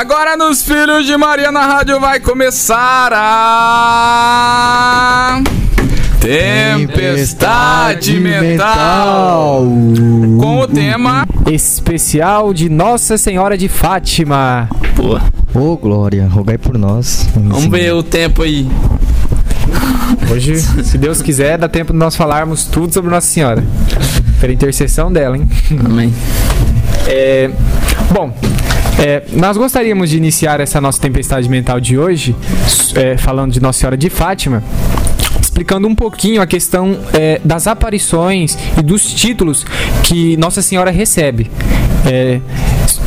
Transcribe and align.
Agora 0.00 0.34
nos 0.34 0.62
Filhos 0.62 1.04
de 1.04 1.14
Maria 1.14 1.52
na 1.52 1.66
rádio 1.66 2.00
vai 2.00 2.18
começar 2.18 3.12
a. 3.12 5.42
Tempestade 6.18 8.18
mental. 8.18 9.62
Com 10.40 10.60
o 10.60 10.66
tema 10.66 11.26
especial 11.52 12.54
de 12.54 12.70
Nossa 12.70 13.18
Senhora 13.18 13.58
de 13.58 13.68
Fátima. 13.68 14.70
Pô, 14.96 15.20
Ô, 15.52 15.76
Glória, 15.76 16.26
rogai 16.26 16.56
por 16.56 16.78
nós. 16.78 17.28
vamos 17.34 17.66
ver 17.66 17.92
o 17.92 18.02
tempo 18.02 18.42
aí. 18.42 18.66
Hoje, 20.32 20.58
se 20.82 20.96
Deus 20.96 21.20
quiser, 21.20 21.58
dá 21.58 21.68
tempo 21.68 21.92
de 21.92 21.98
nós 21.98 22.16
falarmos 22.16 22.64
tudo 22.64 22.94
sobre 22.94 23.10
Nossa 23.10 23.26
Senhora. 23.26 23.62
Pela 24.40 24.54
intercessão 24.54 25.12
dela, 25.12 25.36
hein? 25.36 25.46
Amém. 25.84 26.14
É, 27.06 27.50
bom, 28.10 28.32
é, 29.00 29.22
nós 29.32 29.56
gostaríamos 29.56 30.10
de 30.10 30.18
iniciar 30.18 30.60
essa 30.60 30.78
nossa 30.80 31.00
tempestade 31.00 31.48
mental 31.48 31.80
de 31.80 31.96
hoje, 31.96 32.36
é, 32.94 33.16
falando 33.16 33.52
de 33.52 33.60
Nossa 33.60 33.80
Senhora 33.80 33.96
de 33.96 34.10
Fátima, 34.10 34.62
explicando 35.40 35.88
um 35.88 35.94
pouquinho 35.94 36.42
a 36.42 36.46
questão 36.46 36.98
é, 37.14 37.40
das 37.42 37.66
aparições 37.66 38.58
e 38.78 38.82
dos 38.82 39.12
títulos 39.14 39.64
que 40.02 40.36
Nossa 40.36 40.60
Senhora 40.60 40.90
recebe. 40.90 41.50
É, 42.06 42.40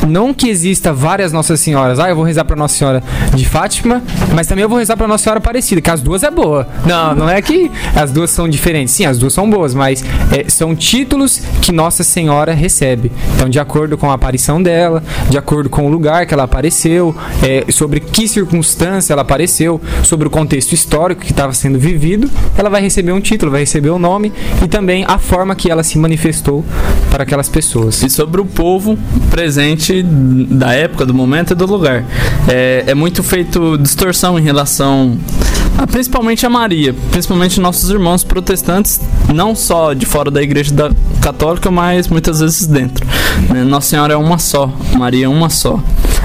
não 0.07 0.33
que 0.33 0.49
exista 0.49 0.91
várias 0.93 1.31
Nossas 1.31 1.59
Senhoras. 1.59 1.99
Ah, 1.99 2.09
eu 2.09 2.15
vou 2.15 2.23
rezar 2.23 2.45
para 2.45 2.55
Nossa 2.55 2.75
Senhora 2.75 3.03
de 3.33 3.45
Fátima, 3.45 4.01
mas 4.33 4.47
também 4.47 4.63
eu 4.63 4.69
vou 4.69 4.77
rezar 4.77 4.97
para 4.97 5.07
Nossa 5.07 5.23
Senhora 5.23 5.39
Aparecida, 5.39 5.81
que 5.81 5.89
as 5.89 6.01
duas 6.01 6.23
é 6.23 6.31
boa. 6.31 6.67
Não, 6.85 7.15
não 7.15 7.29
é 7.29 7.41
que 7.41 7.71
as 7.95 8.11
duas 8.11 8.29
são 8.29 8.47
diferentes. 8.47 8.93
Sim, 8.93 9.05
as 9.05 9.17
duas 9.17 9.33
são 9.33 9.49
boas, 9.49 9.73
mas 9.73 10.03
é, 10.31 10.49
são 10.49 10.75
títulos 10.75 11.41
que 11.61 11.71
Nossa 11.71 12.03
Senhora 12.03 12.53
recebe. 12.53 13.11
Então, 13.35 13.49
de 13.49 13.59
acordo 13.59 13.97
com 13.97 14.11
a 14.11 14.13
aparição 14.13 14.61
dela, 14.61 15.03
de 15.29 15.37
acordo 15.37 15.69
com 15.69 15.85
o 15.85 15.89
lugar 15.89 16.25
que 16.25 16.33
ela 16.33 16.43
apareceu, 16.43 17.15
é, 17.41 17.71
sobre 17.71 17.99
que 17.99 18.27
circunstância 18.27 19.13
ela 19.13 19.21
apareceu, 19.21 19.79
sobre 20.03 20.27
o 20.27 20.31
contexto 20.31 20.73
histórico 20.73 21.21
que 21.21 21.31
estava 21.31 21.53
sendo 21.53 21.79
vivido, 21.79 22.29
ela 22.57 22.69
vai 22.69 22.81
receber 22.81 23.11
um 23.11 23.21
título, 23.21 23.51
vai 23.51 23.61
receber 23.61 23.89
o 23.89 23.99
nome 23.99 24.31
e 24.63 24.67
também 24.67 25.05
a 25.07 25.17
forma 25.17 25.55
que 25.55 25.69
ela 25.69 25.83
se 25.83 25.97
manifestou 25.97 26.63
para 27.09 27.23
aquelas 27.23 27.49
pessoas. 27.49 28.01
E 28.01 28.09
sobre 28.09 28.41
o 28.41 28.45
povo 28.45 28.97
presente 29.29 29.92
da 30.01 30.73
época, 30.73 31.05
do 31.05 31.13
momento 31.13 31.51
e 31.51 31.55
do 31.55 31.65
lugar. 31.65 32.03
É, 32.47 32.83
é 32.87 32.95
muito 32.95 33.21
feito 33.21 33.77
distorção 33.77 34.39
em 34.39 34.41
relação 34.41 35.17
a, 35.77 35.85
principalmente 35.85 36.45
a 36.45 36.49
Maria, 36.49 36.95
principalmente 37.11 37.59
nossos 37.59 37.89
irmãos 37.89 38.23
protestantes, 38.23 38.99
não 39.33 39.55
só 39.55 39.93
de 39.93 40.05
fora 40.05 40.31
da 40.31 40.41
igreja 40.41 40.73
da 40.73 40.91
católica, 41.21 41.69
mas 41.71 42.07
muitas 42.07 42.39
vezes 42.39 42.65
dentro. 42.65 43.05
né? 43.49 43.63
Nossa 43.63 43.89
Senhora 43.89 44.13
é 44.13 44.17
uma 44.17 44.37
só, 44.37 44.71
Maria 44.97 45.25
é 45.25 45.29
uma 45.29 45.49
só. 45.49 45.79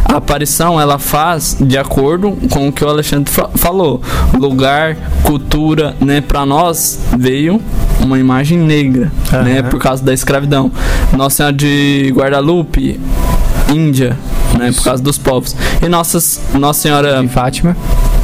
A 0.05 0.17
aparição 0.17 0.81
ela 0.81 0.99
faz 0.99 1.57
de 1.61 1.77
acordo 1.77 2.33
com 2.51 2.69
o 2.69 2.73
que 2.73 2.83
o 2.83 2.89
Alexandre 2.89 3.31
fa- 3.31 3.51
falou. 3.55 4.01
Lugar, 4.39 4.97
cultura, 5.23 5.95
né? 6.01 6.23
Para 6.23 6.47
nós 6.47 6.99
veio 7.19 7.61
uma 8.01 8.19
imagem 8.19 8.57
negra, 8.59 9.13
né? 9.45 9.59
Aham. 9.61 9.69
Por 9.69 9.79
causa 9.79 10.03
da 10.03 10.15
escravidão. 10.15 10.73
Nossa 11.15 11.37
Senhora 11.37 11.55
de 11.55 12.11
Guadalupe, 12.17 12.99
Índia, 13.73 14.17
né? 14.59 14.73
Por 14.73 14.83
causa 14.85 15.03
dos 15.03 15.19
povos. 15.19 15.55
E 15.83 15.89
nossas, 15.89 16.41
Nossa 16.55 16.81
Senhora, 16.83 17.21
De 17.21 17.29
Fátima. 17.29 17.77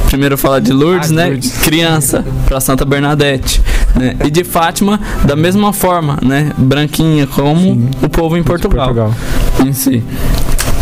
primeiro 0.07 0.37
falar 0.37 0.59
de 0.59 0.71
Lourdes, 0.71 1.11
Ah, 1.11 1.13
né? 1.15 1.25
Lourdes. 1.27 1.51
Criança, 1.59 2.25
para 2.45 2.59
Santa 2.59 2.83
Bernadette. 2.85 3.61
Né? 3.95 4.15
E 4.25 4.29
de 4.31 4.43
Fátima, 4.43 4.99
da 5.23 5.35
mesma 5.35 5.71
forma, 5.71 6.17
né? 6.21 6.51
Branquinha, 6.57 7.27
como 7.27 7.59
Sim. 7.61 7.89
o 8.01 8.09
povo 8.09 8.35
em 8.37 8.43
Portugal 8.43 8.93
Portugal. 8.93 9.15
em 9.65 9.71
si. 9.73 10.03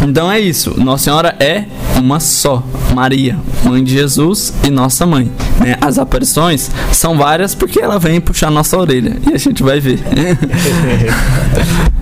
Então 0.01 0.31
é 0.31 0.39
isso. 0.39 0.73
Nossa 0.81 1.03
Senhora 1.05 1.35
é 1.39 1.65
uma 1.97 2.19
só. 2.19 2.63
Maria, 2.93 3.37
mãe 3.63 3.83
de 3.83 3.91
Jesus 3.93 4.53
e 4.63 4.69
nossa 4.69 5.05
mãe. 5.05 5.31
né? 5.59 5.75
As 5.81 5.97
aparições 5.97 6.69
são 6.91 7.17
várias 7.17 7.55
porque 7.55 7.79
ela 7.79 7.97
vem 7.99 8.19
puxar 8.21 8.49
nossa 8.51 8.77
orelha. 8.77 9.17
E 9.29 9.33
a 9.33 9.37
gente 9.37 9.61
vai 9.63 9.79
ver. 9.79 9.99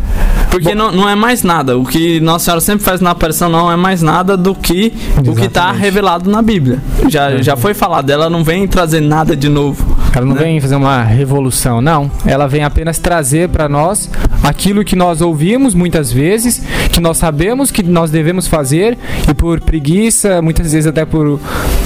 Porque 0.52 0.76
não, 0.76 0.92
não 0.92 1.10
é 1.10 1.16
mais 1.16 1.44
nada. 1.44 1.78
O 1.78 1.86
que 1.86 2.20
Nossa 2.20 2.46
Senhora 2.46 2.62
sempre 2.62 2.84
faz 2.84 3.00
na 3.00 3.12
aparição 3.12 3.50
não 3.50 3.72
é 3.72 3.78
mais 3.78 4.02
nada 4.02 4.36
do 4.36 4.54
que 4.54 4.94
o 5.18 5.34
que 5.34 5.46
está 5.46 5.62
Exatamente. 5.62 5.82
revelado 5.82 6.30
na 6.30 6.42
Bíblia. 6.42 6.80
Já, 7.08 7.42
já 7.42 7.56
foi 7.56 7.74
falado. 7.74 8.10
Ela 8.10 8.30
não 8.30 8.44
vem 8.44 8.68
trazer 8.68 9.00
nada 9.00 9.36
de 9.36 9.48
novo. 9.48 9.96
Ela 10.14 10.26
não 10.26 10.36
né? 10.36 10.44
vem 10.44 10.60
fazer 10.60 10.76
uma 10.76 11.02
revolução, 11.04 11.82
não. 11.82 12.12
Ela 12.26 12.48
vem 12.48 12.64
apenas 12.64 13.00
trazer 13.00 13.48
para 13.48 13.70
nós 13.70 14.10
aquilo 14.44 14.84
que 14.84 14.96
nós 14.96 15.22
ouvimos 15.22 15.74
muitas 15.74 16.12
vezes, 16.12 16.62
que 16.92 17.00
nós 17.00 17.18
sabemos 17.18 17.72
que 17.72 17.82
nós 17.82 18.12
devemos 18.12 18.46
fazer 18.46 18.98
e 19.30 19.34
por 19.34 19.62
preguiça, 19.62 20.42
muitas 20.42 20.72
vezes 20.72 20.88
até 20.88 21.06
por, 21.06 21.40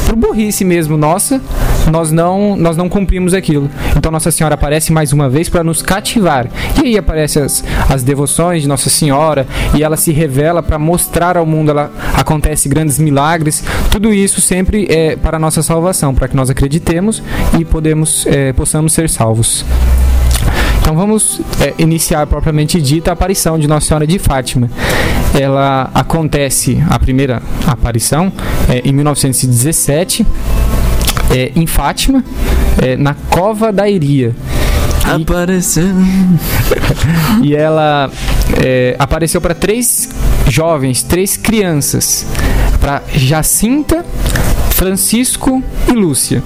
por 0.05 0.15
burrice 0.15 0.63
mesmo 0.63 0.97
nossa, 0.97 1.41
nós 1.91 2.11
não 2.11 2.55
nós 2.55 2.77
não 2.77 2.87
cumprimos 2.87 3.33
aquilo. 3.33 3.69
Então 3.97 4.11
Nossa 4.11 4.31
Senhora 4.31 4.55
aparece 4.55 4.91
mais 4.91 5.11
uma 5.11 5.29
vez 5.29 5.49
para 5.49 5.63
nos 5.63 5.81
cativar. 5.81 6.47
E 6.81 6.87
aí 6.87 6.97
aparecem 6.97 7.41
as, 7.41 7.63
as 7.89 8.03
devoções 8.03 8.61
de 8.61 8.67
Nossa 8.67 8.89
Senhora 8.89 9.47
e 9.73 9.83
ela 9.83 9.97
se 9.97 10.11
revela 10.11 10.61
para 10.61 10.77
mostrar 10.77 11.37
ao 11.37 11.45
mundo, 11.45 11.71
ela 11.71 11.91
acontece 12.13 12.69
grandes 12.69 12.99
milagres. 12.99 13.63
Tudo 13.91 14.13
isso 14.13 14.41
sempre 14.41 14.87
é 14.89 15.15
para 15.15 15.37
a 15.37 15.39
nossa 15.39 15.61
salvação, 15.61 16.13
para 16.13 16.27
que 16.27 16.35
nós 16.35 16.49
acreditemos 16.49 17.21
e 17.59 17.65
podemos, 17.65 18.25
é, 18.27 18.53
possamos 18.53 18.93
ser 18.93 19.09
salvos. 19.09 19.65
Então 20.85 20.95
vamos 20.95 21.41
é, 21.59 21.73
iniciar 21.79 22.27
propriamente 22.27 22.79
dita 22.79 23.09
a 23.09 23.13
aparição 23.13 23.57
de 23.57 23.67
Nossa 23.67 23.87
Senhora 23.87 24.05
de 24.05 24.19
Fátima. 24.19 24.69
Ela 25.33 25.89
acontece, 25.95 26.77
a 26.87 26.99
primeira 26.99 27.41
aparição, 27.65 28.31
é, 28.69 28.87
em 28.87 28.93
1917, 28.93 30.23
é, 31.31 31.51
em 31.55 31.65
Fátima, 31.65 32.23
é, 32.79 32.95
na 32.97 33.15
Cova 33.15 33.73
da 33.73 33.89
Iria. 33.89 34.35
E- 35.07 35.23
Apareceu. 35.23 35.87
e 37.41 37.55
ela 37.55 38.11
é, 38.63 38.95
apareceu 38.99 39.41
para 39.41 39.55
três 39.55 40.07
jovens, 40.47 41.01
três 41.01 41.35
crianças, 41.35 42.27
para 42.79 43.01
Jacinta, 43.11 44.05
Francisco 44.69 45.63
e 45.89 45.93
Lúcia. 45.93 46.43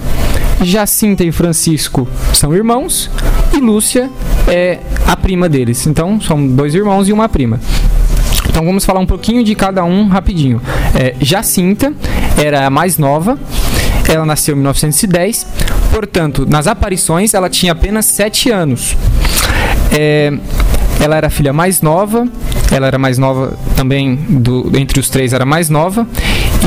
Jacinta 0.61 1.25
e 1.25 1.31
Francisco 1.33 2.07
são 2.33 2.53
irmãos 2.53 3.09
Lúcia 3.59 4.09
é 4.47 4.79
a 5.05 5.15
prima 5.15 5.49
deles. 5.49 5.85
Então 5.87 6.19
são 6.19 6.47
dois 6.47 6.73
irmãos 6.75 7.07
e 7.07 7.13
uma 7.13 7.29
prima. 7.29 7.59
Então 8.49 8.65
vamos 8.65 8.83
falar 8.83 8.99
um 8.99 9.05
pouquinho 9.05 9.43
de 9.43 9.55
cada 9.55 9.83
um 9.83 10.07
rapidinho. 10.07 10.61
É, 10.95 11.15
Jacinta 11.21 11.93
era 12.37 12.65
a 12.65 12.69
mais 12.69 12.97
nova, 12.97 13.37
ela 14.07 14.25
nasceu 14.25 14.53
em 14.53 14.57
1910, 14.57 15.45
portanto, 15.91 16.45
nas 16.49 16.67
aparições 16.67 17.33
ela 17.33 17.49
tinha 17.49 17.71
apenas 17.71 18.05
7 18.05 18.49
anos. 18.49 18.97
É, 19.91 20.33
ela 20.99 21.15
era 21.15 21.27
a 21.27 21.29
filha 21.29 21.53
mais 21.53 21.81
nova, 21.81 22.27
ela 22.71 22.87
era 22.87 22.97
mais 22.97 23.17
nova 23.17 23.57
também, 23.75 24.15
do, 24.15 24.71
entre 24.75 24.99
os 24.99 25.09
três 25.09 25.31
era 25.31 25.45
mais 25.45 25.69
nova, 25.69 26.07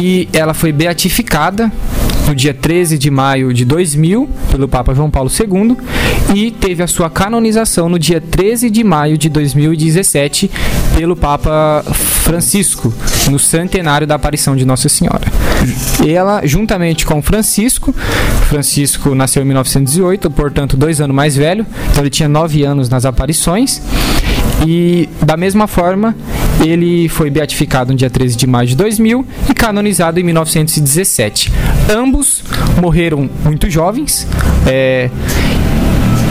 e 0.00 0.28
ela 0.32 0.54
foi 0.54 0.72
beatificada 0.72 1.70
no 2.32 2.36
dia 2.36 2.54
13 2.54 2.96
de 2.96 3.10
maio 3.10 3.52
de 3.52 3.62
2000 3.62 4.26
pelo 4.50 4.66
Papa 4.66 4.94
João 4.94 5.10
Paulo 5.10 5.30
II 5.30 5.76
e 6.34 6.50
teve 6.50 6.82
a 6.82 6.86
sua 6.86 7.10
canonização 7.10 7.90
no 7.90 7.98
dia 7.98 8.22
13 8.22 8.70
de 8.70 8.82
maio 8.82 9.18
de 9.18 9.28
2017 9.28 10.50
pelo 10.96 11.14
Papa 11.14 11.84
Francisco, 11.92 12.92
no 13.30 13.38
centenário 13.38 14.06
da 14.06 14.14
aparição 14.14 14.56
de 14.56 14.64
Nossa 14.64 14.88
Senhora. 14.88 15.20
Ela, 16.06 16.40
juntamente 16.46 17.04
com 17.04 17.20
Francisco, 17.20 17.94
Francisco 18.48 19.14
nasceu 19.14 19.42
em 19.42 19.46
1908, 19.46 20.30
portanto, 20.30 20.74
dois 20.74 21.02
anos 21.02 21.14
mais 21.14 21.36
velho, 21.36 21.66
então 21.90 22.02
ele 22.02 22.10
tinha 22.10 22.30
nove 22.30 22.64
anos 22.64 22.88
nas 22.88 23.04
aparições. 23.04 23.82
E 24.66 25.08
da 25.20 25.36
mesma 25.36 25.66
forma, 25.66 26.16
ele 26.62 27.08
foi 27.08 27.30
beatificado 27.30 27.92
no 27.92 27.98
dia 27.98 28.08
13 28.10 28.36
de 28.36 28.46
maio 28.46 28.68
de 28.68 28.76
2000 28.76 29.26
e 29.50 29.54
canonizado 29.54 30.20
em 30.20 30.22
1917. 30.22 31.52
Ambos 31.90 32.42
morreram 32.80 33.28
muito 33.44 33.68
jovens. 33.68 34.26
é, 34.66 35.10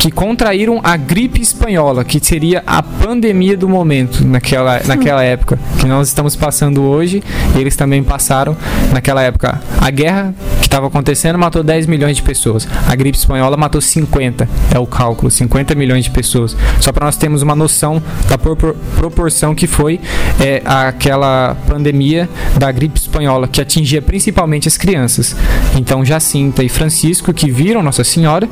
que 0.01 0.09
contraíram 0.09 0.81
a 0.83 0.97
gripe 0.97 1.39
espanhola, 1.39 2.03
que 2.03 2.19
seria 2.19 2.63
a 2.65 2.81
pandemia 2.81 3.55
do 3.55 3.69
momento 3.69 4.25
naquela, 4.25 4.81
naquela 4.87 5.23
época, 5.23 5.59
que 5.79 5.85
nós 5.85 6.07
estamos 6.07 6.35
passando 6.35 6.81
hoje, 6.81 7.21
eles 7.55 7.75
também 7.75 8.03
passaram 8.03 8.57
naquela 8.91 9.21
época. 9.21 9.61
A 9.79 9.91
guerra 9.91 10.33
estava 10.71 10.87
acontecendo 10.87 11.37
matou 11.37 11.61
10 11.61 11.85
milhões 11.85 12.15
de 12.15 12.23
pessoas. 12.23 12.65
A 12.87 12.95
gripe 12.95 13.17
espanhola 13.17 13.57
matou 13.57 13.81
50, 13.81 14.47
é 14.73 14.79
o 14.79 14.87
cálculo, 14.87 15.29
50 15.29 15.75
milhões 15.75 16.05
de 16.05 16.09
pessoas. 16.11 16.55
Só 16.79 16.93
para 16.93 17.05
nós 17.05 17.17
termos 17.17 17.41
uma 17.41 17.53
noção 17.53 18.01
da 18.29 18.37
propor- 18.37 18.75
proporção 18.95 19.53
que 19.53 19.67
foi 19.67 19.99
é, 20.39 20.61
aquela 20.63 21.55
pandemia 21.67 22.29
da 22.57 22.71
gripe 22.71 22.97
espanhola, 22.97 23.49
que 23.49 23.59
atingia 23.59 24.01
principalmente 24.01 24.69
as 24.69 24.77
crianças. 24.77 25.35
Então 25.77 26.05
Jacinta 26.05 26.63
e 26.63 26.69
Francisco, 26.69 27.33
que 27.33 27.51
viram 27.51 27.83
Nossa 27.83 28.05
Senhora, 28.05 28.47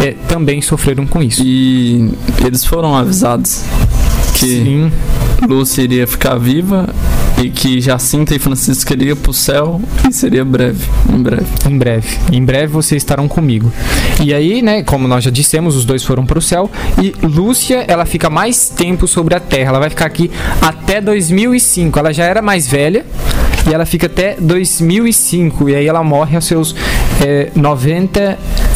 é, 0.00 0.12
também 0.28 0.62
sofreram 0.62 1.04
com 1.04 1.20
isso. 1.20 1.42
E 1.44 2.12
eles 2.46 2.64
foram 2.64 2.94
avisados 2.94 3.64
que 4.34 4.46
Sim, 4.46 4.92
Lúcia 5.48 5.82
iria 5.82 6.06
ficar 6.06 6.36
viva 6.38 6.86
e 7.42 7.50
que 7.50 7.80
Jacinta 7.80 8.34
e 8.34 8.38
Francisco 8.38 8.86
queriam 8.86 9.16
pro 9.16 9.32
céu 9.32 9.80
e 10.08 10.12
seria 10.12 10.44
breve, 10.44 10.84
em 11.12 11.22
breve. 11.22 11.46
Em 11.68 11.78
breve. 11.78 12.18
Em 12.32 12.44
breve 12.44 12.66
vocês 12.68 13.02
estarão 13.02 13.28
comigo. 13.28 13.72
E 14.22 14.32
aí, 14.32 14.62
né, 14.62 14.82
como 14.82 15.06
nós 15.06 15.24
já 15.24 15.30
dissemos, 15.30 15.76
os 15.76 15.84
dois 15.84 16.02
foram 16.04 16.24
pro 16.24 16.40
céu 16.40 16.70
e 17.02 17.14
Lúcia, 17.26 17.84
ela 17.86 18.06
fica 18.06 18.30
mais 18.30 18.68
tempo 18.68 19.06
sobre 19.06 19.34
a 19.34 19.40
Terra. 19.40 19.70
Ela 19.70 19.80
vai 19.80 19.90
ficar 19.90 20.06
aqui 20.06 20.30
até 20.60 21.00
2005. 21.00 21.98
Ela 21.98 22.12
já 22.12 22.24
era 22.24 22.40
mais 22.40 22.66
velha 22.66 23.04
e 23.68 23.74
ela 23.74 23.84
fica 23.84 24.06
até 24.06 24.36
2005 24.38 25.68
e 25.68 25.74
aí 25.74 25.86
ela 25.86 26.02
morre 26.02 26.36
aos 26.36 26.44
seus 26.44 26.74
é, 27.24 27.50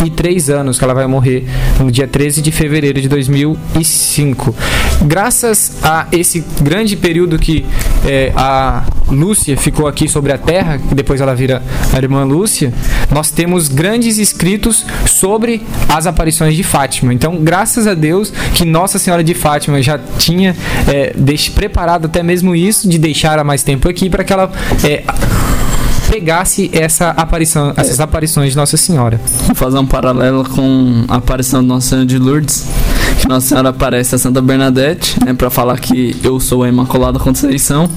93 0.00 0.50
anos, 0.50 0.78
que 0.78 0.84
ela 0.84 0.94
vai 0.94 1.06
morrer 1.06 1.46
no 1.78 1.90
dia 1.90 2.08
13 2.08 2.40
de 2.40 2.50
fevereiro 2.50 3.00
de 3.00 3.08
2005. 3.08 4.54
Graças 5.02 5.78
a 5.82 6.06
esse 6.10 6.44
grande 6.60 6.96
período 6.96 7.38
que 7.38 7.66
é, 8.06 8.32
a 8.34 8.84
Lúcia 9.08 9.56
ficou 9.56 9.86
aqui 9.86 10.08
sobre 10.08 10.32
a 10.32 10.38
Terra, 10.38 10.78
que 10.78 10.94
depois 10.94 11.20
ela 11.20 11.34
vira 11.34 11.62
a 11.92 11.96
irmã 11.98 12.24
Lúcia, 12.24 12.72
nós 13.10 13.30
temos 13.30 13.68
grandes 13.68 14.18
escritos 14.18 14.86
sobre 15.06 15.62
as 15.88 16.06
aparições 16.06 16.54
de 16.56 16.62
Fátima. 16.62 17.12
Então, 17.12 17.36
graças 17.36 17.86
a 17.86 17.94
Deus 17.94 18.32
que 18.54 18.64
Nossa 18.64 18.98
Senhora 18.98 19.22
de 19.22 19.34
Fátima 19.34 19.82
já 19.82 19.98
tinha 20.18 20.56
é, 20.88 21.12
preparado 21.54 22.06
até 22.06 22.22
mesmo 22.22 22.54
isso 22.54 22.88
de 22.88 22.98
deixar 22.98 23.34
ela 23.34 23.44
mais 23.44 23.62
tempo 23.62 23.88
aqui 23.88 24.08
para 24.08 24.24
que 24.24 24.32
ela 24.32 24.50
é, 24.84 25.02
pegasse 26.10 26.68
essa 26.74 27.10
aparição, 27.10 27.72
essas 27.76 28.00
aparições 28.00 28.50
de 28.50 28.56
Nossa 28.56 28.76
Senhora. 28.76 29.20
Vou 29.46 29.54
fazer 29.54 29.78
um 29.78 29.86
paralelo 29.86 30.44
com 30.44 31.04
a 31.06 31.16
aparição 31.16 31.62
de 31.62 31.68
Nossa 31.68 31.90
Senhora 31.90 32.06
de 32.06 32.18
Lourdes, 32.18 32.66
que 33.20 33.28
Nossa 33.28 33.48
Senhora 33.48 33.68
aparece 33.68 34.14
a 34.14 34.18
Santa 34.18 34.40
Bernadette, 34.40 35.22
né, 35.24 35.34
para 35.34 35.50
falar 35.50 35.78
que 35.78 36.16
eu 36.24 36.40
sou 36.40 36.62
a 36.62 36.68
Imaculada 36.68 37.18
Conceição, 37.18 37.88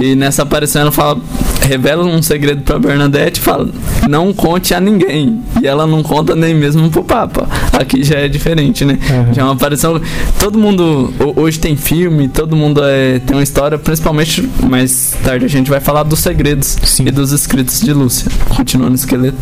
e 0.00 0.14
nessa 0.14 0.42
aparição 0.42 0.82
ela 0.82 0.92
fala, 0.92 1.18
revela 1.62 2.04
um 2.04 2.20
segredo 2.22 2.62
para 2.62 2.78
Bernadette, 2.78 3.40
e 3.40 3.42
fala, 3.42 3.68
não 4.08 4.32
conte 4.32 4.74
a 4.74 4.80
ninguém, 4.80 5.40
e 5.62 5.66
ela 5.66 5.86
não 5.86 6.02
conta 6.02 6.34
nem 6.36 6.54
mesmo 6.54 6.90
pro 6.90 7.02
Papa. 7.02 7.48
Aqui 7.72 8.04
já 8.04 8.16
é 8.18 8.28
diferente, 8.28 8.84
né? 8.84 8.98
Uhum. 9.10 9.34
Já 9.34 9.42
é 9.42 9.44
uma 9.44 9.54
aparição, 9.54 10.00
todo 10.38 10.58
mundo 10.58 11.12
ho- 11.20 11.40
hoje 11.40 11.58
tem 11.58 11.76
filme, 11.76 12.28
todo 12.28 12.54
mundo 12.54 12.80
é, 12.84 13.18
tem 13.20 13.36
uma 13.36 13.42
história, 13.42 13.78
principalmente 13.78 14.48
mais 14.62 15.14
tarde 15.24 15.44
a 15.44 15.48
gente 15.48 15.70
vai 15.70 15.80
falar 15.80 16.02
dos 16.02 16.18
segredos 16.20 16.76
Sim. 16.84 17.06
e 17.06 17.10
dos 17.10 17.32
escritos 17.32 17.80
de 17.80 17.92
Lúcia. 17.92 18.30
Continuando 18.54 18.92
o 18.92 18.94
esqueleto. 18.94 19.36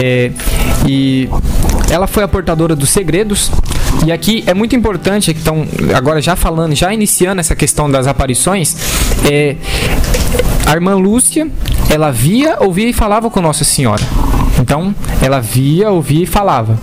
É, 0.00 0.30
e 0.86 1.28
ela 1.92 2.06
foi 2.06 2.22
a 2.22 2.28
portadora 2.28 2.74
dos 2.74 2.88
segredos. 2.90 3.50
E 4.06 4.10
aqui 4.10 4.42
é 4.46 4.54
muito 4.54 4.74
importante, 4.74 5.30
então, 5.30 5.66
agora 5.94 6.20
já 6.20 6.34
falando, 6.34 6.74
já 6.74 6.92
iniciando 6.92 7.40
essa 7.40 7.54
questão 7.54 7.90
das 7.90 8.06
aparições, 8.06 8.74
é, 9.30 9.56
a 10.66 10.72
irmã 10.72 10.94
Lúcia, 10.94 11.46
ela 11.90 12.10
via, 12.10 12.56
ouvia 12.60 12.88
e 12.88 12.92
falava 12.92 13.28
com 13.30 13.40
Nossa 13.40 13.64
Senhora. 13.64 14.02
Então, 14.58 14.94
ela 15.20 15.40
via, 15.40 15.90
ouvia 15.90 16.22
e 16.22 16.26
falava. 16.26 16.78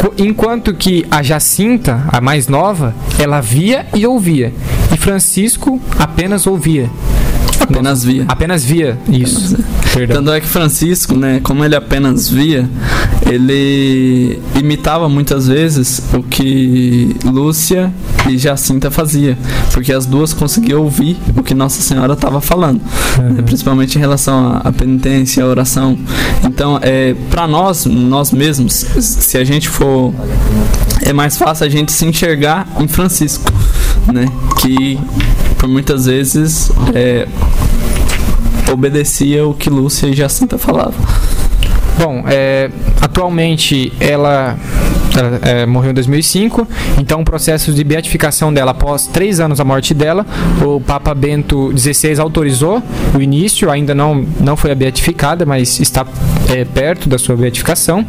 Qu- 0.00 0.14
Enquanto 0.22 0.72
que 0.74 1.04
a 1.10 1.22
Jacinta, 1.22 2.04
a 2.08 2.20
mais 2.20 2.46
nova, 2.46 2.94
ela 3.18 3.40
via 3.40 3.86
e 3.94 4.06
ouvia. 4.06 4.52
E 4.92 4.96
Francisco 4.96 5.80
apenas 5.98 6.46
ouvia. 6.46 6.88
Apenas 7.70 8.04
via. 8.04 8.24
Apenas 8.28 8.64
via 8.64 8.98
isso. 9.08 9.56
Perdão. 9.94 10.16
Tanto 10.18 10.32
é 10.32 10.40
que 10.40 10.46
Francisco, 10.46 11.16
né, 11.16 11.40
como 11.42 11.64
ele 11.64 11.74
apenas 11.74 12.28
via, 12.28 12.68
ele 13.30 14.38
imitava 14.54 15.08
muitas 15.08 15.46
vezes 15.46 16.02
o 16.12 16.22
que 16.22 17.16
Lúcia 17.24 17.92
e 18.28 18.36
Jacinta 18.38 18.90
fazia, 18.90 19.36
porque 19.72 19.92
as 19.92 20.06
duas 20.06 20.32
conseguiam 20.32 20.82
ouvir 20.82 21.16
o 21.36 21.42
que 21.42 21.54
Nossa 21.54 21.80
Senhora 21.82 22.12
estava 22.14 22.40
falando, 22.40 22.80
né, 23.18 23.42
principalmente 23.42 23.96
em 23.96 24.00
relação 24.00 24.48
à- 24.48 24.68
à 24.68 24.72
penitência, 24.72 25.42
à 25.42 25.46
oração. 25.46 25.98
Então, 26.44 26.78
é 26.82 27.14
para 27.30 27.46
nós, 27.46 27.86
nós 27.86 28.30
mesmos, 28.32 28.72
se 29.00 29.38
a 29.38 29.44
gente 29.44 29.68
for 29.68 30.12
é 31.02 31.12
mais 31.12 31.36
fácil 31.36 31.66
a 31.66 31.68
gente 31.68 31.90
se 31.92 32.04
enxergar 32.04 32.68
em 32.78 32.86
Francisco, 32.86 33.50
né, 34.12 34.26
que 34.60 34.98
por 35.60 35.68
muitas 35.68 36.06
vezes 36.06 36.72
é, 36.94 37.28
obedecia 38.72 39.46
o 39.46 39.52
que 39.52 39.68
Lúcia 39.68 40.06
e 40.06 40.14
Jacinta 40.14 40.56
falavam. 40.56 40.98
Bom, 41.98 42.24
é, 42.26 42.70
atualmente 42.98 43.92
ela, 44.00 44.56
ela, 45.14 45.40
é, 45.42 45.66
morreu 45.66 45.90
em 45.90 45.94
2005, 45.94 46.66
então 46.98 47.20
o 47.20 47.24
processo 47.26 47.74
de 47.74 47.84
beatificação 47.84 48.54
dela, 48.54 48.70
após 48.70 49.06
três 49.06 49.38
anos 49.38 49.58
da 49.58 49.64
morte 49.64 49.92
dela, 49.92 50.24
o 50.64 50.80
Papa 50.80 51.14
Bento 51.14 51.70
XVI 51.76 52.18
autorizou 52.18 52.82
o 53.14 53.20
início, 53.20 53.70
ainda 53.70 53.94
não, 53.94 54.24
não 54.40 54.56
foi 54.56 54.74
beatificada, 54.74 55.44
mas 55.44 55.78
está 55.78 56.06
é, 56.48 56.64
perto 56.64 57.06
da 57.06 57.18
sua 57.18 57.36
beatificação, 57.36 58.06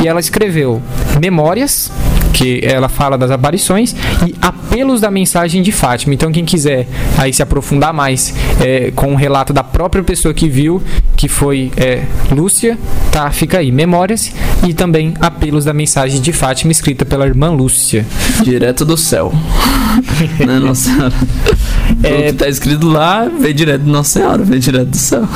e 0.00 0.06
ela 0.06 0.20
escreveu 0.20 0.80
Memórias, 1.20 1.90
que 2.32 2.60
ela 2.64 2.88
fala 2.88 3.16
das 3.18 3.30
aparições, 3.30 3.94
e 4.26 4.34
Apelos 4.40 5.00
da 5.00 5.10
Mensagem 5.10 5.62
de 5.62 5.70
Fátima. 5.72 6.14
Então, 6.14 6.32
quem 6.32 6.44
quiser 6.44 6.86
aí 7.18 7.32
se 7.32 7.42
aprofundar 7.42 7.92
mais 7.92 8.34
é, 8.60 8.90
com 8.94 9.12
o 9.12 9.16
relato 9.16 9.52
da 9.52 9.62
própria 9.62 10.02
pessoa 10.02 10.32
que 10.32 10.48
viu, 10.48 10.82
que 11.16 11.28
foi 11.28 11.70
é, 11.76 12.02
Lúcia, 12.30 12.78
tá? 13.10 13.30
Fica 13.30 13.58
aí, 13.58 13.70
Memórias 13.70 14.32
e 14.66 14.72
também 14.74 15.14
Apelos 15.20 15.64
da 15.64 15.72
Mensagem 15.72 16.20
de 16.20 16.32
Fátima, 16.32 16.72
escrita 16.72 17.04
pela 17.04 17.26
irmã 17.26 17.50
Lúcia. 17.50 18.06
Direto 18.42 18.84
do 18.84 18.96
céu. 18.96 19.32
né, 20.44 20.58
Nossa 20.58 20.90
Senhora? 20.90 21.14
É- 22.02 22.18
O 22.18 22.22
que 22.24 22.32
tá 22.32 22.48
escrito 22.48 22.88
lá 22.88 23.28
veio 23.28 23.54
direto 23.54 23.82
de 23.82 23.90
Nossa 23.90 24.18
Senhora, 24.18 24.42
veio 24.42 24.60
direto 24.60 24.88
do 24.88 24.96
céu. 24.96 25.28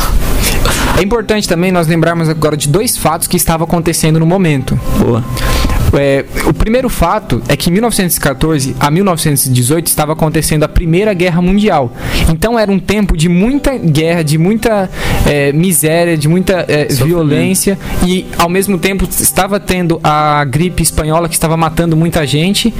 É 0.99 1.03
importante 1.03 1.47
também 1.49 1.71
nós 1.71 1.87
lembrarmos 1.87 2.29
agora 2.29 2.57
de 2.57 2.69
dois 2.69 2.97
fatos 2.97 3.29
que 3.29 3.37
estavam 3.37 3.67
acontecendo 3.67 4.19
no 4.19 4.27
momento. 4.27 4.79
Boa. 4.99 5.23
É, 5.95 6.25
o 6.47 6.53
primeiro 6.53 6.89
fato 6.89 7.43
é 7.49 7.57
que 7.57 7.71
em 7.71 7.73
1914 7.73 8.77
a 8.79 8.91
1918 8.91 9.87
estava 9.87 10.13
acontecendo 10.13 10.63
a 10.65 10.69
Primeira 10.69 11.15
Guerra 11.15 11.41
Mundial. 11.41 11.93
Então 12.29 12.59
era 12.59 12.71
um 12.71 12.79
tempo 12.79 13.17
de 13.17 13.29
muita 13.29 13.77
guerra, 13.77 14.23
de 14.23 14.39
muita 14.39 14.91
é, 15.27 15.53
miséria, 15.53 16.17
de 16.17 16.29
muita 16.29 16.65
é, 16.69 16.87
violência 16.87 17.79
e 18.07 18.27
ao 18.39 18.49
mesmo 18.49 18.79
tempo 18.79 19.05
estava 19.05 19.59
tendo 19.59 20.01
a 20.03 20.45
gripe 20.45 20.83
espanhola 20.83 21.29
que 21.29 21.35
estava 21.35 21.57
matando 21.57 21.97
muita 21.97 22.27
gente. 22.27 22.75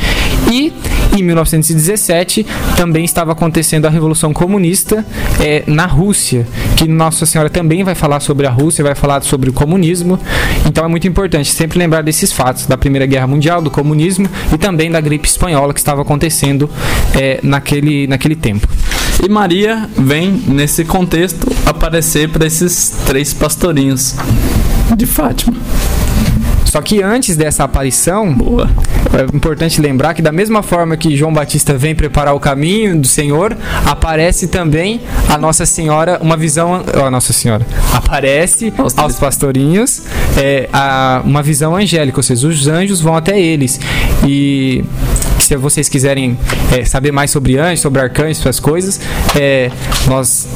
E 0.51 0.73
em 1.17 1.23
1917 1.23 2.47
também 2.77 3.05
estava 3.05 3.33
acontecendo 3.33 3.87
a 3.87 3.91
Revolução 3.91 4.33
Comunista 4.33 5.05
é, 5.41 5.63
na 5.67 5.87
Rússia, 5.87 6.47
que 6.77 6.87
Nossa 6.87 7.25
Senhora 7.25 7.49
também 7.49 7.83
vai 7.83 7.95
falar 7.95 8.21
sobre 8.21 8.47
a 8.47 8.51
Rússia, 8.51 8.85
vai 8.85 8.95
falar 8.95 9.23
sobre 9.23 9.49
o 9.49 9.53
comunismo. 9.53 10.19
Então 10.67 10.85
é 10.85 10.89
muito 10.89 11.09
importante 11.09 11.51
sempre 11.51 11.79
lembrar 11.79 12.03
desses 12.03 12.33
fatos 12.33 12.67
da 12.67 12.77
Primeira 12.77 13.06
Guerra 13.07 13.27
Mundial, 13.27 13.63
do 13.63 13.71
comunismo 13.71 14.29
e 14.53 14.59
também 14.59 14.91
da 14.91 15.01
gripe 15.01 15.29
espanhola 15.29 15.73
que 15.73 15.81
estava 15.81 16.03
acontecendo 16.03 16.69
é, 17.15 17.41
naquele, 17.43 18.07
naquele 18.07 18.37
tempo. 18.37 18.69
E 19.25 19.29
Maria 19.29 19.89
vem, 19.97 20.31
nesse 20.31 20.85
contexto, 20.85 21.47
aparecer 21.65 22.29
para 22.29 22.47
esses 22.47 22.91
três 23.07 23.33
pastorinhos 23.33 24.15
de 24.97 25.07
Fátima. 25.07 25.55
Só 26.67 26.83
que 26.83 27.03
antes 27.03 27.37
dessa 27.37 27.65
aparição, 27.65 28.33
Boa. 28.35 28.69
É 29.17 29.23
importante 29.35 29.81
lembrar 29.81 30.13
que 30.13 30.21
da 30.21 30.31
mesma 30.33 30.63
forma 30.63 30.95
que 30.97 31.17
João 31.17 31.33
Batista 31.33 31.73
vem 31.75 31.95
preparar 31.95 32.35
o 32.35 32.41
caminho 32.41 33.01
do 33.01 33.07
Senhor, 33.07 33.57
aparece 33.87 34.49
também 34.49 35.01
a 35.29 35.39
Nossa 35.39 35.65
Senhora, 35.65 36.19
uma 36.21 36.37
visão, 36.37 36.85
ó, 37.01 37.07
a 37.07 37.11
Nossa 37.11 37.33
Senhora, 37.33 37.65
aparece 37.95 38.73
Aos 38.77 38.99
aos, 38.99 39.17
pastorinhos 39.19 40.03
é, 40.37 40.69
a- 40.73 41.23
uma 41.25 41.43
visão 41.43 41.75
angélica, 41.75 42.19
ou 42.19 42.23
seja, 42.23 42.47
os 42.47 42.67
anjos 42.69 43.01
vão 43.01 43.17
até 43.17 43.41
eles 43.41 43.81
e 44.27 44.85
se 45.47 45.57
vocês 45.57 45.89
quiserem 45.89 46.37
é, 46.73 46.85
saber 46.85 47.13
mais 47.13 47.31
sobre 47.31 47.57
anjos, 47.57 47.81
sobre 47.81 48.01
arcanjos, 48.01 48.41
essas 48.41 48.59
coisas, 48.59 49.01
é, 49.35 49.71
nós 50.09 50.49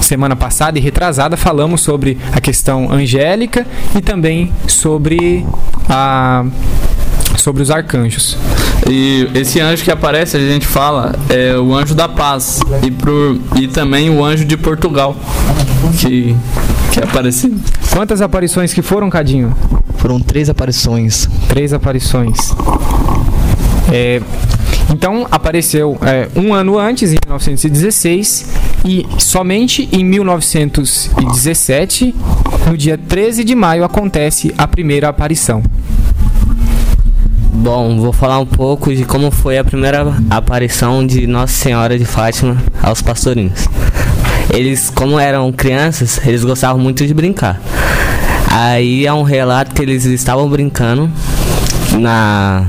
semana 0.00 0.34
passada 0.34 0.78
e 0.78 0.80
retrasada 0.80 1.36
falamos 1.36 1.82
sobre 1.82 2.16
a 2.32 2.40
questão 2.40 2.90
angélica 2.90 3.66
e 3.94 4.00
também 4.00 4.50
sobre 4.66 5.44
a 5.88 6.44
sobre 7.36 7.62
os 7.62 7.70
arcanjos. 7.70 8.36
E 8.88 9.28
esse 9.34 9.60
anjo 9.60 9.84
que 9.84 9.90
aparece, 9.90 10.36
a 10.36 10.40
gente 10.40 10.66
fala, 10.66 11.14
é 11.28 11.56
o 11.56 11.74
anjo 11.74 11.94
da 11.94 12.08
paz. 12.08 12.60
E, 12.82 12.90
pro, 12.90 13.40
e 13.56 13.68
também 13.68 14.10
o 14.10 14.24
anjo 14.24 14.44
de 14.44 14.56
Portugal, 14.56 15.16
que, 15.98 16.34
que 16.92 17.00
é 17.00 17.04
aparecido. 17.04 17.60
Quantas 17.90 18.20
aparições 18.20 18.72
que 18.72 18.82
foram, 18.82 19.08
Cadinho? 19.08 19.54
Foram 19.96 20.18
três 20.18 20.48
aparições. 20.48 21.28
Três 21.48 21.72
aparições. 21.72 22.54
É, 23.90 24.20
então 24.92 25.26
apareceu 25.30 25.96
é, 26.02 26.28
um 26.36 26.52
ano 26.52 26.78
antes, 26.78 27.12
em 27.12 27.16
1916, 27.24 28.46
e 28.84 29.06
somente 29.18 29.88
em 29.92 30.04
1917, 30.04 32.14
no 32.66 32.76
dia 32.76 32.98
13 32.98 33.44
de 33.44 33.54
maio, 33.54 33.84
acontece 33.84 34.52
a 34.58 34.66
primeira 34.66 35.08
aparição. 35.08 35.62
Bom, 37.52 38.00
vou 38.00 38.12
falar 38.12 38.38
um 38.38 38.46
pouco 38.46 38.94
de 38.94 39.04
como 39.04 39.30
foi 39.30 39.58
a 39.58 39.64
primeira 39.64 40.14
aparição 40.30 41.06
de 41.06 41.26
Nossa 41.26 41.52
Senhora 41.52 41.98
de 41.98 42.04
Fátima 42.04 42.56
aos 42.82 43.02
pastorinhos. 43.02 43.68
Eles, 44.52 44.90
como 44.90 45.18
eram 45.18 45.52
crianças, 45.52 46.20
eles 46.26 46.42
gostavam 46.42 46.80
muito 46.80 47.06
de 47.06 47.12
brincar. 47.12 47.60
Aí 48.50 49.06
é 49.06 49.12
um 49.12 49.22
relato 49.22 49.74
que 49.74 49.82
eles 49.82 50.04
estavam 50.04 50.48
brincando 50.48 51.10
na 51.98 52.66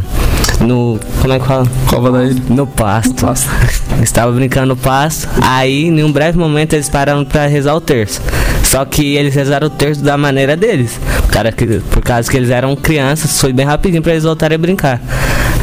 no 0.61 0.99
como 1.21 1.33
é 1.33 1.39
que 1.39 1.45
fala? 1.45 1.67
Cova 1.87 2.11
da 2.11 2.23
ilha. 2.23 2.41
No 2.49 2.65
pasto. 2.65 3.25
Estava 4.01 4.31
brincando 4.31 4.67
no 4.67 4.77
pasto. 4.77 5.27
Aí, 5.41 5.85
em 5.85 6.03
um 6.03 6.11
breve 6.11 6.37
momento, 6.37 6.73
eles 6.73 6.89
pararam 6.89 7.23
para 7.23 7.45
rezar 7.45 7.75
o 7.75 7.81
terço. 7.81 8.21
Só 8.63 8.83
que 8.85 9.15
eles 9.15 9.35
rezaram 9.35 9.67
o 9.67 9.69
terço 9.69 10.01
da 10.01 10.17
maneira 10.17 10.57
deles. 10.57 10.99
Causa 11.31 11.51
que, 11.51 11.65
por 11.65 12.01
causa 12.01 12.29
que 12.29 12.37
eles 12.37 12.49
eram 12.49 12.75
crianças, 12.75 13.39
foi 13.39 13.53
bem 13.53 13.65
rapidinho 13.65 14.01
para 14.01 14.13
eles 14.13 14.23
voltarem 14.23 14.55
a 14.55 14.59
brincar. 14.59 15.01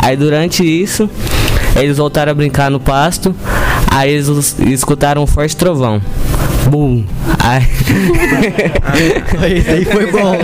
Aí, 0.03 0.17
durante 0.17 0.63
isso, 0.63 1.09
eles 1.75 1.97
voltaram 1.97 2.33
a 2.33 2.35
brincar 2.35 2.71
no 2.71 2.79
pasto. 2.79 3.35
Aí 3.91 4.13
eles 4.13 4.57
escutaram 4.61 5.23
um 5.23 5.27
forte 5.27 5.57
trovão. 5.57 6.01
Bum! 6.71 7.05
Aí... 7.39 7.67
Esse 9.57 9.71
aí 9.71 9.85
foi 9.85 10.11
bom. 10.11 10.37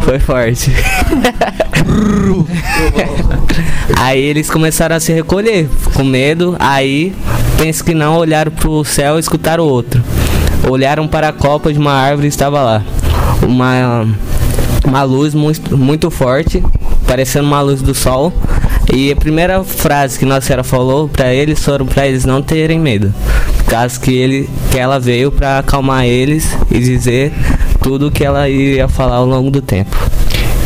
Foi 0.00 0.18
forte. 0.18 0.72
aí 3.96 4.20
eles 4.20 4.48
começaram 4.50 4.96
a 4.96 5.00
se 5.00 5.12
recolher, 5.12 5.68
com 5.94 6.02
medo. 6.02 6.56
Aí, 6.58 7.14
penso 7.58 7.84
que 7.84 7.94
não, 7.94 8.16
olharam 8.16 8.50
pro 8.50 8.84
céu 8.84 9.16
e 9.16 9.20
escutaram 9.20 9.64
outro. 9.64 10.02
Olharam 10.68 11.06
para 11.06 11.28
a 11.28 11.32
copa 11.32 11.72
de 11.72 11.78
uma 11.78 11.92
árvore 11.92 12.26
e 12.26 12.30
estava 12.30 12.62
lá. 12.62 12.82
Uma, 13.42 14.06
uma 14.84 15.02
luz 15.02 15.34
muito, 15.34 15.76
muito 15.76 16.10
forte, 16.10 16.62
parecendo 17.06 17.46
uma 17.46 17.60
luz 17.60 17.82
do 17.82 17.94
sol. 17.94 18.32
E 18.92 19.12
a 19.12 19.16
primeira 19.16 19.62
frase 19.62 20.18
que 20.18 20.24
Nossa 20.24 20.48
Senhora 20.48 20.64
falou 20.64 21.08
para 21.08 21.32
eles 21.32 21.62
foram 21.62 21.86
para 21.86 22.06
eles 22.06 22.24
não 22.24 22.42
terem 22.42 22.78
medo. 22.78 23.14
Causa 23.68 24.00
que, 24.00 24.12
ele, 24.12 24.50
que 24.70 24.78
ela 24.78 24.98
veio 24.98 25.30
para 25.30 25.60
acalmar 25.60 26.04
eles 26.04 26.56
e 26.70 26.78
dizer 26.80 27.32
tudo 27.80 28.08
o 28.08 28.10
que 28.10 28.24
ela 28.24 28.48
ia 28.48 28.88
falar 28.88 29.16
ao 29.16 29.26
longo 29.26 29.50
do 29.50 29.62
tempo. 29.62 29.96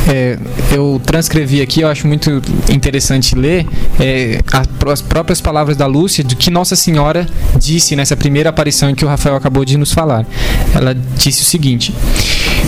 É, 0.07 0.39
eu 0.71 1.01
transcrevi 1.05 1.63
aqui, 1.63 1.81
eu 1.81 1.89
acho 1.89 2.07
muito 2.07 2.43
interessante 2.71 3.35
ler 3.35 3.67
é, 3.99 4.39
as 4.85 5.01
próprias 5.01 5.41
palavras 5.41 5.77
da 5.77 5.87
Lúcia 5.87 6.23
do 6.23 6.37
que 6.37 6.51
Nossa 6.51 6.77
Senhora 6.77 7.27
disse 7.57 7.97
nessa 7.97 8.17
primeira 8.17 8.51
aparição 8.51 8.95
que 8.95 9.05
o 9.05 9.09
Rafael 9.09 9.37
acabou 9.37 9.65
de 9.65 9.79
nos 9.79 9.93
falar. 9.93 10.27
Ela 10.75 10.95
disse 10.95 11.43
o 11.43 11.45
seguinte: 11.45 11.95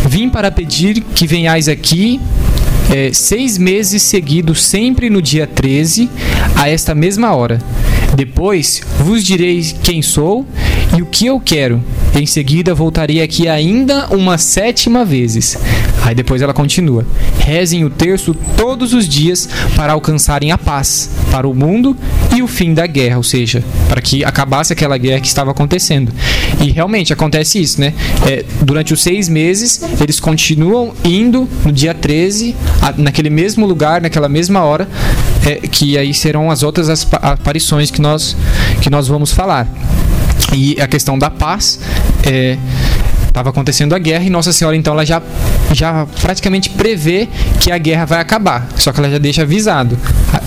Vim 0.07 0.31
para 0.31 0.51
pedir 0.51 1.03
que 1.15 1.27
venhais 1.27 1.69
aqui 1.69 2.21
é, 2.93 3.13
seis 3.13 3.59
meses 3.59 4.03
seguidos, 4.03 4.65
sempre 4.65 5.11
no 5.11 5.21
dia 5.21 5.47
13, 5.47 6.09
a 6.57 6.69
esta 6.69 6.95
mesma 6.95 7.35
hora. 7.35 7.61
Depois 8.15 8.81
vos 9.05 9.25
direi 9.25 9.63
quem 9.83 10.01
sou 10.01 10.47
e 10.97 11.03
o 11.03 11.07
que 11.07 11.27
eu 11.27 11.41
quero. 11.41 11.83
Em 12.15 12.25
seguida 12.25 12.75
voltarei 12.75 13.21
aqui 13.21 13.47
ainda 13.49 14.09
uma 14.09 14.39
sétima 14.39 15.05
vezes. 15.05 15.59
Aí 16.03 16.15
depois 16.15 16.41
ela 16.41 16.55
continua: 16.55 17.05
rezem 17.39 17.85
o 17.85 17.91
terço 17.91 18.35
todos 18.57 18.95
os 18.95 19.09
dias 19.09 19.49
para 19.75 19.93
alcançarem 19.93 20.51
a 20.53 20.59
paz 20.59 21.11
para 21.31 21.47
o 21.47 21.55
mundo 21.55 21.97
e 22.35 22.43
o 22.43 22.47
fim 22.47 22.73
da 22.73 22.87
guerra, 22.87 23.17
ou 23.17 23.23
seja, 23.23 23.63
para 23.89 24.01
que 24.01 24.25
acabasse 24.25 24.73
aquela 24.73 24.97
guerra 24.97 25.21
que 25.21 25.27
estava 25.27 25.51
acontecendo. 25.51 26.13
E 26.61 26.71
realmente 26.71 27.13
acontece 27.13 27.61
isso, 27.61 27.81
né? 27.81 27.93
É, 28.27 28.45
durante 28.63 28.95
os 28.95 29.03
seis 29.03 29.29
meses 29.29 29.83
eles 30.01 30.19
continuam 30.21 30.95
indo 31.05 31.49
no 31.65 31.73
dia 31.73 31.93
13, 31.93 32.55
a, 32.81 32.93
naquele 32.93 33.29
mesmo 33.29 33.67
lugar, 33.67 34.01
naquela 34.01 34.29
mesma 34.29 34.63
hora, 34.63 34.89
é, 35.45 35.57
que 35.57 35.99
aí 35.99 36.15
serão 36.15 36.51
as 36.51 36.63
outras 36.63 37.07
aparições 37.21 37.91
que 37.91 38.01
nós, 38.01 38.37
que 38.81 38.89
nós 38.89 39.09
vamos 39.09 39.33
falar. 39.33 39.69
E 40.53 40.81
a 40.81 40.87
questão 40.87 41.19
da 41.19 41.31
paz 41.31 41.81
é 42.25 42.57
estava 43.37 43.51
acontecendo 43.51 43.95
a 43.95 43.99
guerra 43.99 44.25
e 44.25 44.31
Nossa 44.31 44.51
Senhora 44.51 44.75
então 44.75 44.95
ela 44.95 45.05
já 45.05 45.21
já 45.71 46.07
praticamente 46.23 46.71
prevê 46.71 47.29
que 47.61 47.71
a 47.71 47.77
guerra 47.77 48.07
vai 48.07 48.21
acabar. 48.21 48.67
Só 48.77 48.93
que 48.93 48.99
ela 48.99 49.11
já 49.11 49.19
deixa 49.19 49.43
avisado, 49.43 49.99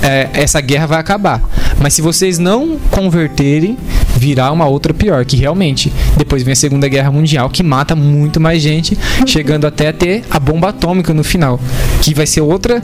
é, 0.01 0.29
essa 0.33 0.59
guerra 0.59 0.87
vai 0.87 0.99
acabar. 0.99 1.41
Mas 1.79 1.93
se 1.93 2.01
vocês 2.01 2.39
não 2.39 2.79
converterem, 2.89 3.77
virá 4.15 4.51
uma 4.51 4.65
outra 4.65 4.93
pior, 4.93 5.23
que 5.23 5.37
realmente 5.37 5.93
depois 6.17 6.41
vem 6.41 6.53
a 6.53 6.55
Segunda 6.55 6.87
Guerra 6.87 7.11
Mundial, 7.11 7.49
que 7.49 7.61
mata 7.61 7.95
muito 7.95 8.39
mais 8.39 8.61
gente, 8.61 8.97
chegando 9.25 9.67
até 9.67 9.89
a 9.89 9.93
ter 9.93 10.23
a 10.29 10.39
bomba 10.39 10.69
atômica 10.69 11.13
no 11.13 11.23
final, 11.23 11.59
que 12.01 12.13
vai 12.13 12.25
ser 12.25 12.41
outra 12.41 12.83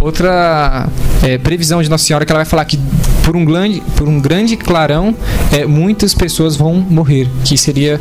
outra 0.00 0.86
é, 1.22 1.38
previsão 1.38 1.82
de 1.82 1.88
Nossa 1.88 2.04
Senhora 2.04 2.26
que 2.26 2.32
ela 2.32 2.40
vai 2.40 2.46
falar 2.46 2.64
que 2.66 2.78
por 3.26 3.36
um 3.36 3.44
grande 3.44 3.82
por 3.96 4.08
um 4.08 4.20
grande 4.20 4.56
clarão 4.56 5.12
é, 5.52 5.66
muitas 5.66 6.14
pessoas 6.14 6.54
vão 6.54 6.74
morrer, 6.74 7.28
que 7.44 7.58
seria 7.58 8.00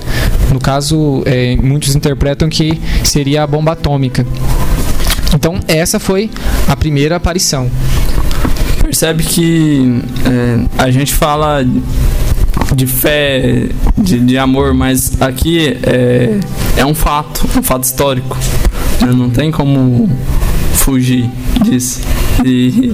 no 0.53 0.59
caso 0.59 1.23
é, 1.25 1.57
muitos 1.57 1.95
interpretam 1.95 2.47
que 2.47 2.79
seria 3.03 3.41
a 3.41 3.47
bomba 3.47 3.71
atômica. 3.71 4.25
Então, 5.33 5.59
essa 5.67 5.99
foi 5.99 6.29
a 6.67 6.77
primeira 6.77 7.15
aparição. 7.17 7.69
Percebe 8.81 9.23
que 9.23 10.01
é, 10.25 10.83
a 10.83 10.91
gente 10.91 11.13
fala 11.13 11.65
de 12.73 12.87
fé, 12.87 13.67
de, 13.97 14.19
de 14.19 14.37
amor, 14.37 14.73
mas 14.73 15.21
aqui 15.21 15.77
é, 15.83 16.39
é 16.77 16.85
um 16.85 16.93
fato, 16.93 17.45
um 17.57 17.63
fato 17.63 17.83
histórico. 17.83 18.37
Né? 19.01 19.11
Não 19.11 19.29
tem 19.29 19.51
como 19.51 20.09
fugir 20.73 21.29
disso. 21.63 22.01
E 22.45 22.93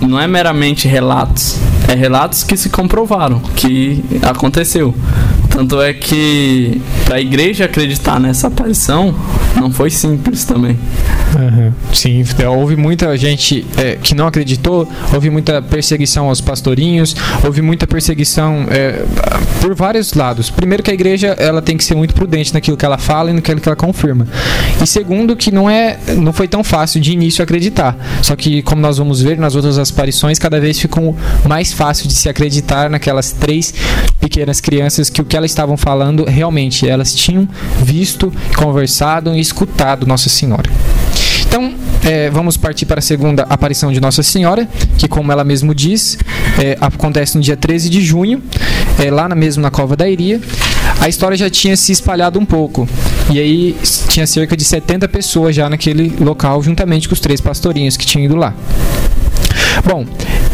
não 0.00 0.18
é 0.20 0.26
meramente 0.26 0.88
relatos, 0.88 1.58
é 1.88 1.94
relatos 1.94 2.42
que 2.42 2.56
se 2.56 2.68
comprovaram, 2.68 3.40
que 3.56 4.04
aconteceu. 4.22 4.94
Tanto 5.48 5.80
é 5.80 5.92
que 5.92 6.80
para 7.04 7.16
a 7.16 7.20
igreja 7.20 7.64
acreditar 7.64 8.20
nessa 8.20 8.46
aparição 8.46 9.14
não 9.56 9.70
foi 9.70 9.90
simples 9.90 10.44
também. 10.44 10.78
Uhum. 11.40 11.72
Sim, 11.92 12.24
é, 12.38 12.48
houve 12.48 12.76
muita 12.76 13.16
gente 13.16 13.66
é, 13.78 13.96
que 13.96 14.14
não 14.14 14.26
acreditou, 14.26 14.88
houve 15.12 15.30
muita 15.30 15.62
perseguição 15.62 16.28
aos 16.28 16.40
pastorinhos, 16.40 17.14
houve 17.44 17.62
muita 17.62 17.86
perseguição 17.86 18.66
é, 18.68 19.04
por 19.60 19.74
vários 19.74 20.12
lados. 20.12 20.50
Primeiro 20.50 20.82
que 20.82 20.90
a 20.90 20.94
igreja 20.94 21.28
ela 21.38 21.62
tem 21.62 21.76
que 21.76 21.84
ser 21.84 21.94
muito 21.94 22.14
prudente 22.14 22.52
naquilo 22.52 22.76
que 22.76 22.84
ela 22.84 22.98
fala 22.98 23.30
e 23.30 23.32
naquilo 23.32 23.60
que 23.60 23.68
ela 23.68 23.76
confirma. 23.76 24.26
E 24.82 24.86
segundo 24.86 25.36
que 25.36 25.50
não 25.50 25.68
é, 25.68 25.98
não 26.16 26.32
foi 26.32 26.48
tão 26.48 26.62
fácil 26.62 27.00
de 27.00 27.12
início 27.12 27.42
acreditar. 27.42 27.96
Só 28.22 28.36
que 28.36 28.62
como 28.62 28.80
nós 28.80 28.98
vamos 28.98 29.20
ver 29.22 29.38
nas 29.38 29.54
outras 29.54 29.78
aparições, 29.78 30.38
cada 30.38 30.60
vez 30.60 30.78
ficou 30.78 31.16
mais 31.46 31.72
fácil 31.72 32.06
de 32.08 32.14
se 32.14 32.28
acreditar 32.28 32.90
naquelas 32.90 33.32
três 33.32 33.72
pequenas 34.20 34.60
crianças 34.60 35.08
que 35.08 35.20
o 35.20 35.24
que 35.24 35.36
elas 35.36 35.50
estavam 35.50 35.76
falando 35.76 36.24
realmente 36.24 36.88
elas 36.88 37.14
tinham 37.14 37.48
visto, 37.82 38.32
conversado 38.56 39.34
e 39.34 39.40
escutado 39.40 40.06
Nossa 40.06 40.28
Senhora. 40.28 40.70
Então, 41.46 41.74
é, 42.04 42.30
vamos 42.30 42.56
partir 42.56 42.86
para 42.86 43.00
a 43.00 43.02
segunda 43.02 43.42
aparição 43.44 43.92
de 43.92 44.00
Nossa 44.00 44.22
Senhora, 44.22 44.68
que, 44.96 45.08
como 45.08 45.32
ela 45.32 45.44
mesmo 45.44 45.74
diz, 45.74 46.18
é, 46.58 46.76
acontece 46.80 47.36
no 47.36 47.42
dia 47.42 47.56
13 47.56 47.88
de 47.90 48.00
junho, 48.00 48.42
é, 48.98 49.10
lá 49.10 49.28
na, 49.28 49.34
mesmo 49.34 49.62
na 49.62 49.70
Cova 49.70 49.96
da 49.96 50.08
Iria. 50.08 50.40
A 51.00 51.08
história 51.08 51.36
já 51.36 51.50
tinha 51.50 51.76
se 51.76 51.92
espalhado 51.92 52.38
um 52.38 52.44
pouco, 52.44 52.88
e 53.30 53.38
aí 53.38 53.76
tinha 54.08 54.26
cerca 54.26 54.56
de 54.56 54.64
70 54.64 55.08
pessoas 55.08 55.54
já 55.56 55.68
naquele 55.68 56.14
local, 56.20 56.62
juntamente 56.62 57.08
com 57.08 57.14
os 57.14 57.20
três 57.20 57.40
pastorinhos 57.40 57.96
que 57.96 58.06
tinham 58.06 58.24
ido 58.24 58.36
lá. 58.36 58.54
Bom, 59.84 60.06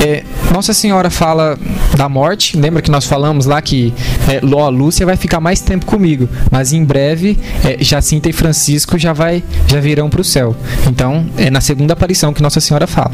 é, 0.07 0.23
Nossa 0.53 0.73
Senhora 0.73 1.11
fala 1.11 1.59
da 1.97 2.09
morte. 2.09 2.57
Lembra 2.57 2.81
que 2.81 2.91
nós 2.91 3.05
falamos 3.05 3.45
lá 3.47 3.61
que 3.61 3.93
é, 4.29 4.41
ó, 4.55 4.69
Lúcia 4.69 5.05
vai 5.05 5.17
ficar 5.17 5.41
mais 5.41 5.61
tempo 5.61 5.85
comigo, 5.85 6.29
mas 6.51 6.73
em 6.73 6.85
breve 6.85 7.37
é, 7.65 7.83
Jacinta 7.83 8.29
e 8.29 8.33
Francisco 8.33 8.97
já 8.99 9.13
vai 9.13 9.43
já 9.67 9.81
virão 9.81 10.09
para 10.09 10.21
o 10.21 10.25
céu. 10.25 10.55
Então 10.87 11.27
é 11.37 11.51
na 11.51 11.61
segunda 11.61 11.93
aparição 11.93 12.33
que 12.33 12.41
Nossa 12.41 12.61
Senhora 12.61 12.87
fala. 12.87 13.13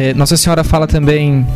É, 0.00 0.14
Nossa 0.14 0.36
Senhora 0.36 0.64
fala 0.64 0.86
também 0.86 1.46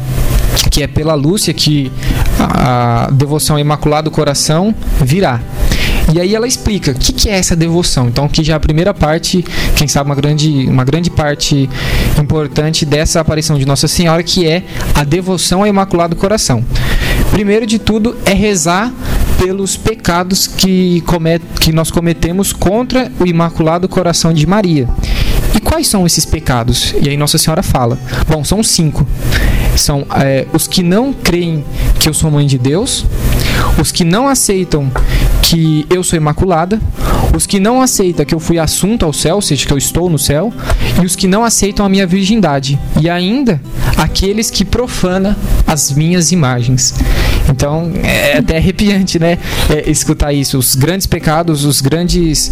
que 0.71 0.83
é 0.83 0.87
pela 0.87 1.14
Lúcia 1.14 1.55
que 1.55 1.90
a, 2.38 3.07
a 3.07 3.11
devoção 3.11 3.57
ao 3.57 3.61
Imaculado 3.61 4.11
Coração 4.11 4.75
virá. 5.00 5.40
E 6.12 6.21
aí 6.21 6.35
ela 6.35 6.47
explica 6.47 6.90
o 6.90 6.95
que, 6.95 7.12
que, 7.12 7.29
é 7.29 7.35
essa 7.35 7.55
devoção. 7.55 8.09
Então, 8.09 8.29
que 8.29 8.43
já 8.43 8.55
é 8.55 8.57
a 8.57 8.61
primeira 8.61 8.93
parte, 8.93 9.45
quem 9.76 9.87
sabe 9.87 10.11
uma 10.11 10.17
grande, 10.17 10.67
uma 10.67 10.85
grande 10.85 11.11
parte 11.11 11.69
importante 12.19 12.85
dessa 12.85 13.21
aparição 13.21 13.59
de 13.59 13.64
Nossa 13.64 13.87
Senhora, 13.87 14.23
que 14.23 14.47
é 14.47 14.64
a 14.95 15.05
devoção 15.05 15.61
ao 15.61 15.67
Imaculado 15.67 16.17
Coração. 16.17 16.64
Primeiro 17.31 17.64
de 17.64 17.79
tudo 17.79 18.17
é 18.25 18.33
rezar 18.33 18.93
pelos 19.38 19.76
pecados 19.76 20.47
que, 20.47 21.00
comet, 21.02 21.43
que 21.61 21.73
nós 21.73 21.90
cometemos 21.90 22.52
contra 22.52 23.11
o 23.19 23.26
Imaculado 23.26 23.88
Coração 23.88 24.33
de 24.33 24.47
Maria. 24.47 24.88
E 25.55 25.61
quais 25.61 25.88
são 25.88 26.07
esses 26.07 26.25
pecados? 26.25 26.95
E 27.00 27.09
aí 27.09 27.17
Nossa 27.17 27.38
Senhora 27.38 27.62
fala. 27.62 27.99
Bom, 28.29 28.45
são 28.45 28.62
cinco. 28.62 29.07
São 29.76 30.05
é, 30.17 30.47
os 30.52 30.67
que 30.67 30.83
não 30.83 31.12
creem 31.12 31.64
que 31.99 32.09
eu 32.09 32.14
sou 32.14 32.31
mãe 32.31 32.47
de 32.47 32.59
Deus, 32.59 33.07
os 33.81 33.90
que 33.90 34.05
não 34.05 34.29
aceitam 34.29 34.90
que 35.42 35.87
eu 35.90 36.02
sou 36.02 36.16
imaculada, 36.16 36.80
os 37.35 37.47
que 37.47 37.61
não 37.61 37.80
aceitam 37.80 38.25
que 38.25 38.35
eu 38.35 38.40
fui 38.40 38.59
assunto 38.59 39.04
ao 39.04 39.12
céu, 39.12 39.37
ou 39.37 39.42
seja, 39.42 39.66
que 39.66 39.73
eu 39.73 39.78
estou 39.78 40.11
no 40.11 40.18
céu, 40.18 40.52
e 41.00 41.06
os 41.06 41.14
que 41.16 41.26
não 41.26 41.44
aceitam 41.44 41.85
a 41.85 41.88
minha 41.88 42.06
virgindade, 42.06 42.78
e 43.00 43.09
ainda 43.09 43.61
aqueles 43.97 44.50
que 44.50 44.64
profanam 44.64 45.35
as 45.66 45.92
minhas 45.92 46.32
imagens. 46.32 46.94
Então 47.49 47.90
é 48.02 48.38
até 48.38 48.56
arrepiante, 48.56 49.18
né? 49.18 49.38
É, 49.68 49.90
escutar 49.90 50.32
isso. 50.32 50.59
Os 50.59 50.75
grandes 50.75 51.06
pecados, 51.06 51.64
os 51.64 51.80
grandes 51.80 52.50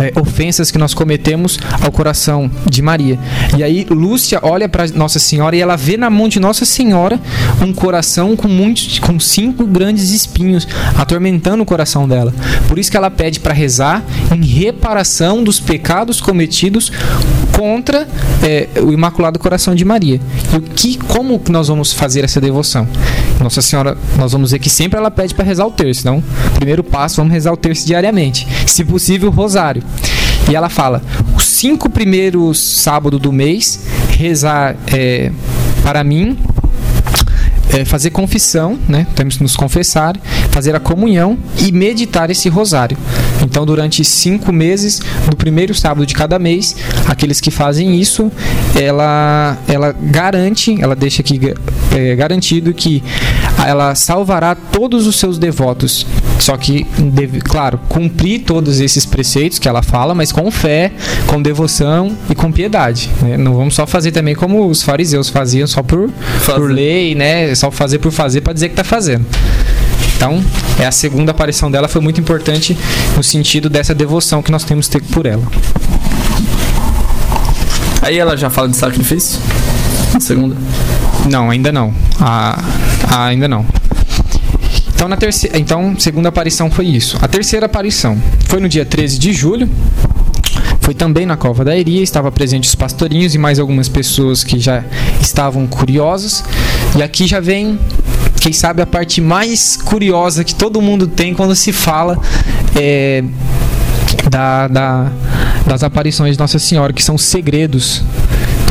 é, 0.00 0.12
ofensas 0.18 0.70
que 0.70 0.78
nós 0.78 0.94
cometemos 0.94 1.58
ao 1.82 1.90
coração 1.90 2.50
de 2.68 2.82
Maria. 2.82 3.18
E 3.56 3.62
aí 3.62 3.86
Lúcia 3.90 4.40
olha 4.42 4.68
para 4.68 4.86
Nossa 4.88 5.18
Senhora 5.18 5.56
e 5.56 5.60
ela 5.60 5.76
vê 5.76 5.96
na 5.96 6.10
mão 6.10 6.28
de 6.28 6.40
Nossa 6.40 6.64
Senhora 6.64 7.20
um 7.60 7.72
coração 7.72 8.36
com 8.36 8.48
muitos, 8.48 8.98
com 8.98 9.18
cinco 9.18 9.66
grandes 9.66 10.10
espinhos 10.10 10.66
atormentando 10.96 11.62
o 11.62 11.66
coração 11.66 12.08
dela. 12.08 12.32
Por 12.68 12.78
isso 12.78 12.90
que 12.90 12.96
ela 12.96 13.10
pede 13.10 13.40
para 13.40 13.52
rezar 13.52 14.02
em 14.34 14.44
reparação 14.44 15.42
dos 15.42 15.60
pecados 15.60 16.20
cometidos 16.20 16.90
contra 17.56 18.08
é, 18.42 18.68
o 18.80 18.92
Imaculado 18.92 19.38
Coração 19.38 19.74
de 19.74 19.84
Maria. 19.84 20.20
E 20.52 20.56
o 20.56 20.60
que, 20.60 20.98
como 20.98 21.38
que 21.38 21.52
nós 21.52 21.68
vamos 21.68 21.92
fazer 21.92 22.24
essa 22.24 22.40
devoção? 22.40 22.88
Nossa 23.40 23.60
Senhora, 23.60 23.96
nós 24.16 24.32
vamos 24.32 24.50
ver 24.52 24.58
que 24.58 24.70
sempre 24.70 24.98
ela 24.98 25.10
pede 25.10 25.34
para 25.34 25.44
rezar 25.44 25.66
o 25.66 25.70
terço. 25.70 26.00
Então, 26.00 26.22
primeiro 26.54 26.82
passo, 26.82 27.16
vamos 27.16 27.32
rezar 27.32 27.52
o 27.52 27.56
terço 27.56 27.86
diariamente. 27.86 28.46
Se 28.66 28.84
possível, 28.84 29.28
o 29.28 29.32
rosário. 29.32 29.81
E 30.50 30.56
ela 30.56 30.68
fala: 30.68 31.02
os 31.34 31.44
cinco 31.46 31.88
primeiros 31.88 32.58
sábados 32.58 33.20
do 33.20 33.32
mês, 33.32 33.84
rezar 34.18 34.76
é, 34.92 35.30
para 35.82 36.02
mim, 36.04 36.36
é, 37.72 37.84
fazer 37.84 38.10
confissão, 38.10 38.78
né? 38.88 39.06
Temos 39.14 39.36
que 39.36 39.42
nos 39.42 39.56
confessar, 39.56 40.16
fazer 40.50 40.74
a 40.74 40.80
comunhão 40.80 41.38
e 41.58 41.72
meditar 41.72 42.30
esse 42.30 42.48
rosário. 42.48 42.96
Então, 43.42 43.64
durante 43.66 44.04
cinco 44.04 44.52
meses, 44.52 45.00
no 45.26 45.36
primeiro 45.36 45.74
sábado 45.74 46.06
de 46.06 46.14
cada 46.14 46.38
mês, 46.38 46.76
aqueles 47.08 47.40
que 47.40 47.50
fazem 47.50 48.00
isso, 48.00 48.30
ela, 48.80 49.58
ela 49.66 49.92
garante, 49.92 50.80
ela 50.80 50.94
deixa 50.94 51.22
aqui 51.22 51.40
é, 51.94 52.14
garantido 52.14 52.72
que 52.72 53.02
ela 53.66 53.94
salvará 53.94 54.54
todos 54.54 55.06
os 55.06 55.16
seus 55.16 55.38
devotos. 55.38 56.06
Só 56.38 56.56
que, 56.56 56.84
deve, 56.98 57.40
claro, 57.40 57.78
cumprir 57.88 58.40
todos 58.40 58.80
esses 58.80 59.06
preceitos 59.06 59.60
que 59.60 59.68
ela 59.68 59.82
fala, 59.82 60.12
mas 60.14 60.32
com 60.32 60.50
fé, 60.50 60.90
com 61.26 61.40
devoção 61.40 62.16
e 62.28 62.34
com 62.34 62.50
piedade. 62.50 63.08
Né? 63.20 63.36
Não 63.36 63.54
vamos 63.54 63.74
só 63.74 63.86
fazer 63.86 64.10
também 64.10 64.34
como 64.34 64.66
os 64.66 64.82
fariseus 64.82 65.28
faziam, 65.28 65.66
só 65.66 65.82
por, 65.82 66.10
por 66.44 66.70
lei, 66.70 67.14
né? 67.14 67.54
Só 67.62 67.70
fazer 67.70 68.00
por 68.00 68.10
fazer 68.10 68.40
para 68.40 68.52
dizer 68.52 68.70
que 68.70 68.72
está 68.72 68.82
fazendo. 68.82 69.24
Então, 70.16 70.42
é 70.80 70.84
a 70.84 70.90
segunda 70.90 71.30
aparição 71.30 71.70
dela 71.70 71.86
foi 71.86 72.00
muito 72.00 72.20
importante 72.20 72.76
no 73.16 73.22
sentido 73.22 73.70
dessa 73.70 73.94
devoção 73.94 74.42
que 74.42 74.50
nós 74.50 74.64
temos 74.64 74.88
que 74.88 74.98
ter 74.98 75.06
por 75.12 75.26
ela. 75.26 75.44
Aí 78.02 78.18
ela 78.18 78.36
já 78.36 78.50
fala 78.50 78.68
de 78.68 78.76
sacrifício? 78.76 79.38
Na 80.12 80.18
segunda? 80.18 80.56
Não, 81.30 81.50
ainda 81.50 81.70
não. 81.70 81.94
Ah, 82.20 82.60
ah, 83.08 83.26
ainda 83.26 83.46
não. 83.46 83.64
Então, 84.92 85.06
na 85.06 85.16
terceira, 85.16 85.56
então, 85.56 85.94
segunda 86.00 86.30
aparição 86.30 86.68
foi 86.68 86.86
isso. 86.86 87.16
A 87.22 87.28
terceira 87.28 87.66
aparição 87.66 88.20
foi 88.46 88.58
no 88.58 88.68
dia 88.68 88.84
13 88.84 89.20
de 89.20 89.32
julho. 89.32 89.70
Foi 90.82 90.94
também 90.94 91.24
na 91.24 91.36
Cova 91.36 91.64
da 91.64 91.76
Iria, 91.76 92.02
estava 92.02 92.30
presente 92.30 92.68
os 92.68 92.74
pastorinhos 92.74 93.34
e 93.34 93.38
mais 93.38 93.58
algumas 93.58 93.88
pessoas 93.88 94.44
que 94.44 94.58
já 94.58 94.84
estavam 95.20 95.66
curiosos. 95.66 96.44
E 96.96 97.02
aqui 97.02 97.26
já 97.26 97.40
vem, 97.40 97.78
quem 98.40 98.52
sabe, 98.52 98.82
a 98.82 98.86
parte 98.86 99.20
mais 99.20 99.76
curiosa 99.76 100.44
que 100.44 100.54
todo 100.54 100.82
mundo 100.82 101.06
tem 101.06 101.34
quando 101.34 101.54
se 101.54 101.72
fala 101.72 102.18
é, 102.76 103.22
da, 104.28 104.68
da, 104.68 105.12
das 105.66 105.82
aparições 105.82 106.36
de 106.36 106.38
Nossa 106.40 106.58
Senhora, 106.58 106.92
que 106.92 107.02
são 107.02 107.16
segredos 107.16 108.02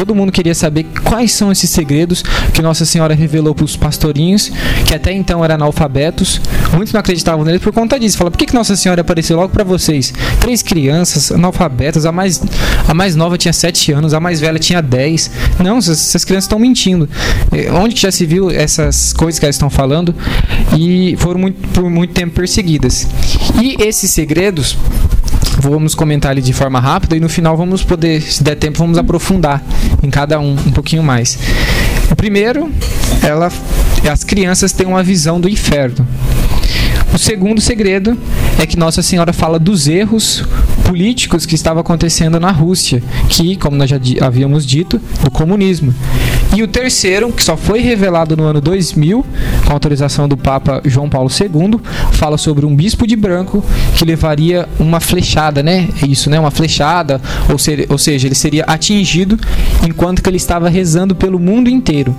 Todo 0.02 0.16
mundo 0.16 0.32
queria 0.32 0.56
saber 0.56 0.88
quais 1.04 1.32
são 1.32 1.52
esses 1.52 1.70
segredos 1.70 2.24
que 2.56 2.60
Nossa 2.60 2.86
Senhora 2.86 3.14
revelou 3.14 3.54
para 3.54 3.66
os 3.66 3.78
pastorinhos, 3.78 4.52
que 4.88 4.96
até 4.96 5.14
então 5.14 5.46
eram 5.46 5.54
analfabetos. 5.54 6.42
Muitos 6.74 6.92
não 6.92 7.00
acreditavam 7.00 7.46
neles 7.46 7.62
por 7.62 7.72
conta 7.72 8.00
disso. 8.00 8.18
Fala, 8.18 8.32
por 8.32 8.38
que, 8.40 8.48
que 8.48 8.54
Nossa 8.56 8.76
Senhora 8.76 9.02
apareceu 9.02 9.38
logo 9.38 9.50
para 9.50 9.64
vocês? 9.64 10.12
Três 10.40 10.64
crianças 10.64 11.32
analfabetas, 11.32 12.08
a 12.08 12.12
mais, 12.12 12.42
a 12.88 12.96
mais 12.96 13.16
nova 13.16 13.38
tinha 13.38 13.54
sete 13.54 13.92
anos, 13.92 14.16
a 14.16 14.20
mais 14.20 14.40
velha 14.40 14.58
tinha 14.58 14.82
dez. 14.82 15.30
Não, 15.60 15.78
essas, 15.78 16.26
crianças 16.26 16.46
estão 16.46 16.58
mentindo. 16.58 17.08
É, 17.52 17.72
onde 17.72 18.02
já 18.02 18.12
se 18.12 18.26
viu 18.26 18.50
essas 18.50 19.14
coisas 19.14 19.38
que 19.38 19.46
elas 19.46 19.56
estão 19.56 19.70
falando? 19.70 20.16
E 20.76 21.16
foram 21.20 21.40
muito, 21.40 21.68
por 21.68 21.88
muito 21.92 22.12
tempo 22.12 22.34
perseguidas. 22.34 23.08
E 23.62 23.76
esses 23.80 24.10
segredos 24.10 24.76
vamos 25.60 25.96
comentar 25.96 26.32
ali 26.32 26.42
de 26.42 26.54
forma 26.54 26.80
rápida 26.80 27.16
e 27.16 27.20
no 27.20 27.30
final 27.30 27.56
vamos 27.58 27.84
poder, 27.84 28.22
se 28.22 28.44
der 28.44 28.56
tempo, 28.56 28.78
vamos 28.78 28.98
aprofundar 28.98 29.64
em 30.02 30.10
cada 30.10 30.40
um 30.40 30.52
um 30.54 30.72
pouquinho 30.72 31.04
mais. 31.04 31.38
O 32.10 32.16
primeiro, 32.16 32.70
ela, 33.24 33.52
as 34.10 34.24
crianças 34.24 34.72
têm 34.72 34.88
uma 34.88 35.04
visão 35.04 35.40
do 35.40 35.48
inferno. 35.48 36.08
O 37.14 37.18
segundo 37.18 37.60
segredo 37.60 38.18
é 38.58 38.66
que 38.66 38.78
Nossa 38.78 39.02
Senhora 39.02 39.34
fala 39.34 39.60
dos 39.60 39.88
erros 39.88 40.46
políticos 40.86 41.46
que 41.46 41.56
estavam 41.56 41.82
acontecendo 41.82 42.40
na 42.40 42.52
Rússia, 42.52 43.04
que, 43.28 43.58
como 43.58 43.76
nós 43.76 43.90
já 43.90 44.00
havíamos 44.22 44.66
dito, 44.66 45.00
do 45.24 45.30
comunismo. 45.30 45.94
E 46.54 46.62
o 46.62 46.68
terceiro, 46.68 47.32
que 47.32 47.44
só 47.44 47.56
foi 47.56 47.80
revelado 47.80 48.36
no 48.36 48.44
ano 48.44 48.60
2000, 48.60 49.26
com 49.66 49.74
autorização 49.74 50.28
do 50.28 50.36
Papa 50.36 50.82
João 50.86 51.10
Paulo 51.10 51.30
II, 51.30 51.80
fala 52.12 52.38
sobre 52.38 52.66
um 52.66 52.76
bispo 52.76 53.08
de 53.08 53.16
branco 53.16 53.64
que 53.96 54.04
levaria 54.04 54.68
uma 54.78 55.00
flechada, 55.00 55.64
né? 55.64 55.88
É 56.02 56.06
isso, 56.06 56.30
né? 56.30 56.40
Uma 56.40 56.52
flechada, 56.52 57.22
ou, 57.50 57.58
ser, 57.58 57.88
ou 57.90 57.98
seja, 57.98 58.28
ele 58.28 58.36
seria 58.36 58.64
atingido 58.66 59.40
enquanto 59.88 60.22
que 60.22 60.30
ele 60.30 60.38
estava 60.38 60.70
rezando 60.70 61.16
pelo 61.16 61.40
mundo 61.40 61.70
inteiro, 61.70 62.14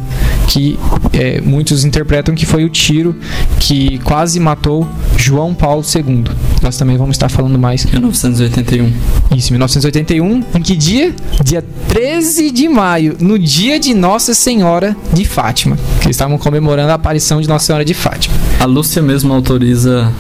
que 0.49 0.79
é, 1.12 1.40
muitos 1.40 1.85
interpretam 1.85 2.35
que 2.35 2.47
foi 2.47 2.64
o 2.64 2.71
tiro 2.71 3.14
que 3.61 3.99
quase 3.99 4.40
matou 4.40 4.88
João 5.16 5.55
Paulo 5.55 5.85
II. 5.85 6.25
Nós 6.62 6.77
também 6.77 6.97
vamos 6.97 7.16
estar 7.16 7.29
falando 7.29 7.59
mais. 7.59 7.85
1981. 7.85 8.92
Isso, 9.37 9.53
1981. 9.53 10.45
Em 10.55 10.62
que 10.62 10.77
dia? 10.77 11.14
Dia 11.45 11.64
13 11.88 12.51
de 12.51 12.68
maio, 12.68 13.16
no 13.21 13.38
dia 13.38 13.79
de 13.79 13.92
Nossa 14.22 14.35
Senhora 14.35 14.96
de 15.12 15.24
Fátima. 15.24 15.76
Que 16.00 16.08
estavam 16.08 16.38
comemorando 16.38 16.92
a 16.92 16.94
aparição 16.94 17.40
de 17.40 17.48
Nossa 17.48 17.66
Senhora 17.66 17.85
de 17.85 17.92
Fátima. 17.92 18.32
A 18.61 18.64
Lúcia 18.64 19.02
mesmo 19.02 19.35
autoriza. 19.35 20.12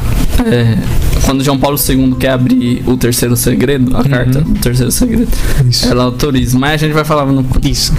É, 0.44 0.76
quando 1.24 1.44
João 1.44 1.58
Paulo 1.58 1.78
II 1.78 2.16
quer 2.18 2.30
abrir 2.30 2.82
o 2.86 2.96
terceiro 2.96 3.36
segredo, 3.36 3.96
a 3.96 4.00
uhum. 4.00 4.04
carta 4.04 4.40
do 4.40 4.58
terceiro 4.58 4.90
segredo, 4.90 5.28
Isso. 5.68 5.88
ela 5.88 6.04
autoriza. 6.04 6.58
Mas 6.58 6.74
a 6.82 6.86
gente 6.86 6.94
vai 6.94 7.04
falar 7.04 7.26
no. 7.26 7.46
Isso. 7.62 7.92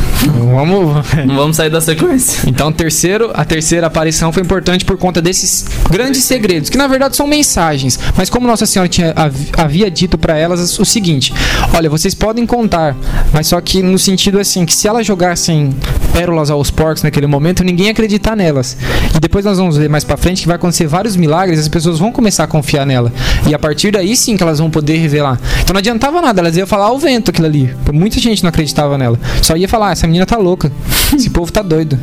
vamos. 0.53 1.05
Não 1.25 1.35
vamos 1.35 1.55
sair 1.55 1.69
da 1.69 1.79
sequência. 1.79 2.49
Então, 2.49 2.71
terceiro, 2.71 3.31
a 3.33 3.45
terceira 3.45 3.87
aparição 3.87 4.31
foi 4.31 4.43
importante 4.43 4.83
por 4.83 4.97
conta 4.97 5.21
desses 5.21 5.65
grandes 5.89 6.23
segredos, 6.23 6.69
que 6.69 6.77
na 6.77 6.87
verdade 6.87 7.15
são 7.15 7.27
mensagens. 7.27 7.99
Mas 8.17 8.29
como 8.29 8.47
Nossa 8.47 8.65
Senhora 8.65 8.89
tinha, 8.89 9.13
havia 9.57 9.89
dito 9.89 10.17
para 10.17 10.37
elas 10.37 10.77
o 10.79 10.85
seguinte: 10.85 11.33
olha, 11.73 11.89
vocês 11.89 12.13
podem 12.13 12.45
contar, 12.45 12.95
mas 13.31 13.47
só 13.47 13.59
que 13.61 13.81
no 13.81 13.97
sentido 13.97 14.39
assim, 14.39 14.65
que 14.65 14.73
se 14.73 14.87
elas 14.87 15.05
jogassem 15.05 15.73
pérolas 16.13 16.51
aos 16.51 16.69
porcos 16.69 17.01
naquele 17.01 17.25
momento, 17.25 17.63
ninguém 17.63 17.89
acreditar 17.89 18.35
nelas. 18.35 18.77
E 19.13 19.19
depois 19.19 19.43
nós 19.43 19.57
vamos 19.57 19.75
ver 19.75 19.89
mais 19.89 20.03
para 20.03 20.15
frente 20.15 20.41
que 20.41 20.47
vai 20.47 20.55
acontecer 20.55 20.87
vários 20.87 21.15
milagres, 21.15 21.59
as 21.59 21.67
pessoas 21.67 21.97
vão 21.97 22.11
começar 22.11 22.43
a 22.43 22.47
confiar 22.47 22.85
nela. 22.85 23.11
E 23.47 23.53
a 23.53 23.59
partir 23.59 23.91
daí 23.91 24.15
sim 24.15 24.37
que 24.37 24.43
elas 24.43 24.59
vão 24.59 24.69
poder 24.69 24.97
revelar. 24.97 25.39
Então 25.61 25.73
não 25.73 25.79
adiantava 25.79 26.21
nada, 26.21 26.39
elas 26.39 26.55
iam 26.55 26.67
falar 26.67 26.85
ao 26.85 26.99
vento 26.99 27.31
aquilo 27.31 27.47
ali. 27.47 27.75
Muita 27.91 28.19
gente 28.19 28.43
não 28.43 28.49
acreditava 28.49 28.97
nela. 28.97 29.19
Só 29.41 29.57
ia 29.57 29.67
falar, 29.67 29.89
ah, 29.89 29.91
essa 29.91 30.07
menina 30.07 30.25
tá 30.25 30.37
louca. 30.37 30.71
Esse 31.13 31.29
povo 31.29 31.51
tá 31.51 31.61
doido. 31.61 31.99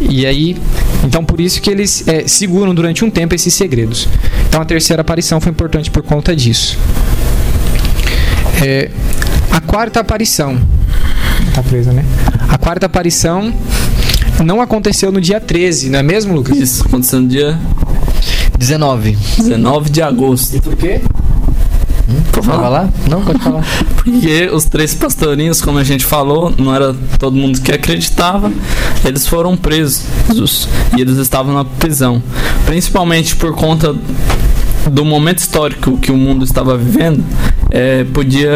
E 0.00 0.24
aí, 0.26 0.56
então 1.02 1.24
por 1.24 1.40
isso 1.40 1.60
que 1.60 1.68
eles 1.68 2.06
é, 2.06 2.28
seguram 2.28 2.74
durante 2.74 3.04
um 3.04 3.10
tempo 3.10 3.34
esses 3.34 3.52
segredos. 3.54 4.06
Então 4.48 4.60
a 4.60 4.64
terceira 4.64 5.00
aparição 5.00 5.40
foi 5.40 5.50
importante 5.50 5.90
por 5.90 6.02
conta 6.02 6.36
disso. 6.36 6.78
É, 8.64 8.90
a 9.50 9.60
quarta 9.60 10.00
aparição. 10.00 10.60
Tá 11.54 11.62
presa, 11.62 11.92
né? 11.92 12.04
A 12.48 12.56
quarta 12.58 12.86
aparição 12.86 13.52
não 14.44 14.60
aconteceu 14.60 15.12
no 15.12 15.20
dia 15.20 15.40
13, 15.40 15.90
não 15.90 15.98
é 15.98 16.02
mesmo, 16.02 16.34
Lucas? 16.34 16.56
Isso, 16.56 16.84
aconteceu 16.86 17.20
no 17.20 17.28
dia 17.28 17.58
19. 18.58 19.16
19 19.38 19.90
de 19.90 20.02
agosto. 20.02 20.56
E 20.56 20.60
por 20.60 20.74
quê? 20.76 21.00
Hum, 22.08 22.22
pode 22.32 22.46
falar? 22.46 22.88
Não, 23.08 23.22
pode 23.22 23.38
falar. 23.38 23.64
Porque 23.96 24.48
os 24.50 24.64
três 24.64 24.94
pastorinhos, 24.94 25.60
como 25.60 25.78
a 25.78 25.84
gente 25.84 26.04
falou, 26.04 26.52
não 26.56 26.74
era 26.74 26.94
todo 27.18 27.36
mundo 27.36 27.60
que 27.60 27.70
acreditava, 27.70 28.50
eles 29.04 29.26
foram 29.26 29.56
presos 29.56 30.68
e 30.96 31.00
eles 31.00 31.18
estavam 31.18 31.52
na 31.52 31.64
prisão. 31.64 32.22
Principalmente 32.64 33.36
por 33.36 33.54
conta 33.54 33.94
do 34.90 35.04
momento 35.04 35.38
histórico 35.38 35.98
que 35.98 36.10
o 36.10 36.16
mundo 36.16 36.44
estava 36.44 36.76
vivendo, 36.76 37.24
é, 37.70 38.04
podia 38.04 38.50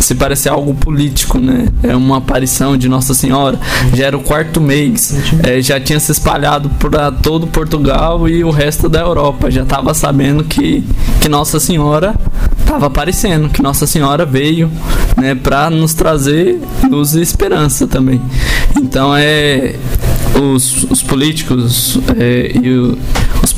se 0.00 0.14
parecer 0.14 0.48
algo 0.48 0.74
político, 0.74 1.38
né? 1.38 1.68
É 1.82 1.94
uma 1.94 2.18
aparição 2.18 2.76
de 2.76 2.88
Nossa 2.88 3.14
Senhora. 3.14 3.58
Já 3.94 4.06
era 4.06 4.16
o 4.16 4.22
quarto 4.22 4.60
mês, 4.60 5.14
é, 5.42 5.60
já 5.60 5.80
tinha 5.80 6.00
se 6.00 6.12
espalhado 6.12 6.68
para 6.78 7.12
todo 7.12 7.46
Portugal 7.46 8.28
e 8.28 8.42
o 8.42 8.50
resto 8.50 8.88
da 8.88 9.00
Europa. 9.00 9.50
Já 9.50 9.62
estava 9.62 9.94
sabendo 9.94 10.44
que, 10.44 10.84
que 11.20 11.28
Nossa 11.28 11.60
Senhora 11.60 12.14
estava 12.58 12.86
aparecendo, 12.86 13.48
que 13.48 13.62
Nossa 13.62 13.86
Senhora 13.86 14.26
veio, 14.26 14.70
né, 15.16 15.34
para 15.34 15.70
nos 15.70 15.94
trazer 15.94 16.60
luz 16.90 17.14
e 17.14 17.22
esperança 17.22 17.86
também. 17.86 18.20
Então 18.76 19.16
é 19.16 19.76
os, 20.38 20.84
os 20.84 21.02
políticos 21.02 21.98
é, 22.16 22.52
e 22.60 22.70
o, 22.70 22.98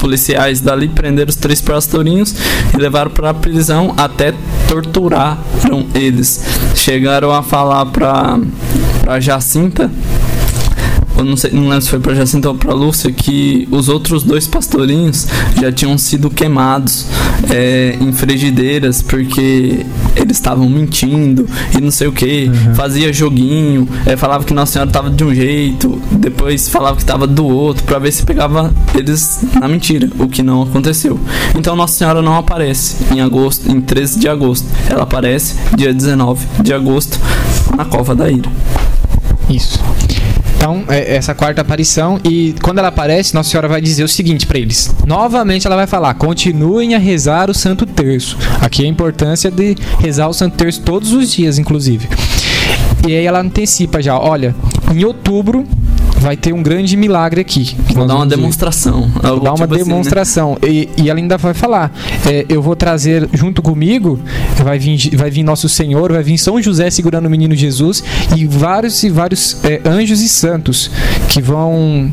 policiais 0.00 0.60
dali 0.60 0.88
prenderam 0.88 1.28
os 1.28 1.36
três 1.36 1.60
pastorinhos 1.60 2.34
e 2.74 2.76
levaram 2.76 3.10
para 3.10 3.30
a 3.30 3.34
prisão 3.34 3.94
até 3.96 4.34
torturaram 4.66 5.86
eles. 5.94 6.42
Chegaram 6.74 7.30
a 7.30 7.42
falar 7.42 7.86
para 7.86 8.38
para 9.00 9.18
Jacinta 9.18 9.90
eu 11.20 11.24
não 11.26 11.36
sei, 11.36 11.50
não 11.52 11.64
lembro 11.64 11.82
se 11.82 11.90
foi 11.90 12.00
pra 12.00 12.14
Jacinta 12.14 12.48
ou 12.48 12.54
pra 12.54 12.72
Lúcia, 12.72 13.12
que 13.12 13.68
os 13.70 13.88
outros 13.88 14.22
dois 14.22 14.46
pastorinhos 14.46 15.26
já 15.60 15.70
tinham 15.70 15.96
sido 15.98 16.30
queimados 16.30 17.06
é, 17.50 17.96
em 18.00 18.12
frigideiras 18.12 19.02
porque 19.02 19.84
eles 20.16 20.36
estavam 20.36 20.68
mentindo 20.68 21.46
e 21.76 21.80
não 21.80 21.90
sei 21.90 22.06
o 22.06 22.12
que, 22.12 22.48
uhum. 22.48 22.74
fazia 22.74 23.12
joguinho, 23.12 23.88
é, 24.06 24.16
falava 24.16 24.44
que 24.44 24.54
Nossa 24.54 24.72
Senhora 24.72 24.90
tava 24.90 25.10
de 25.10 25.22
um 25.22 25.34
jeito, 25.34 26.00
depois 26.12 26.68
falava 26.68 26.96
que 26.96 27.04
tava 27.04 27.26
do 27.26 27.46
outro, 27.46 27.84
para 27.84 27.98
ver 27.98 28.12
se 28.12 28.24
pegava 28.24 28.72
eles 28.94 29.44
na 29.60 29.68
mentira, 29.68 30.08
o 30.18 30.28
que 30.28 30.42
não 30.42 30.62
aconteceu. 30.62 31.20
Então 31.54 31.76
Nossa 31.76 31.98
Senhora 31.98 32.22
não 32.22 32.36
aparece 32.36 32.96
em 33.12 33.20
agosto, 33.20 33.70
em 33.70 33.80
13 33.80 34.18
de 34.18 34.28
agosto, 34.28 34.66
ela 34.88 35.02
aparece 35.02 35.56
dia 35.76 35.92
19 35.92 36.46
de 36.62 36.72
agosto 36.72 37.18
na 37.76 37.84
Cova 37.84 38.14
da 38.14 38.30
Ira. 38.30 38.50
Isso. 39.50 39.80
Então, 40.60 40.84
é 40.88 41.16
essa 41.16 41.34
quarta 41.34 41.62
aparição. 41.62 42.20
E 42.22 42.54
quando 42.60 42.80
ela 42.80 42.88
aparece, 42.88 43.34
Nossa 43.34 43.48
Senhora 43.48 43.66
vai 43.66 43.80
dizer 43.80 44.04
o 44.04 44.08
seguinte 44.08 44.46
para 44.46 44.58
eles. 44.58 44.94
Novamente 45.06 45.66
ela 45.66 45.74
vai 45.74 45.86
falar: 45.86 46.12
continuem 46.12 46.94
a 46.94 46.98
rezar 46.98 47.48
o 47.48 47.54
Santo 47.54 47.86
Terço. 47.86 48.36
Aqui 48.60 48.84
a 48.84 48.86
importância 48.86 49.50
de 49.50 49.74
rezar 50.00 50.28
o 50.28 50.34
Santo 50.34 50.58
Terço 50.58 50.82
todos 50.82 51.12
os 51.12 51.32
dias, 51.32 51.58
inclusive. 51.58 52.06
E 53.08 53.16
aí 53.16 53.24
ela 53.24 53.40
antecipa 53.40 54.02
já: 54.02 54.18
olha, 54.18 54.54
em 54.94 55.02
outubro 55.02 55.66
vai 56.20 56.36
ter 56.36 56.52
um 56.52 56.62
grande 56.62 56.96
milagre 56.96 57.40
aqui. 57.40 57.76
Vou 57.94 58.06
dar 58.06 58.16
uma 58.16 58.26
demonstração. 58.26 59.10
Vou 59.22 59.40
dar 59.40 59.54
uma 59.54 59.66
tipo 59.66 59.74
demonstração. 59.74 60.56
Assim, 60.62 60.66
né? 60.66 60.88
e, 60.96 61.02
e, 61.02 61.10
ela 61.10 61.18
ainda 61.18 61.38
vai 61.38 61.54
falar: 61.54 61.92
é, 62.26 62.44
eu 62.48 62.62
vou 62.62 62.76
trazer 62.76 63.28
junto 63.32 63.62
comigo, 63.62 64.20
vai 64.62 64.78
vir, 64.78 65.16
vai 65.16 65.30
vir 65.30 65.42
Nosso 65.42 65.68
Senhor, 65.68 66.12
vai 66.12 66.22
vir 66.22 66.38
São 66.38 66.60
José 66.62 66.90
segurando 66.90 67.26
o 67.26 67.30
menino 67.30 67.54
Jesus 67.54 68.04
e 68.36 68.46
vários 68.46 69.02
e 69.02 69.08
vários 69.08 69.64
é, 69.64 69.80
anjos 69.84 70.20
e 70.20 70.28
santos 70.28 70.90
que 71.28 71.40
vão 71.40 72.10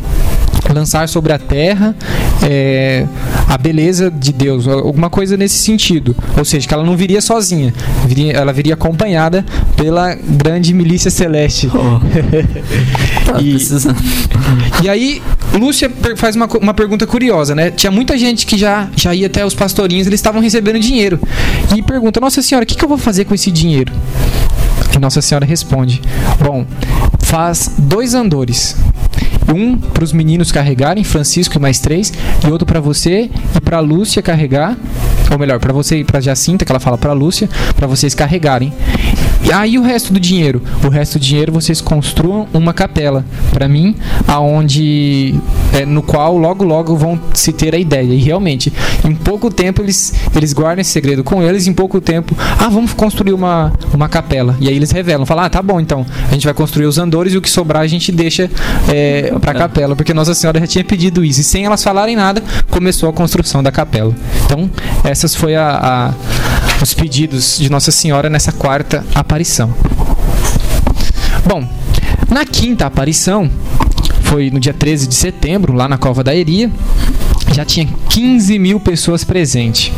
lançar 0.74 1.08
sobre 1.08 1.32
a 1.32 1.40
terra 1.40 1.96
é, 2.44 3.06
a 3.48 3.58
beleza 3.58 4.12
de 4.12 4.34
Deus, 4.34 4.68
alguma 4.68 5.10
coisa 5.10 5.38
nesse 5.38 5.58
sentido. 5.58 6.16
Ou 6.38 6.46
seja, 6.46 6.68
que 6.68 6.74
ela 6.74 6.84
não 6.84 6.96
viria 6.96 7.22
sozinha, 7.22 7.74
viria, 8.06 8.34
ela 8.34 8.52
viria 8.54 8.74
acompanhada 8.74 9.46
pela 9.76 10.16
grande 10.16 10.74
milícia 10.74 11.10
celeste. 11.10 11.70
Oh. 11.74 12.00
tá 13.32 13.42
e, 13.42 13.58
e 14.84 14.90
aí, 14.90 15.22
Lúcia 15.54 15.92
faz 16.16 16.36
uma, 16.36 16.48
uma 16.62 16.74
pergunta 16.74 17.06
curiosa, 17.06 17.54
né? 17.54 17.72
Tinha 17.72 17.92
muita 17.92 18.18
gente 18.18 18.46
que 18.46 18.58
já, 18.58 18.90
já 18.96 19.14
ia 19.14 19.28
até 19.28 19.46
os 19.46 19.54
pastorinhos, 19.54 20.08
eles 20.08 20.20
estavam 20.20 20.42
recebendo 20.42 20.80
dinheiro. 20.80 21.20
E 21.76 21.82
pergunta: 21.82 22.20
Nossa 22.20 22.42
Senhora, 22.42 22.64
o 22.64 22.68
que, 22.68 22.76
que 22.76 22.84
eu 22.84 22.90
vou 22.90 22.98
fazer 22.98 23.26
com 23.26 23.34
esse 23.34 23.52
dinheiro? 23.52 23.94
E 24.96 25.00
Nossa 25.00 25.22
Senhora 25.22 25.46
responde: 25.46 26.02
Bom, 26.40 26.66
faz 27.20 27.72
dois 27.78 28.14
andores 28.14 28.76
um 29.54 29.78
para 29.78 30.04
os 30.04 30.12
meninos 30.12 30.52
carregarem, 30.52 31.04
Francisco 31.04 31.58
e 31.58 31.60
mais 31.60 31.80
três, 31.80 32.12
e 32.46 32.52
outro 32.52 32.66
para 32.66 32.80
você 32.80 33.30
e 33.56 33.62
para 33.62 33.80
Lúcia 33.80 34.22
carregar, 34.22 34.78
ou 35.32 35.40
melhor, 35.40 35.60
para 35.60 35.74
você 35.74 36.00
e 36.00 36.04
para 36.04 36.20
Jacinta, 36.20 36.66
que 36.66 36.72
ela 36.72 36.80
fala 36.80 36.98
para 36.98 37.14
Lúcia, 37.14 37.50
para 37.76 37.88
vocês 37.88 38.14
carregarem. 38.14 38.74
E 39.44 39.52
aí 39.52 39.78
o 39.78 39.82
resto 39.82 40.12
do 40.12 40.20
dinheiro, 40.20 40.62
o 40.84 40.90
resto 40.90 41.18
do 41.18 41.22
dinheiro 41.22 41.52
vocês 41.52 41.80
construam 41.80 42.48
uma 42.54 42.74
capela 42.74 43.26
para 43.52 43.68
mim, 43.68 43.96
aonde 44.28 45.36
é, 45.74 45.86
no 45.86 46.02
qual 46.02 46.38
logo 46.38 46.64
logo 46.64 46.96
vão 46.96 47.20
se 47.34 47.54
ter 47.54 47.74
a 47.74 47.78
ideia. 47.78 48.14
E 48.14 48.18
realmente, 48.18 48.72
em 49.06 49.16
pouco 49.16 49.50
tempo 49.50 49.82
eles 49.82 50.14
eles 50.36 50.54
guardam 50.54 50.82
esse 50.82 50.92
segredo 50.92 51.24
com 51.24 51.42
eles, 51.42 51.68
em 51.68 51.74
pouco 51.74 52.02
tempo, 52.02 52.36
ah, 52.60 52.70
vamos 52.70 52.94
construir 52.94 53.34
uma 53.34 53.72
uma 53.94 54.10
capela. 54.10 54.56
E 54.60 54.68
aí 54.68 54.76
eles 54.76 54.92
revelam, 54.92 55.26
falam, 55.26 55.46
ah, 55.46 55.50
tá 55.50 55.62
bom, 55.62 55.80
então 55.80 56.06
a 56.30 56.34
gente 56.34 56.46
vai 56.46 56.54
construir 56.54 56.86
os 56.86 56.98
andores 56.98 57.34
e 57.34 57.38
o 57.38 57.42
que 57.42 57.50
sobrar 57.50 57.84
a 57.84 57.88
gente 57.88 58.12
deixa 58.12 58.50
é, 58.90 59.34
para 59.40 59.52
a 59.52 59.56
capela, 59.56 59.96
porque 59.96 60.14
Nossa 60.14 60.34
Senhora 60.34 60.60
já 60.60 60.68
tinha 60.68 60.84
pedido 60.84 61.24
isso. 61.24 61.42
E 61.42 61.44
sem 61.44 61.66
elas 61.66 61.84
falarem 61.84 62.16
nada, 62.16 62.44
começou 62.70 63.10
a 63.10 63.14
construção 63.14 63.64
da 63.64 63.72
capela. 63.72 64.14
Então, 64.46 64.70
essas 65.04 65.36
foi 65.36 65.56
a, 65.56 66.14
a 66.14 66.14
os 66.82 66.94
pedidos 66.94 67.58
de 67.58 67.70
Nossa 67.72 67.92
Senhora 67.92 68.30
nessa 68.30 68.52
quarta 68.52 69.04
aparição. 69.28 69.74
Bom, 71.46 71.68
na 72.30 72.46
quinta 72.46 72.86
aparição, 72.86 73.50
foi 74.22 74.50
no 74.50 74.58
dia 74.58 74.74
13 74.74 75.06
de 75.06 75.16
setembro, 75.16 75.74
lá 75.74 75.88
na 75.90 75.98
Cova 75.98 76.24
da 76.24 76.34
Eria, 76.34 76.72
já 77.54 77.66
tinha 77.66 77.88
15 78.10 78.58
mil 78.58 78.80
pessoas 78.80 79.26
presentes. 79.26 79.92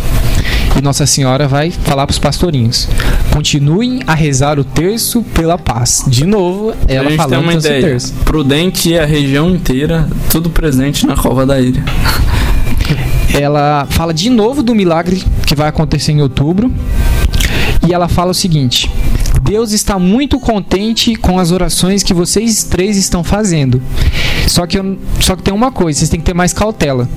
E 0.75 0.81
Nossa 0.81 1.05
Senhora 1.05 1.47
vai 1.47 1.69
falar 1.69 2.07
para 2.07 2.13
os 2.13 2.19
pastorinhos: 2.19 2.87
continuem 3.31 4.01
a 4.07 4.15
rezar 4.15 4.57
o 4.57 4.63
terço 4.63 5.21
pela 5.21 5.59
paz. 5.59 6.03
De 6.07 6.25
novo, 6.25 6.73
ela 6.87 7.11
falando 7.11 7.43
uma 7.43 7.53
ideia. 7.53 7.81
terço. 7.81 8.13
Prudente 8.25 8.89
e 8.89 8.97
a 8.97 9.05
região 9.05 9.51
inteira, 9.51 10.07
tudo 10.31 10.49
presente 10.49 11.05
na 11.05 11.15
Cova 11.15 11.45
da 11.45 11.59
Ilha. 11.61 11.83
Ela 13.31 13.85
fala 13.91 14.11
de 14.11 14.27
novo 14.29 14.63
do 14.63 14.73
milagre 14.73 15.23
que 15.45 15.53
vai 15.53 15.67
acontecer 15.67 16.13
em 16.13 16.21
outubro. 16.21 16.71
E 17.87 17.93
ela 17.93 18.07
fala 18.07 18.31
o 18.31 18.33
seguinte: 18.33 18.89
Deus 19.49 19.71
está 19.71 19.97
muito 19.97 20.39
contente 20.39 21.15
com 21.15 21.39
as 21.39 21.49
orações 21.49 22.03
que 22.03 22.13
vocês 22.13 22.62
três 22.62 22.97
estão 22.97 23.23
fazendo. 23.23 23.81
Só 24.47 24.67
que, 24.67 24.77
eu, 24.77 24.99
só 25.19 25.35
que 25.35 25.41
tem 25.41 25.51
uma 25.51 25.71
coisa, 25.71 25.97
vocês 25.97 26.09
têm 26.09 26.19
que 26.19 26.25
ter 26.27 26.35
mais 26.35 26.53
cautela. 26.53 27.09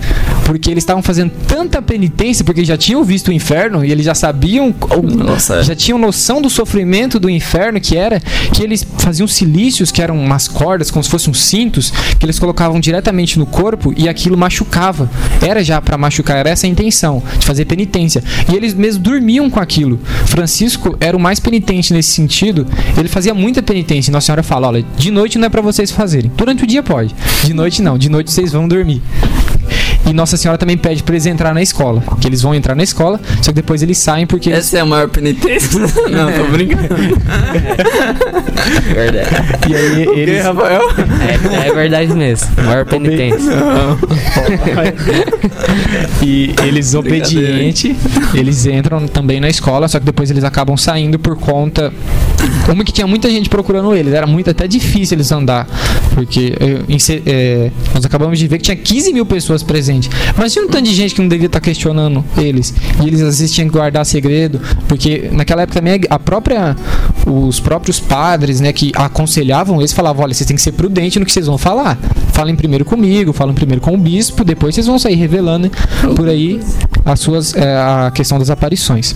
Porque 0.44 0.70
eles 0.70 0.82
estavam 0.82 1.02
fazendo 1.02 1.30
tanta 1.46 1.80
penitência, 1.80 2.44
porque 2.44 2.64
já 2.64 2.76
tinham 2.76 3.04
visto 3.04 3.28
o 3.28 3.32
inferno 3.32 3.84
e 3.84 3.90
eles 3.90 4.04
já 4.04 4.14
sabiam, 4.14 4.74
Nossa, 5.14 5.56
é. 5.56 5.62
já 5.62 5.74
tinham 5.74 5.98
noção 5.98 6.42
do 6.42 6.50
sofrimento 6.50 7.18
do 7.18 7.30
inferno 7.30 7.80
que 7.80 7.96
era, 7.96 8.20
que 8.52 8.62
eles 8.62 8.86
faziam 8.98 9.26
silícios, 9.26 9.90
que 9.90 10.02
eram 10.02 10.18
umas 10.18 10.48
cordas, 10.48 10.90
como 10.90 11.02
se 11.02 11.10
fossem 11.10 11.30
uns 11.30 11.42
cintos, 11.42 11.92
que 12.18 12.24
eles 12.24 12.38
colocavam 12.38 12.80
diretamente 12.80 13.38
no 13.38 13.46
corpo 13.46 13.92
e 13.96 14.08
aquilo 14.08 14.36
machucava. 14.36 15.10
Era 15.40 15.62
já 15.62 15.80
para 15.80 15.96
machucar, 15.96 16.36
era 16.36 16.50
essa 16.50 16.66
a 16.66 16.70
intenção, 16.70 17.22
de 17.38 17.46
fazer 17.46 17.64
penitência. 17.64 18.22
E 18.52 18.56
eles 18.56 18.74
mesmo 18.74 19.02
dormiam 19.02 19.48
com 19.50 19.60
aquilo. 19.60 19.98
Francisco 20.26 20.96
era 21.00 21.16
o 21.16 21.20
mais 21.20 21.40
penitente 21.40 21.92
nesse 21.92 22.10
sentido, 22.10 22.66
ele 22.96 23.08
fazia 23.08 23.34
muita 23.34 23.62
penitência. 23.62 24.12
Nossa 24.12 24.26
Senhora 24.26 24.42
fala: 24.42 24.68
olha, 24.68 24.84
de 24.96 25.10
noite 25.10 25.38
não 25.38 25.46
é 25.46 25.48
para 25.48 25.62
vocês 25.62 25.90
fazerem, 25.90 26.30
durante 26.36 26.64
o 26.64 26.66
dia 26.66 26.82
pode. 26.82 27.14
De 27.44 27.54
noite 27.54 27.82
não, 27.82 27.98
de 27.98 28.08
noite 28.08 28.30
vocês 28.30 28.52
vão 28.52 28.68
dormir. 28.68 29.02
E 30.06 30.12
Nossa 30.12 30.36
Senhora 30.36 30.58
também 30.58 30.76
pede 30.76 31.02
para 31.02 31.14
eles 31.14 31.26
entrar 31.26 31.54
na 31.54 31.62
escola. 31.62 32.02
Que 32.20 32.26
eles 32.26 32.42
vão 32.42 32.54
entrar 32.54 32.74
na 32.74 32.82
escola, 32.82 33.20
só 33.40 33.50
que 33.50 33.56
depois 33.56 33.82
eles 33.82 33.98
saem 33.98 34.26
porque. 34.26 34.50
Essa 34.50 34.58
eles... 34.58 34.74
é 34.74 34.80
a 34.80 34.86
maior 34.86 35.08
penitência? 35.08 35.80
não, 36.10 36.32
tô 36.32 36.44
brincando. 36.50 36.88
verdade. 38.94 39.28
E 39.68 39.74
aí 39.74 40.06
o 40.06 40.14
eles. 40.14 40.36
Que, 40.36 40.42
Rafael? 40.42 40.82
É, 41.20 41.68
é 41.68 41.72
verdade 41.72 42.14
mesmo. 42.14 42.48
Maior 42.64 42.84
penitência. 42.84 43.56
Não. 43.56 43.98
e 46.22 46.54
eles 46.64 46.94
obedientes, 46.94 47.96
eles 48.34 48.66
entram 48.66 49.06
também 49.06 49.40
na 49.40 49.48
escola, 49.48 49.88
só 49.88 49.98
que 49.98 50.06
depois 50.06 50.30
eles 50.30 50.44
acabam 50.44 50.76
saindo 50.76 51.18
por 51.18 51.36
conta. 51.36 51.92
Como 52.66 52.84
que 52.84 52.92
tinha 52.92 53.06
muita 53.06 53.30
gente 53.30 53.48
procurando 53.48 53.94
eles, 53.94 54.12
era 54.12 54.26
muito 54.26 54.50
até 54.50 54.66
difícil 54.66 55.16
eles 55.16 55.30
andar. 55.30 55.68
Porque 56.14 56.54
é, 57.26 57.70
nós 57.94 58.04
acabamos 58.04 58.38
de 58.38 58.48
ver 58.48 58.58
que 58.58 58.64
tinha 58.64 58.76
15 58.76 59.12
mil 59.12 59.26
pessoas 59.26 59.62
presentes. 59.62 59.91
Mas 60.36 60.52
tinha 60.52 60.64
um 60.64 60.68
tanto 60.68 60.84
de 60.84 60.94
gente 60.94 61.14
que 61.14 61.20
não 61.20 61.28
devia 61.28 61.46
estar 61.46 61.60
questionando 61.60 62.24
eles. 62.36 62.74
E 63.02 63.06
eles 63.06 63.20
às 63.20 63.38
vezes 63.38 63.54
tinham 63.54 63.68
que 63.68 63.76
guardar 63.76 64.04
segredo. 64.06 64.60
Porque 64.88 65.28
naquela 65.32 65.62
época 65.62 65.80
também 65.80 66.00
a 66.08 66.18
própria. 66.18 66.76
Os 67.24 67.60
próprios 67.60 68.00
padres, 68.00 68.60
né, 68.60 68.72
que 68.72 68.90
aconselhavam 68.96 69.78
eles 69.78 69.92
falavam: 69.92 70.24
olha, 70.24 70.34
vocês 70.34 70.46
têm 70.46 70.56
que 70.56 70.62
ser 70.62 70.72
prudentes 70.72 71.18
no 71.18 71.26
que 71.26 71.32
vocês 71.32 71.46
vão 71.46 71.58
falar. 71.58 71.98
Falem 72.32 72.56
primeiro 72.56 72.84
comigo, 72.84 73.32
falem 73.32 73.54
primeiro 73.54 73.80
com 73.80 73.94
o 73.94 73.98
bispo, 73.98 74.44
depois 74.44 74.74
vocês 74.74 74.86
vão 74.86 74.98
sair 74.98 75.14
revelando 75.14 75.70
por 76.16 76.28
aí 76.28 76.60
as 77.04 77.20
suas, 77.20 77.54
é, 77.54 77.76
a 77.76 78.10
questão 78.14 78.38
das 78.38 78.50
aparições. 78.50 79.14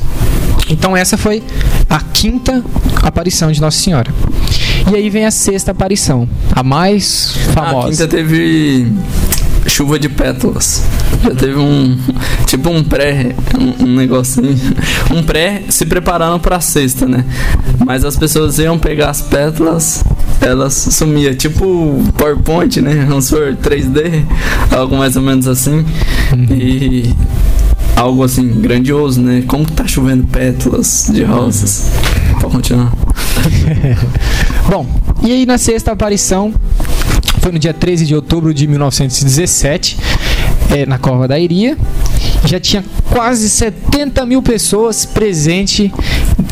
Então 0.68 0.96
essa 0.96 1.16
foi 1.16 1.42
a 1.88 2.00
quinta 2.00 2.62
aparição 3.02 3.50
de 3.52 3.60
Nossa 3.60 3.78
Senhora. 3.78 4.12
E 4.90 4.94
aí 4.94 5.10
vem 5.10 5.24
a 5.24 5.30
sexta 5.30 5.72
aparição, 5.72 6.28
a 6.52 6.62
mais 6.62 7.34
famosa. 7.52 7.88
A 7.88 7.90
quinta 7.90 8.08
teve 8.08 8.92
chuva 9.76 9.98
de 9.98 10.08
pétalas. 10.08 10.82
Já 11.22 11.34
teve 11.34 11.58
um. 11.58 11.98
Tipo 12.46 12.70
um 12.70 12.82
pré. 12.82 13.36
Um, 13.58 13.84
um 13.84 13.94
negocinho. 13.94 14.56
Um 15.14 15.22
pré 15.22 15.64
se 15.68 15.84
preparando 15.84 16.40
pra 16.40 16.60
sexta, 16.60 17.06
né? 17.06 17.22
Mas 17.84 18.02
as 18.02 18.16
pessoas 18.16 18.58
iam 18.58 18.78
pegar 18.78 19.10
as 19.10 19.20
pétalas, 19.20 20.02
elas 20.40 20.72
sumiam. 20.72 21.34
Tipo 21.34 22.02
PowerPoint, 22.16 22.80
né? 22.80 23.04
Ransor 23.04 23.54
3D, 23.56 24.24
algo 24.70 24.96
mais 24.96 25.14
ou 25.14 25.22
menos 25.22 25.46
assim. 25.46 25.84
E. 26.50 27.14
Algo 27.94 28.24
assim, 28.24 28.46
grandioso, 28.60 29.20
né? 29.20 29.42
Como 29.46 29.64
que 29.64 29.72
tá 29.72 29.86
chovendo 29.86 30.26
pétalas 30.26 31.10
de 31.12 31.22
rosas? 31.22 31.90
Pode 32.40 32.52
continuar. 32.52 32.92
Bom, 34.68 34.86
e 35.22 35.32
aí 35.32 35.46
na 35.46 35.56
sexta 35.56 35.92
aparição, 35.92 36.52
foi 37.46 37.52
no 37.52 37.60
dia 37.60 37.72
13 37.72 38.06
de 38.06 38.12
outubro 38.12 38.52
de 38.52 38.66
1917, 38.66 39.96
é, 40.76 40.84
na 40.84 40.98
Cova 40.98 41.28
da 41.28 41.38
Iria. 41.38 41.78
Já 42.44 42.58
tinha 42.58 42.84
quase 43.08 43.48
70 43.48 44.26
mil 44.26 44.42
pessoas 44.42 45.06
presentes 45.06 45.92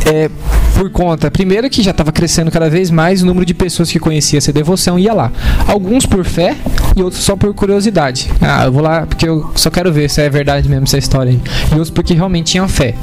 é, 0.06 0.30
por 0.76 0.88
conta, 0.90 1.32
primeiro 1.32 1.68
que 1.68 1.82
já 1.82 1.90
estava 1.90 2.12
crescendo 2.12 2.48
cada 2.48 2.70
vez 2.70 2.92
mais 2.92 3.24
o 3.24 3.26
número 3.26 3.44
de 3.44 3.52
pessoas 3.52 3.90
que 3.90 3.98
conhecia 3.98 4.38
essa 4.38 4.52
devoção 4.52 4.96
ia 4.96 5.12
lá. 5.12 5.32
Alguns 5.66 6.06
por 6.06 6.24
fé 6.24 6.56
e 6.94 7.02
outros 7.02 7.24
só 7.24 7.34
por 7.34 7.52
curiosidade. 7.54 8.30
Ah, 8.40 8.66
eu 8.66 8.72
vou 8.72 8.80
lá 8.80 9.04
porque 9.04 9.28
eu 9.28 9.50
só 9.56 9.70
quero 9.70 9.92
ver 9.92 10.08
se 10.08 10.22
é 10.22 10.30
verdade 10.30 10.68
mesmo 10.68 10.84
essa 10.84 10.98
história. 10.98 11.32
E 11.32 11.72
outros 11.72 11.90
porque 11.90 12.14
realmente 12.14 12.52
tinham 12.52 12.68
fé. 12.68 12.94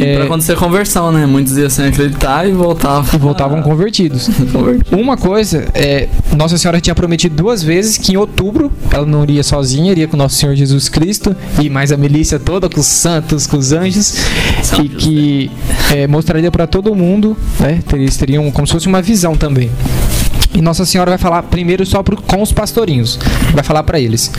E 0.00 0.04
É, 0.04 0.16
pra 0.16 0.24
acontecer 0.24 0.56
conversão, 0.56 1.12
né? 1.12 1.26
Muitos 1.26 1.56
iam 1.56 1.70
sem 1.70 1.86
acreditar 1.86 2.48
e 2.48 2.52
voltavam. 2.52 3.14
e 3.14 3.18
voltavam 3.18 3.62
convertidos. 3.62 4.28
convertidos. 4.52 4.98
Uma 4.98 5.16
coisa, 5.16 5.66
é, 5.74 6.08
Nossa 6.36 6.58
Senhora 6.58 6.80
tinha 6.80 6.94
prometido 6.94 7.34
duas 7.34 7.62
vezes 7.62 7.96
que 7.98 8.12
em 8.12 8.16
outubro 8.16 8.72
ela 8.90 9.06
não 9.06 9.22
iria 9.22 9.42
sozinha, 9.42 9.92
iria 9.92 10.08
com 10.08 10.16
Nosso 10.16 10.36
Senhor 10.36 10.54
Jesus 10.54 10.88
Cristo 10.88 11.34
e 11.60 11.70
mais 11.70 11.92
a 11.92 11.96
milícia 11.96 12.38
toda, 12.38 12.68
com 12.68 12.80
os 12.80 12.86
santos, 12.86 13.46
com 13.46 13.56
os 13.56 13.72
anjos, 13.72 14.16
e 14.82 14.88
que 14.88 15.50
é, 15.92 16.06
mostraria 16.06 16.50
para 16.50 16.66
todo 16.66 16.94
mundo, 16.94 17.36
né? 17.60 17.80
Eles 17.92 18.16
teriam 18.16 18.50
como 18.50 18.66
se 18.66 18.72
fosse 18.72 18.86
uma 18.86 19.00
visão 19.00 19.36
também. 19.36 19.70
E 20.54 20.60
Nossa 20.60 20.84
Senhora 20.86 21.10
vai 21.10 21.18
falar 21.18 21.42
primeiro 21.42 21.84
só 21.84 22.02
pro, 22.02 22.16
com 22.16 22.40
os 22.40 22.52
pastorinhos. 22.52 23.18
Vai 23.52 23.64
falar 23.64 23.82
para 23.82 23.98
eles: 23.98 24.30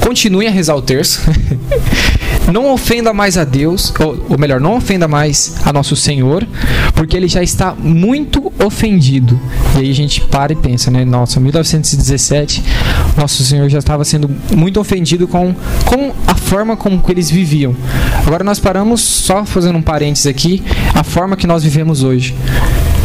continuem 0.00 0.48
a 0.48 0.50
rezar 0.50 0.74
o 0.74 0.82
terço. 0.82 1.20
não 2.52 2.72
ofenda 2.72 3.12
mais 3.12 3.36
a 3.36 3.44
Deus, 3.44 3.92
ou, 4.00 4.26
ou 4.30 4.38
melhor, 4.38 4.60
não 4.60 4.76
ofenda 4.76 5.06
mais 5.06 5.56
a 5.64 5.72
nosso 5.72 5.96
Senhor, 5.96 6.46
porque 6.94 7.16
ele 7.16 7.28
já 7.28 7.42
está 7.42 7.74
muito 7.74 8.52
ofendido. 8.64 9.40
E 9.76 9.80
aí 9.80 9.90
a 9.90 9.94
gente 9.94 10.20
para 10.22 10.52
e 10.52 10.56
pensa, 10.56 10.90
né? 10.90 11.04
Nossa, 11.04 11.40
1917, 11.40 12.62
nosso 13.16 13.44
Senhor 13.44 13.68
já 13.68 13.78
estava 13.78 14.04
sendo 14.04 14.30
muito 14.56 14.80
ofendido 14.80 15.26
com, 15.28 15.54
com 15.84 16.12
a 16.26 16.34
forma 16.34 16.76
como 16.76 17.02
que 17.02 17.12
eles 17.12 17.30
viviam. 17.30 17.74
Agora 18.26 18.44
nós 18.44 18.58
paramos, 18.58 19.00
só 19.00 19.44
fazendo 19.44 19.78
um 19.78 19.82
parênteses 19.82 20.26
aqui, 20.26 20.62
a 20.94 21.02
forma 21.02 21.36
que 21.36 21.46
nós 21.46 21.62
vivemos 21.62 22.02
hoje. 22.02 22.34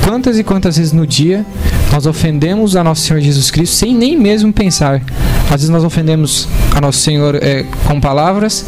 Quantas 0.04 0.38
e 0.38 0.44
quantas 0.44 0.78
vezes 0.78 0.94
no 0.94 1.08
dia 1.08 1.44
nós 1.92 2.06
ofendemos 2.06 2.76
a 2.76 2.84
nosso 2.84 3.02
Senhor 3.02 3.20
Jesus 3.20 3.50
Cristo 3.50 3.76
sem 3.76 3.96
nem 3.96 4.16
mesmo 4.16 4.54
pensar? 4.54 5.02
Às 5.46 5.62
vezes 5.62 5.70
nós 5.70 5.84
ofendemos 5.84 6.48
a 6.76 6.80
nosso 6.80 7.00
Senhor 7.00 7.36
é, 7.42 7.66
com 7.86 8.00
palavras, 8.00 8.68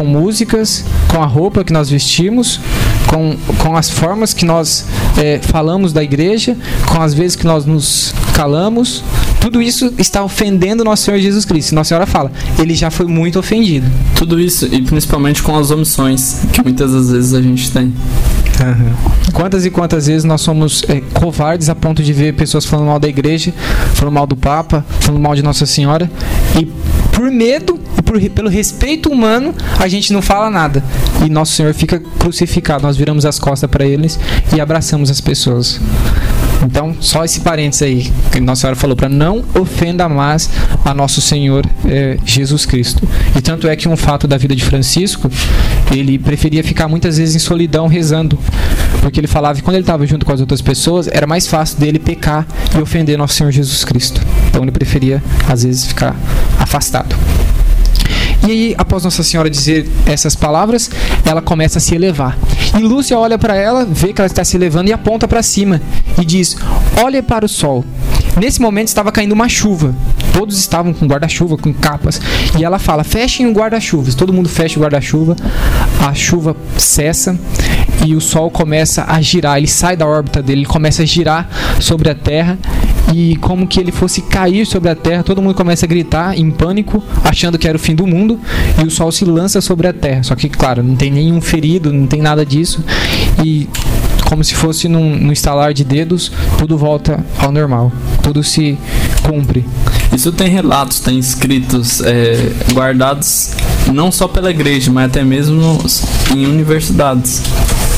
com 0.00 0.06
músicas, 0.06 0.82
com 1.08 1.22
a 1.22 1.26
roupa 1.26 1.62
que 1.62 1.74
nós 1.74 1.90
vestimos, 1.90 2.58
com, 3.06 3.36
com 3.58 3.76
as 3.76 3.90
formas 3.90 4.32
que 4.32 4.46
nós 4.46 4.86
é, 5.18 5.38
falamos 5.42 5.92
da 5.92 6.02
igreja, 6.02 6.56
com 6.86 7.02
as 7.02 7.12
vezes 7.12 7.36
que 7.36 7.46
nós 7.46 7.66
nos 7.66 8.14
calamos. 8.32 9.04
Tudo 9.42 9.60
isso 9.60 9.92
está 9.98 10.24
ofendendo 10.24 10.82
nosso 10.82 11.04
Senhor 11.04 11.18
Jesus 11.18 11.44
Cristo. 11.44 11.74
Nossa 11.74 11.88
Senhora 11.88 12.06
fala, 12.06 12.32
ele 12.58 12.74
já 12.74 12.90
foi 12.90 13.04
muito 13.04 13.38
ofendido. 13.38 13.86
Tudo 14.16 14.40
isso, 14.40 14.66
e 14.72 14.80
principalmente 14.80 15.42
com 15.42 15.54
as 15.58 15.70
omissões 15.70 16.46
que 16.50 16.62
muitas 16.62 16.92
das 16.92 17.10
vezes 17.10 17.34
a 17.34 17.42
gente 17.42 17.70
tem. 17.70 17.92
Quantas 19.34 19.66
e 19.66 19.70
quantas 19.70 20.06
vezes 20.06 20.24
nós 20.24 20.40
somos 20.40 20.82
é, 20.88 21.00
covardes 21.12 21.68
a 21.68 21.74
ponto 21.74 22.02
de 22.02 22.12
ver 22.14 22.34
pessoas 22.34 22.64
falando 22.64 22.86
mal 22.86 22.98
da 22.98 23.08
igreja, 23.08 23.52
falando 23.94 24.14
mal 24.14 24.26
do 24.26 24.36
Papa, 24.36 24.84
falando 25.00 25.22
mal 25.22 25.34
de 25.34 25.42
Nossa 25.42 25.66
Senhora 25.66 26.10
e 26.58 26.70
por 27.20 27.30
medo 27.30 27.78
e 27.98 28.02
por, 28.02 28.18
pelo 28.30 28.48
respeito 28.48 29.10
humano 29.10 29.54
a 29.78 29.86
gente 29.88 30.10
não 30.10 30.22
fala 30.22 30.48
nada 30.48 30.82
e 31.22 31.28
Nosso 31.28 31.52
Senhor 31.52 31.74
fica 31.74 32.00
crucificado. 32.18 32.82
Nós 32.82 32.96
viramos 32.96 33.26
as 33.26 33.38
costas 33.38 33.68
para 33.70 33.84
eles 33.84 34.18
e 34.56 34.58
abraçamos 34.58 35.10
as 35.10 35.20
pessoas. 35.20 35.78
Então, 36.64 36.96
só 36.98 37.22
esse 37.22 37.40
parênteses 37.40 37.82
aí 37.82 38.12
que 38.32 38.40
Nossa 38.40 38.62
Senhora 38.62 38.76
falou 38.76 38.96
para 38.96 39.08
não 39.08 39.44
ofenda 39.54 40.08
mais 40.08 40.48
a 40.82 40.94
nosso 40.94 41.20
Senhor 41.20 41.66
eh, 41.86 42.16
Jesus 42.24 42.64
Cristo. 42.64 43.06
E 43.36 43.42
tanto 43.42 43.68
é 43.68 43.76
que 43.76 43.86
um 43.86 43.96
fato 43.98 44.26
da 44.26 44.38
vida 44.38 44.56
de 44.56 44.64
Francisco, 44.64 45.30
ele 45.90 46.18
preferia 46.18 46.64
ficar 46.64 46.88
muitas 46.88 47.18
vezes 47.18 47.36
em 47.36 47.38
solidão 47.38 47.86
rezando, 47.86 48.38
porque 49.02 49.20
ele 49.20 49.26
falava 49.26 49.56
que 49.56 49.62
quando 49.62 49.76
ele 49.76 49.82
estava 49.82 50.06
junto 50.06 50.24
com 50.24 50.32
as 50.32 50.40
outras 50.40 50.62
pessoas, 50.62 51.06
era 51.06 51.26
mais 51.26 51.46
fácil 51.46 51.78
dele 51.78 51.98
pecar 51.98 52.46
e 52.74 52.80
ofender 52.80 53.18
nosso 53.18 53.34
Senhor 53.34 53.50
Jesus 53.50 53.84
Cristo. 53.84 54.20
Então 54.50 54.62
ele 54.62 54.72
preferia 54.72 55.22
às 55.48 55.62
vezes 55.62 55.86
ficar 55.86 56.14
afastado. 56.58 57.16
E 58.46 58.50
aí, 58.50 58.74
após 58.78 59.04
Nossa 59.04 59.22
Senhora 59.22 59.50
dizer 59.50 59.88
essas 60.06 60.34
palavras, 60.34 60.90
ela 61.24 61.42
começa 61.42 61.78
a 61.78 61.80
se 61.80 61.94
elevar. 61.94 62.38
E 62.76 62.82
Lúcia 62.82 63.18
olha 63.18 63.38
para 63.38 63.54
ela, 63.54 63.84
vê 63.84 64.12
que 64.12 64.20
ela 64.20 64.26
está 64.26 64.42
se 64.42 64.56
elevando 64.56 64.88
e 64.88 64.92
aponta 64.92 65.28
para 65.28 65.42
cima 65.42 65.80
e 66.20 66.24
diz: 66.24 66.56
Olha 67.02 67.22
para 67.22 67.44
o 67.44 67.48
sol. 67.48 67.84
Nesse 68.40 68.60
momento 68.60 68.88
estava 68.88 69.12
caindo 69.12 69.32
uma 69.32 69.48
chuva. 69.48 69.94
Todos 70.32 70.58
estavam 70.58 70.92
com 70.94 71.06
guarda-chuva, 71.06 71.58
com 71.58 71.72
capas. 71.72 72.20
E 72.58 72.64
ela 72.64 72.78
fala: 72.78 73.04
Fechem 73.04 73.46
o 73.46 73.52
guarda-chuvas. 73.52 74.14
Todo 74.14 74.32
mundo 74.32 74.48
fecha 74.48 74.78
o 74.78 74.82
guarda-chuva. 74.82 75.36
A 76.00 76.14
chuva 76.14 76.56
cessa 76.78 77.38
e 78.06 78.14
o 78.14 78.20
sol 78.20 78.50
começa 78.50 79.04
a 79.06 79.20
girar. 79.20 79.58
Ele 79.58 79.66
sai 79.66 79.96
da 79.96 80.06
órbita 80.06 80.42
dele, 80.42 80.60
ele 80.60 80.66
começa 80.66 81.02
a 81.02 81.06
girar 81.06 81.48
sobre 81.78 82.08
a 82.08 82.14
Terra 82.14 82.58
e 83.12 83.36
como 83.36 83.66
que 83.66 83.80
ele 83.80 83.92
fosse 83.92 84.22
cair 84.22 84.66
sobre 84.66 84.88
a 84.88 84.94
Terra. 84.94 85.22
Todo 85.22 85.42
mundo 85.42 85.54
começa 85.54 85.86
a 85.86 85.88
gritar 85.88 86.38
em 86.38 86.50
pânico, 86.50 87.02
achando 87.24 87.58
que 87.58 87.66
era 87.66 87.76
o 87.76 87.80
fim 87.80 87.94
do 87.94 88.06
mundo. 88.06 88.38
E 88.80 88.86
o 88.86 88.90
sol 88.90 89.10
se 89.10 89.24
lança 89.24 89.60
sobre 89.60 89.86
a 89.86 89.92
Terra. 89.92 90.22
Só 90.22 90.34
que, 90.34 90.48
claro, 90.48 90.82
não 90.82 90.96
tem 90.96 91.10
nenhum 91.10 91.40
ferido, 91.40 91.92
não 91.92 92.06
tem 92.06 92.20
nada 92.20 92.44
disso. 92.44 92.84
E 93.44 93.68
como 94.28 94.44
se 94.44 94.54
fosse 94.54 94.88
num, 94.88 95.16
num 95.16 95.32
estalar 95.32 95.74
de 95.74 95.82
dedos, 95.82 96.30
tudo 96.56 96.78
volta 96.78 97.24
ao 97.38 97.50
normal. 97.50 97.90
Tudo 98.22 98.44
se 98.44 98.78
cumpre. 99.22 99.64
Isso 100.12 100.30
tem 100.32 100.48
relatos, 100.48 101.00
tem 101.00 101.18
escritos 101.18 102.00
é, 102.00 102.52
guardados 102.72 103.54
não 103.92 104.12
só 104.12 104.28
pela 104.28 104.50
igreja, 104.50 104.90
mas 104.90 105.06
até 105.06 105.24
mesmo 105.24 105.78
em 106.34 106.46
universidades. 106.46 107.42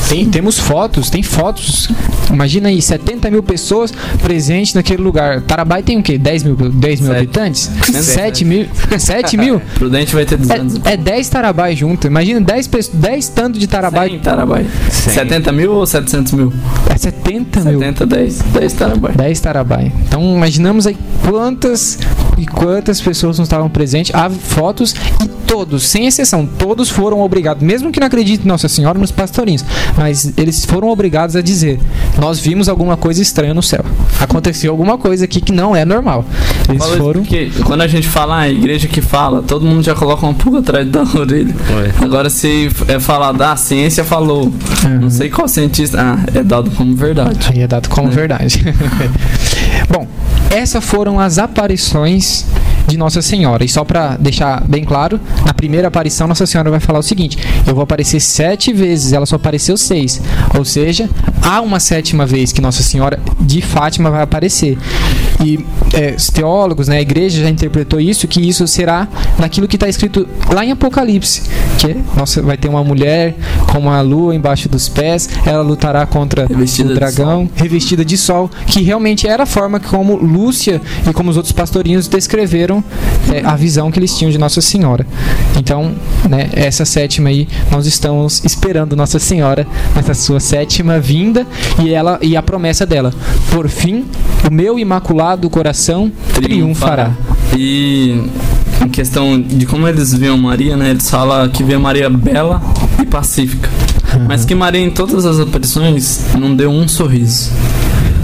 Tem, 0.09 0.29
temos 0.29 0.59
fotos, 0.59 1.09
tem 1.09 1.23
fotos. 1.23 1.89
Imagina 2.29 2.69
aí, 2.69 2.81
70 2.81 3.31
mil 3.31 3.41
pessoas 3.43 3.91
presentes 4.21 4.73
naquele 4.73 5.01
lugar. 5.01 5.41
Tarabai 5.41 5.81
tem 5.81 5.97
o 5.97 6.03
quê? 6.03 6.17
10 6.17 6.43
mil, 6.43 6.55
10 6.55 6.99
mil 6.99 7.09
Sete. 7.09 7.17
habitantes? 7.17 7.71
Sete. 7.83 8.03
7 8.03 8.45
mil? 8.45 8.67
7 8.97 9.37
mil? 9.37 9.59
Prudente 9.75 10.13
vai 10.13 10.25
ter 10.25 10.37
200. 10.37 10.81
É, 10.85 10.93
é 10.93 10.97
10 10.97 11.29
Tarabai 11.29 11.75
junto. 11.75 12.05
Imagina 12.07 12.39
10, 12.41 12.67
pessoas- 12.67 12.95
10 12.99 13.27
tanto 13.29 13.57
de 13.59 13.67
Tarabai. 13.67 14.09
100 14.09 14.19
terabyte. 14.19 14.69
70 14.91 15.51
mil 15.51 15.73
ou 15.73 15.85
700 15.85 16.31
mil? 16.33 16.53
É 16.89 16.97
70 16.97 17.61
mil. 17.61 17.79
70, 17.79 18.05
10. 18.05 18.39
10 18.41 18.73
terabyte. 18.73 19.17
10 19.17 19.39
terabyte. 19.39 19.91
Então 20.07 20.21
imaginamos 20.35 20.85
aí 20.87 20.97
quantas 21.27 21.97
e 22.37 22.45
quantas 22.45 22.99
pessoas 23.01 23.37
não 23.37 23.43
estavam 23.43 23.69
presentes. 23.69 24.13
Há 24.13 24.29
fotos 24.29 24.93
e 25.23 25.27
todos, 25.47 25.83
sem 25.83 26.07
exceção, 26.07 26.47
todos 26.47 26.89
foram 26.89 27.21
obrigados, 27.21 27.61
mesmo 27.61 27.91
que 27.91 27.99
não 27.99 28.07
acreditem 28.07 28.43
em 28.45 28.47
Nossa 28.47 28.67
Senhora 28.67 28.97
nos 28.97 29.11
pastorinhos, 29.11 29.63
mas 30.03 30.33
eles 30.35 30.65
foram 30.65 30.89
obrigados 30.89 31.33
a 31.33 31.41
dizer: 31.41 31.79
Nós 32.19 32.37
vimos 32.37 32.67
alguma 32.67 32.97
coisa 32.97 33.21
estranha 33.21 33.53
no 33.53 33.63
céu. 33.63 33.85
Aconteceu 34.19 34.69
alguma 34.69 34.97
coisa 34.97 35.23
aqui 35.23 35.39
que 35.39 35.53
não 35.53 35.73
é 35.73 35.85
normal. 35.85 36.25
Eles 36.67 36.85
foram. 36.97 37.21
Porque 37.21 37.49
quando 37.63 37.83
a 37.83 37.87
gente 37.87 38.05
fala 38.05 38.39
a 38.39 38.49
igreja 38.49 38.85
que 38.85 38.99
fala, 38.99 39.41
todo 39.41 39.65
mundo 39.65 39.81
já 39.81 39.95
coloca 39.95 40.25
uma 40.25 40.33
pulga 40.33 40.59
atrás 40.59 40.85
da 40.89 41.03
orelha. 41.17 41.55
Agora 42.01 42.29
se 42.29 42.69
é 42.89 42.99
falar 42.99 43.31
da 43.31 43.55
ciência 43.55 44.03
falou, 44.03 44.51
não 44.99 45.09
sei 45.09 45.29
qual 45.29 45.47
cientista, 45.47 45.97
ah, 46.01 46.19
é 46.37 46.43
dado 46.43 46.69
como 46.71 46.93
verdade. 46.93 47.39
Aí 47.49 47.61
é 47.61 47.67
dado 47.67 47.87
como 47.87 48.09
verdade. 48.09 48.61
Bom, 49.89 50.05
essas 50.49 50.83
foram 50.83 51.17
as 51.17 51.37
aparições 51.37 52.45
de 52.87 52.97
Nossa 52.97 53.21
Senhora. 53.21 53.63
E 53.63 53.69
só 53.69 53.83
para 53.83 54.17
deixar 54.17 54.63
bem 54.67 54.83
claro, 54.83 55.19
na 55.45 55.53
primeira 55.53 55.87
aparição 55.87 56.27
Nossa 56.27 56.45
Senhora 56.45 56.69
vai 56.69 56.79
falar 56.79 56.99
o 56.99 57.03
seguinte: 57.03 57.37
eu 57.65 57.73
vou 57.73 57.83
aparecer 57.83 58.19
sete 58.19 58.73
vezes, 58.73 59.13
ela 59.13 59.25
só 59.25 59.35
apareceu 59.35 59.77
seis. 59.77 60.21
Ou 60.57 60.65
seja, 60.65 61.09
há 61.41 61.61
uma 61.61 61.79
sétima 61.79 62.25
vez 62.25 62.51
que 62.51 62.61
Nossa 62.61 62.83
Senhora 62.83 63.19
de 63.43 63.61
Fátima 63.61 64.09
vai 64.09 64.21
aparecer. 64.21 64.77
E 65.43 65.59
é, 65.93 66.13
os 66.15 66.29
teólogos, 66.29 66.87
né, 66.87 66.97
a 66.97 67.01
igreja 67.01 67.41
já 67.41 67.49
interpretou 67.49 67.99
isso, 67.99 68.27
que 68.27 68.41
isso 68.41 68.65
será 68.67 69.07
naquilo 69.37 69.67
que 69.67 69.75
está 69.75 69.89
escrito 69.89 70.27
lá 70.51 70.63
em 70.63 70.71
Apocalipse, 70.71 71.43
que 71.77 71.95
nossa, 72.15 72.41
vai 72.41 72.55
ter 72.55 72.69
uma 72.69 72.83
mulher 72.83 73.35
com 73.71 73.79
uma 73.79 73.99
lua 74.01 74.33
embaixo 74.33 74.69
dos 74.69 74.87
pés, 74.87 75.29
ela 75.45 75.61
lutará 75.61 76.05
contra 76.05 76.45
Revestida 76.45 76.89
o 76.89 76.93
de 76.93 76.99
dragão, 76.99 77.49
revestida 77.55 78.05
de 78.05 78.17
sol, 78.17 78.49
que 78.67 78.81
realmente 78.81 79.27
era 79.27 79.43
a 79.43 79.45
forma 79.45 79.79
como 79.79 80.15
Lúcia 80.15 80.81
e 81.07 81.13
como 81.13 81.29
os 81.29 81.37
outros 81.37 81.51
pastorinhos 81.51 82.07
descreveram 82.07 82.83
é, 83.31 83.41
a 83.45 83.55
visão 83.55 83.91
que 83.91 83.99
eles 83.99 84.15
tinham 84.17 84.31
de 84.31 84.37
Nossa 84.37 84.61
Senhora. 84.61 85.05
Então, 85.57 85.93
né, 86.29 86.49
essa 86.53 86.85
sétima 86.85 87.29
aí, 87.29 87.47
nós 87.71 87.85
estamos 87.85 88.43
esperando 88.45 88.95
Nossa 88.95 89.19
Senhora 89.19 89.67
nessa 89.95 90.13
sua 90.13 90.39
sétima 90.39 90.99
vinda 90.99 91.45
e 91.83 91.93
ela 91.93 92.17
e 92.21 92.37
a 92.37 92.41
promessa 92.41 92.85
dela. 92.85 93.13
Por 93.51 93.69
fim, 93.69 94.05
o 94.49 94.53
meu 94.53 94.79
imaculado 94.79 95.49
coração 95.49 96.11
triunfará. 96.33 97.11
E 97.55 98.23
em 98.83 98.89
questão 98.89 99.39
de 99.39 99.65
como 99.65 99.87
eles 99.87 100.13
viam 100.13 100.37
Maria, 100.37 100.75
né? 100.75 100.89
Eles 100.89 101.09
falam 101.09 101.47
que 101.49 101.63
vê 101.63 101.77
Maria 101.77 102.09
bela 102.09 102.61
e 103.01 103.05
pacífica. 103.05 103.69
Mas 104.27 104.45
que 104.45 104.53
Maria 104.53 104.81
em 104.81 104.89
todas 104.91 105.25
as 105.25 105.39
aparições 105.39 106.21
não 106.37 106.55
deu 106.55 106.69
um 106.69 106.87
sorriso. 106.87 107.51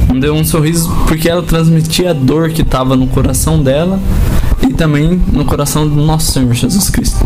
Não 0.07 0.19
deu 0.19 0.33
um 0.33 0.43
sorriso 0.43 0.91
porque 1.07 1.29
ela 1.29 1.43
transmitia 1.43 2.11
a 2.11 2.13
dor 2.13 2.49
que 2.49 2.61
estava 2.61 2.95
no 2.95 3.07
coração 3.07 3.61
dela 3.61 3.99
e 4.67 4.73
também 4.73 5.21
no 5.31 5.45
coração 5.45 5.87
do 5.87 5.95
nosso 5.95 6.31
Senhor 6.31 6.53
Jesus 6.53 6.89
Cristo. 6.89 7.25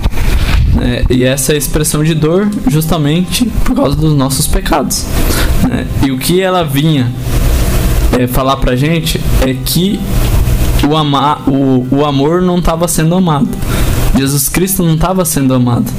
É, 0.82 1.06
e 1.10 1.24
essa 1.24 1.54
é 1.54 1.58
expressão 1.58 2.04
de 2.04 2.14
dor 2.14 2.50
justamente 2.68 3.46
por 3.64 3.76
causa 3.76 3.96
dos 3.96 4.16
nossos 4.16 4.48
pecados. 4.48 5.06
né? 5.70 5.88
E 6.04 6.12
o 6.12 6.18
que 6.18 6.42
ela 6.42 6.64
vinha 6.64 7.12
é, 8.18 8.28
falar 8.28 8.58
pra 8.58 8.76
gente 8.76 9.20
é 9.42 9.54
que 9.66 10.00
o, 10.88 10.96
ama, 10.96 11.40
o, 11.48 11.88
o 11.92 12.06
amor 12.06 12.42
não 12.42 12.60
estava 12.60 12.88
sendo 12.88 13.16
amado. 13.16 13.50
Jesus 14.18 14.48
Cristo 14.50 14.84
não 14.84 14.94
estava 14.96 15.26
sendo 15.26 15.54
amado. 15.54 15.92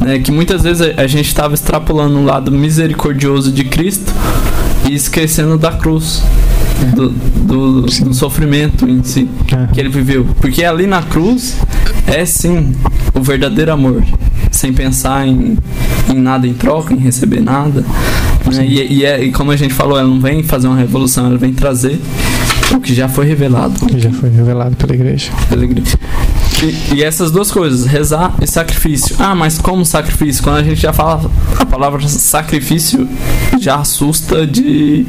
né? 0.00 0.18
que 0.18 0.30
muitas 0.30 0.62
vezes 0.62 0.82
a, 0.96 1.02
a 1.02 1.06
gente 1.06 1.28
estava 1.28 1.54
extrapolando 1.54 2.18
o 2.18 2.24
lado 2.24 2.50
misericordioso 2.52 3.50
de 3.52 3.64
Cristo 3.64 4.12
e 4.88 4.94
esquecendo 4.94 5.56
da 5.56 5.72
cruz. 5.72 6.22
Do, 6.94 7.08
do, 7.08 7.82
do 7.82 8.12
sofrimento 8.14 8.86
em 8.86 9.02
si 9.04 9.28
É. 9.50 9.72
que 9.72 9.78
ele 9.80 9.88
viveu. 9.88 10.26
Porque 10.40 10.64
ali 10.64 10.86
na 10.88 11.02
cruz 11.02 11.56
é 12.06 12.26
sim 12.26 12.74
o 13.14 13.22
verdadeiro 13.22 13.72
amor. 13.72 14.02
Sem 14.50 14.72
pensar 14.72 15.26
em, 15.26 15.56
em 16.12 16.18
nada 16.18 16.46
em 16.46 16.52
troca, 16.52 16.92
em 16.92 16.98
receber 16.98 17.40
nada. 17.40 17.84
Né? 18.52 18.66
E, 18.66 18.98
e, 19.00 19.04
é- 19.04 19.24
e 19.24 19.32
como 19.32 19.50
a 19.50 19.56
gente 19.56 19.72
falou, 19.74 19.98
ela 19.98 20.08
não 20.08 20.20
vem 20.20 20.42
fazer 20.42 20.66
uma 20.68 20.76
revolução, 20.76 21.26
ela 21.26 21.38
vem 21.38 21.52
trazer 21.52 22.00
o 22.74 22.80
que 22.80 22.94
já 22.94 23.08
foi 23.08 23.26
revelado 23.26 23.86
Que 23.86 24.00
já 24.00 24.10
foi 24.10 24.30
revelado 24.30 24.74
pela 24.76 24.94
igreja. 24.94 25.30
pela 25.48 25.64
igreja. 25.64 25.98
E, 26.62 26.94
e 26.96 27.02
essas 27.02 27.30
duas 27.30 27.50
coisas, 27.50 27.84
rezar 27.84 28.34
e 28.40 28.46
sacrifício. 28.46 29.16
Ah, 29.18 29.34
mas 29.34 29.58
como 29.58 29.84
sacrifício? 29.84 30.42
Quando 30.42 30.56
a 30.56 30.62
gente 30.62 30.80
já 30.80 30.92
fala 30.92 31.30
a 31.58 31.66
palavra 31.66 32.06
sacrifício, 32.08 33.08
já 33.60 33.76
assusta 33.76 34.46
de. 34.46 35.04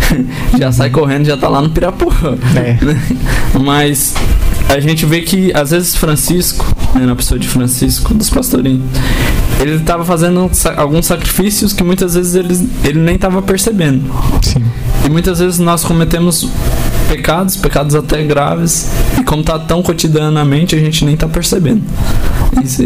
já 0.58 0.70
sai 0.72 0.90
correndo, 0.90 1.24
já 1.26 1.36
tá 1.36 1.48
lá 1.48 1.62
no 1.62 1.70
Piraporã. 1.70 2.36
É. 2.56 2.78
Mas 3.58 4.14
a 4.68 4.78
gente 4.80 5.06
vê 5.06 5.22
que 5.22 5.52
às 5.54 5.70
vezes 5.70 5.94
Francisco, 5.94 6.66
né, 6.94 7.06
na 7.06 7.14
pessoa 7.16 7.38
de 7.38 7.48
Francisco, 7.48 8.12
dos 8.12 8.28
pastorinhos, 8.28 8.82
ele 9.60 9.76
estava 9.76 10.04
fazendo 10.04 10.50
alguns 10.76 11.06
sacrifícios 11.06 11.72
que 11.72 11.84
muitas 11.84 12.14
vezes 12.14 12.34
ele, 12.34 12.68
ele 12.82 12.98
nem 12.98 13.14
estava 13.14 13.42
percebendo. 13.42 14.02
Sim. 14.42 14.64
E 15.04 15.10
muitas 15.10 15.38
vezes 15.38 15.58
nós 15.58 15.84
cometemos 15.84 16.48
pecados, 17.08 17.56
pecados 17.56 17.94
até 17.94 18.22
graves, 18.22 18.88
e 19.18 19.24
como 19.24 19.42
tá 19.42 19.58
tão 19.58 19.82
cotidianamente, 19.82 20.74
a 20.74 20.78
gente 20.78 21.04
nem 21.04 21.16
tá 21.16 21.28
percebendo. 21.28 21.82
Isso. 22.62 22.82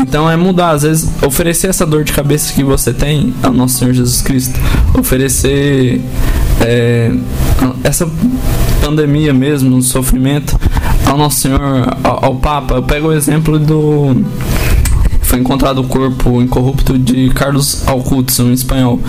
Então 0.00 0.30
é 0.30 0.36
mudar, 0.36 0.70
às 0.70 0.82
vezes, 0.82 1.08
oferecer 1.22 1.68
essa 1.68 1.86
dor 1.86 2.02
de 2.02 2.12
cabeça 2.12 2.52
que 2.52 2.64
você 2.64 2.92
tem 2.92 3.34
ao 3.42 3.52
nosso 3.52 3.78
Senhor 3.78 3.92
Jesus 3.92 4.22
Cristo, 4.22 4.58
oferecer 4.98 6.00
é, 6.60 7.12
essa 7.84 8.08
pandemia 8.80 9.32
mesmo, 9.32 9.76
o 9.76 9.82
sofrimento 9.82 10.58
ao 11.04 11.16
nosso 11.16 11.40
Senhor, 11.40 11.60
ao, 12.02 12.24
ao 12.24 12.34
Papa. 12.36 12.74
Eu 12.74 12.82
pego 12.82 13.08
o 13.08 13.12
exemplo 13.12 13.58
do 13.58 14.24
foi 15.26 15.40
encontrado 15.40 15.80
o 15.80 15.84
corpo 15.84 16.40
incorrupto 16.40 16.96
de 16.96 17.30
Carlos 17.30 17.86
Alcutson, 17.86 18.44
em 18.44 18.52
espanhol. 18.52 19.00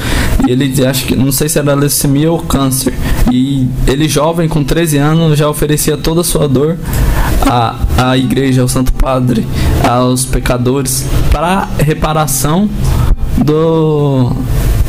E 0.48 0.52
ele, 0.52 0.86
acho 0.86 1.06
que, 1.06 1.16
não 1.16 1.32
sei 1.32 1.48
se 1.48 1.60
era 1.60 1.74
leucemia 1.76 2.32
ou 2.32 2.40
câncer. 2.40 2.94
E 3.32 3.68
ele, 3.86 4.10
jovem, 4.10 4.50
com 4.50 4.64
13 4.64 4.98
anos, 4.98 5.38
já 5.38 5.48
oferecia 5.48 5.96
toda 5.96 6.22
a 6.22 6.24
sua 6.24 6.48
dor 6.48 6.78
à, 7.46 7.76
à 8.10 8.18
igreja, 8.18 8.64
ao 8.64 8.68
Santo 8.68 8.92
Padre, 8.94 9.46
aos 9.88 10.26
pecadores, 10.26 11.06
para 11.32 11.70
reparação 11.78 12.68
do, 13.38 14.32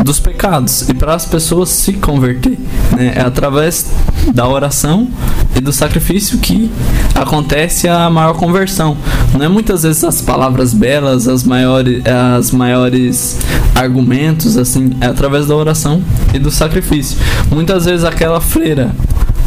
dos 0.04 0.20
pecados 0.20 0.88
e 0.88 0.94
para 0.94 1.14
as 1.14 1.24
pessoas 1.24 1.68
se 1.70 1.94
converter. 1.94 2.58
Né? 2.96 3.12
É 3.16 3.20
através 3.20 3.86
da 4.32 4.46
oração 4.48 5.08
e 5.56 5.60
do 5.60 5.72
sacrifício 5.72 6.38
que 6.38 6.70
acontece 7.14 7.88
a 7.88 8.08
maior 8.08 8.34
conversão. 8.34 8.96
Não 9.34 9.44
é 9.44 9.48
muitas 9.48 9.82
vezes 9.82 10.04
as 10.04 10.20
palavras 10.20 10.72
belas, 10.72 11.26
as 11.26 11.42
maiores, 11.44 12.02
as 12.06 12.50
maiores 12.50 13.38
argumentos, 13.74 14.56
assim, 14.56 14.90
é 15.00 15.06
através 15.06 15.46
da 15.46 15.56
oração 15.56 16.02
e 16.32 16.38
do 16.38 16.50
sacrifício. 16.50 17.18
Muitas 17.50 17.84
vezes 17.84 18.04
aquela 18.04 18.40
freira 18.40 18.90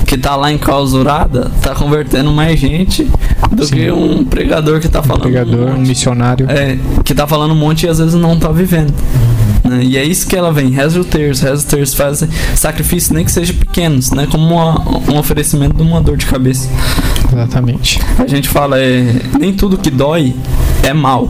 que 0.05 0.17
tá 0.17 0.35
lá 0.35 0.51
enclausurada 0.51 1.49
tá 1.61 1.73
convertendo 1.73 2.31
mais 2.31 2.59
gente 2.59 3.09
do 3.51 3.65
Sim. 3.65 3.75
que 3.75 3.91
um 3.91 4.25
pregador 4.25 4.79
que 4.81 4.89
tá 4.89 4.99
Um 4.99 5.03
falando 5.03 5.21
pregador, 5.21 5.67
um 5.69 5.77
monte. 5.77 5.87
missionário. 5.87 6.45
É, 6.49 6.77
que 7.05 7.13
tá 7.13 7.25
falando 7.25 7.51
um 7.51 7.55
monte 7.57 7.85
e 7.85 7.89
às 7.89 7.99
vezes 7.99 8.13
não 8.15 8.37
tá 8.37 8.49
vivendo. 8.49 8.93
Né? 9.71 9.83
E 9.83 9.97
é 9.97 10.03
isso 10.03 10.27
que 10.27 10.35
ela 10.35 10.51
vem, 10.51 10.69
reza 10.69 10.99
o 10.99 11.03
terço, 11.05 11.43
reza 11.45 11.65
o 11.65 11.69
terço, 11.69 11.95
faz 11.95 12.23
sacrifícios, 12.55 13.11
nem 13.11 13.23
que 13.25 13.31
sejam 13.31 13.55
pequenos, 13.55 14.11
né? 14.11 14.27
Como 14.29 14.43
uma- 14.53 14.79
um 15.11 15.17
oferecimento 15.17 15.75
de 15.75 15.81
uma 15.81 16.01
dor 16.01 16.17
de 16.17 16.25
cabeça. 16.25 16.67
Exatamente. 17.31 17.99
A 18.19 18.27
gente 18.27 18.49
fala, 18.49 18.79
é, 18.79 19.13
nem 19.39 19.53
tudo 19.53 19.77
que 19.77 19.89
dói 19.89 20.35
é 20.83 20.93
mal. 20.93 21.29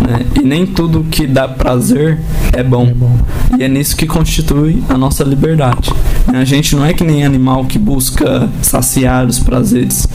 Né? 0.00 0.20
E 0.40 0.44
nem 0.44 0.64
tudo 0.64 1.04
que 1.10 1.26
dá 1.26 1.48
prazer 1.48 2.18
é 2.52 2.62
bom. 2.62 2.86
É 2.86 2.94
bom. 2.94 3.18
E 3.58 3.62
é 3.64 3.68
nisso 3.68 3.96
que 3.96 4.06
constitui 4.06 4.82
a 4.88 4.96
nossa 4.96 5.24
liberdade. 5.24 5.90
A 6.28 6.44
gente 6.44 6.76
não 6.76 6.84
é 6.84 6.92
que 6.92 7.02
nem 7.02 7.24
animal 7.24 7.64
que 7.64 7.78
busca 7.78 8.48
saciar 8.62 9.26
os 9.26 9.38
prazeres. 9.38 10.06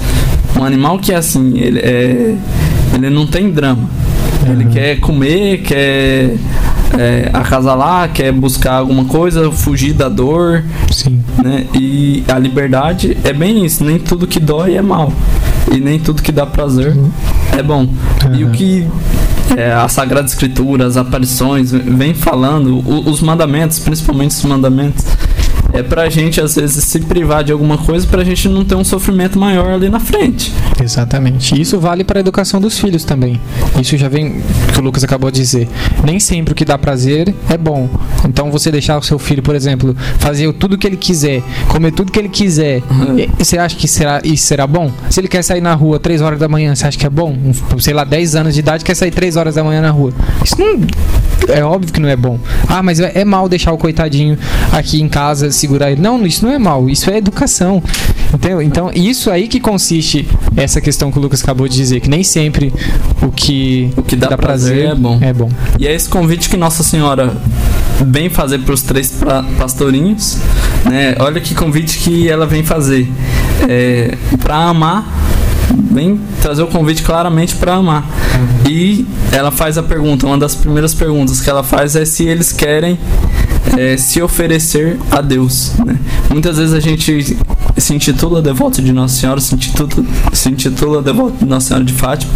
Um 0.58 0.64
animal 0.64 1.00
que 1.00 1.12
é 1.12 1.16
assim, 1.16 1.58
ele, 1.58 1.80
é, 1.80 2.36
ele 2.94 3.10
não 3.10 3.28
tem 3.28 3.52
drama. 3.52 3.90
Ele 4.48 4.66
quer 4.66 5.00
comer, 5.00 5.62
quer 5.64 6.36
é, 6.98 7.30
acasalar, 7.34 8.12
quer 8.14 8.32
buscar 8.32 8.74
alguma 8.76 9.06
coisa, 9.06 9.52
fugir 9.52 9.94
da 9.94 10.10
dor, 10.10 10.64
Sim. 10.92 11.24
né? 11.44 11.66
E 11.74 12.24
a 12.28 12.38
liberdade 12.38 13.18
é 13.24 13.34
bem 13.34 13.66
isso. 13.66 13.84
Nem 13.84 14.00
tudo 14.00 14.28
que 14.28 14.40
dói 14.40 14.76
é 14.76 14.82
mal. 14.82 15.12
E 15.72 15.80
nem 15.80 16.00
tudo 16.00 16.22
que 16.22 16.32
dá 16.32 16.46
prazer 16.46 16.96
é 17.58 17.64
bom. 17.64 17.88
E 18.38 18.44
o 18.44 18.52
que 18.52 18.86
é, 19.58 19.72
a 19.72 19.88
Sagrada 19.88 20.28
Escritura, 20.28 20.86
as 20.86 20.98
aparições, 20.98 21.72
vem 21.72 22.14
falando, 22.14 22.78
o- 22.88 23.10
os 23.10 23.22
mandamentos, 23.22 23.80
principalmente 23.80 24.32
os 24.32 24.44
mandamentos, 24.44 25.06
é 25.74 25.82
pra 25.84 26.10
gente 26.10 26.40
às 26.40 26.56
vezes 26.56 26.84
se 26.84 27.00
privar 27.00 27.44
de 27.44 27.52
alguma 27.52 27.78
coisa 27.78 28.06
pra 28.08 28.24
gente 28.24 28.48
não 28.48 28.64
ter 28.64 28.76
um 28.76 28.84
sofrimento 28.84 29.40
maior 29.40 29.72
ali 29.74 29.90
na 29.90 30.00
frente. 30.00 30.52
Exatamente. 30.82 31.60
Isso 31.60 31.80
vale 31.80 32.04
para 32.04 32.20
a 32.20 32.22
educação 32.22 32.62
dos 32.62 32.78
filhos 32.80 33.04
também. 33.04 33.40
Isso 33.82 33.98
já 33.98 34.08
vem 34.08 34.42
que 34.74 34.80
o 34.80 34.84
Lucas 34.84 35.04
acabou 35.04 35.32
de 35.32 35.40
dizer. 35.40 35.68
Nem 36.04 36.20
sempre 36.20 36.52
o 36.54 36.56
que 36.56 36.64
dá 36.66 36.78
prazer 36.78 37.34
é 37.50 37.58
bom. 37.58 37.90
Então 38.28 38.52
você 38.52 38.72
deixar 38.72 38.98
o 38.98 39.02
seu 39.04 39.18
filho, 39.18 39.42
por 39.42 39.56
exemplo, 39.56 39.96
fazer 40.20 40.52
tudo 40.54 40.78
que 40.78 40.86
ele 40.86 40.98
quiser, 40.98 41.42
comer 41.68 41.92
tudo 41.92 42.12
que 42.12 42.20
ele 42.20 42.30
quiser, 42.30 42.82
e- 43.18 43.30
você 43.38 43.58
acha 43.58 43.76
que 43.76 43.88
será, 43.88 44.22
isso 44.24 44.46
será 44.46 44.68
bom? 44.68 44.92
Se 45.10 45.20
ele 45.20 45.28
quer 45.28 45.42
sair 45.44 45.62
na 45.62 45.74
rua 45.74 46.00
3 46.00 46.22
horas 46.22 46.40
da 46.40 46.48
manhã, 46.48 46.76
você 46.76 46.86
acha 46.88 46.98
que 46.98 47.06
é 47.06 47.10
bom? 47.10 47.32
Um, 47.74 47.80
sei 47.80 47.94
lá, 47.94 48.04
10 48.04 48.36
anos 48.36 48.54
de 48.54 48.60
idade 48.60 48.84
quer 48.84 48.96
sair 48.96 49.12
3 49.12 49.36
horas 49.38 49.56
da 49.56 49.64
manhã 49.64 49.82
na 49.82 49.90
rua. 49.92 50.14
Isso 50.44 50.56
não 50.60 50.80
é 51.54 51.64
óbvio 51.64 51.92
que 51.94 52.00
não 52.00 52.10
é 52.10 52.16
bom. 52.16 52.40
Ah, 52.68 52.82
mas 52.84 53.00
é 53.00 53.12
é 53.16 53.24
mal 53.26 53.48
deixar 53.48 53.72
o 53.72 53.78
coitadinho 53.78 54.38
aqui 54.72 55.00
em 55.02 55.08
casa 55.08 55.52
segurar 55.64 55.92
ele. 55.92 56.02
Não, 56.02 56.26
isso 56.26 56.46
não 56.46 56.52
é 56.54 56.60
mal, 56.60 56.90
isso 56.90 57.10
é 57.10 57.18
educação. 57.18 57.82
Entendeu? 58.34 58.62
Então, 58.62 58.92
isso 58.94 59.30
aí 59.32 59.48
que 59.48 59.60
consiste 59.60 60.28
essa 60.58 60.82
questão 60.82 61.12
que 61.12 61.18
o 61.18 61.22
Lucas 61.22 61.42
acabou 61.44 61.68
de 61.68 61.76
dizer, 61.76 62.00
que 62.02 62.10
nem 62.10 62.24
sempre 62.24 62.74
o 63.22 63.32
que, 63.32 63.92
O 63.96 64.02
que 64.02 64.16
dá 64.16 64.36
prazer 64.36 64.90
é 64.90 64.96
bom. 64.96 65.18
É 65.22 65.32
bom. 65.32 65.50
E 65.80 65.88
é 65.88 65.94
esse 65.94 66.10
convite 66.10 66.50
que 66.50 66.58
Nossa 66.58 66.84
Senhora 66.84 67.34
vem 68.06 68.30
fazer 68.30 68.60
para 68.60 68.74
os 68.74 68.82
três 68.82 69.12
pra- 69.12 69.44
pastorinhos, 69.58 70.38
né? 70.90 71.16
Olha 71.20 71.40
que 71.40 71.54
convite 71.56 72.00
que 72.00 72.28
ela 72.28 72.46
vem 72.46 72.64
fazer. 72.64 73.08
É, 73.70 74.18
para 74.42 74.56
amar, 74.56 75.08
vem 75.92 76.20
trazer 76.42 76.64
o 76.64 76.68
convite 76.68 77.04
claramente 77.04 77.56
para 77.56 77.76
amar. 77.76 78.04
E 78.68 79.06
ela 79.32 79.52
faz 79.52 79.78
a 79.78 79.84
pergunta, 79.84 80.26
uma 80.26 80.38
das 80.40 80.56
primeiras 80.56 80.94
perguntas 80.94 81.40
que 81.40 81.50
ela 81.50 81.64
faz 81.64 81.96
é 81.96 82.04
se 82.04 82.26
eles 82.28 82.52
querem 82.52 82.98
é, 83.78 83.98
se 83.98 84.22
oferecer 84.22 84.98
a 85.12 85.22
Deus. 85.22 85.74
né? 85.86 85.98
Muitas 86.30 86.58
vezes 86.58 86.74
a 86.74 86.80
gente 86.80 87.38
se 87.78 87.94
intitula 87.94 88.42
devoto 88.42 88.82
de 88.82 88.92
Nossa 88.92 89.16
Senhora, 89.20 89.40
se 89.40 89.56
intitula, 89.56 89.90
se 90.32 90.50
intitula 90.50 91.02
devoto 91.02 91.38
de 91.40 91.46
Nossa 91.46 91.68
Senhora 91.68 91.86
de 91.86 91.94
Fátima, 91.94 92.32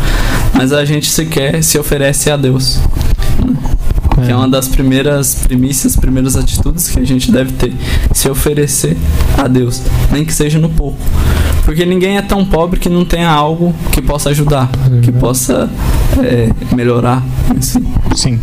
mas 0.53 0.73
a 0.73 0.83
gente 0.85 1.09
sequer 1.09 1.63
se 1.63 1.77
oferece 1.77 2.29
a 2.29 2.37
Deus. 2.37 2.79
Que 4.25 4.31
é 4.31 4.35
uma 4.35 4.49
das 4.49 4.67
primeiras 4.67 5.35
primícias, 5.35 5.95
primeiras 5.95 6.35
atitudes 6.35 6.89
que 6.89 6.99
a 6.99 7.05
gente 7.05 7.31
deve 7.31 7.51
ter. 7.51 7.71
Se 8.13 8.27
oferecer 8.27 8.97
a 9.37 9.47
Deus, 9.47 9.79
nem 10.11 10.25
que 10.25 10.33
seja 10.33 10.57
no 10.57 10.69
pouco. 10.69 10.97
Porque 11.63 11.85
ninguém 11.85 12.17
é 12.17 12.21
tão 12.23 12.43
pobre 12.43 12.79
que 12.79 12.89
não 12.89 13.05
tenha 13.05 13.29
algo 13.29 13.75
que 13.91 14.01
possa 14.01 14.29
ajudar, 14.31 14.69
que 15.03 15.11
possa 15.11 15.69
é, 16.19 16.49
melhorar. 16.75 17.23
Assim. 17.55 17.85
Sim. 18.15 18.39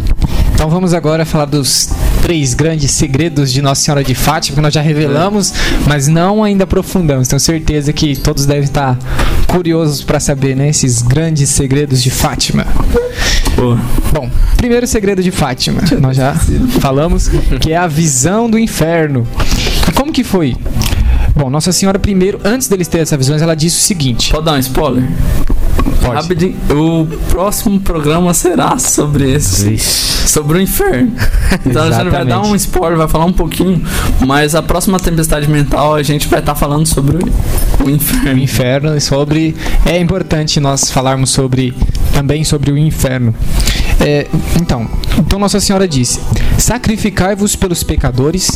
Então 0.54 0.70
vamos 0.70 0.94
agora 0.94 1.24
falar 1.24 1.46
dos 1.46 1.90
três 2.24 2.54
grandes 2.54 2.90
segredos 2.90 3.52
de 3.52 3.60
Nossa 3.60 3.82
Senhora 3.82 4.02
de 4.02 4.14
Fátima, 4.14 4.54
que 4.56 4.62
nós 4.62 4.72
já 4.72 4.80
revelamos, 4.80 5.52
mas 5.86 6.08
não 6.08 6.42
ainda 6.42 6.64
aprofundamos. 6.64 7.28
Tenho 7.28 7.38
certeza 7.38 7.92
que 7.92 8.16
todos 8.16 8.46
devem 8.46 8.64
estar 8.64 8.98
curiosos 9.46 10.02
para 10.02 10.18
saber, 10.18 10.56
né, 10.56 10.70
esses 10.70 11.02
grandes 11.02 11.50
segredos 11.50 12.02
de 12.02 12.10
Fátima. 12.10 12.66
Pô, 13.54 13.76
Bom, 14.10 14.30
primeiro 14.56 14.86
segredo 14.86 15.22
de 15.22 15.30
Fátima, 15.30 15.82
nós 16.00 16.16
já 16.16 16.34
falamos, 16.80 17.28
que 17.60 17.72
é 17.72 17.76
a 17.76 17.86
visão 17.86 18.48
do 18.48 18.58
inferno. 18.58 19.26
E 19.86 19.92
como 19.92 20.10
que 20.10 20.24
foi? 20.24 20.56
Bom, 21.36 21.50
Nossa 21.50 21.72
Senhora 21.72 21.98
primeiro, 21.98 22.40
antes 22.42 22.68
deles 22.68 22.88
terem 22.88 23.02
essa 23.02 23.18
visão, 23.18 23.36
ela 23.36 23.54
disse 23.54 23.76
o 23.76 23.80
seguinte. 23.80 24.30
pode 24.32 24.46
dar 24.46 24.52
um 24.52 24.58
spoiler? 24.58 25.04
Pode. 26.00 26.14
Rapidinho, 26.14 26.56
o 26.70 27.06
próximo 27.28 27.80
programa 27.80 28.32
será 28.34 28.78
sobre 28.78 29.32
esse. 29.32 29.70
Vixe. 29.70 30.28
Sobre 30.28 30.58
o 30.58 30.60
inferno. 30.60 31.12
Então 31.64 31.84
a 31.84 31.90
gente 31.90 32.10
vai 32.10 32.24
dar 32.24 32.42
um 32.42 32.54
spoiler, 32.56 32.98
vai 32.98 33.08
falar 33.08 33.26
um 33.26 33.32
pouquinho, 33.32 33.80
mas 34.26 34.54
a 34.54 34.62
próxima 34.62 34.98
tempestade 34.98 35.48
mental 35.48 35.94
a 35.94 36.02
gente 36.02 36.26
vai 36.26 36.40
estar 36.40 36.54
falando 36.54 36.84
sobre 36.86 37.18
o 37.18 37.30
o 37.84 37.90
inferno. 37.90 38.38
inferno 38.38 38.96
e 38.96 39.00
sobre 39.00 39.54
é 39.84 39.98
importante 39.98 40.58
nós 40.58 40.90
falarmos 40.90 41.30
sobre 41.30 41.74
também 42.12 42.44
sobre 42.44 42.70
o 42.70 42.78
inferno 42.78 43.34
É, 44.00 44.26
então 44.60 44.88
então 45.18 45.38
Nossa 45.38 45.60
Senhora 45.60 45.86
disse 45.86 46.20
sacrificai-vos 46.58 47.56
pelos 47.56 47.82
pecadores 47.82 48.50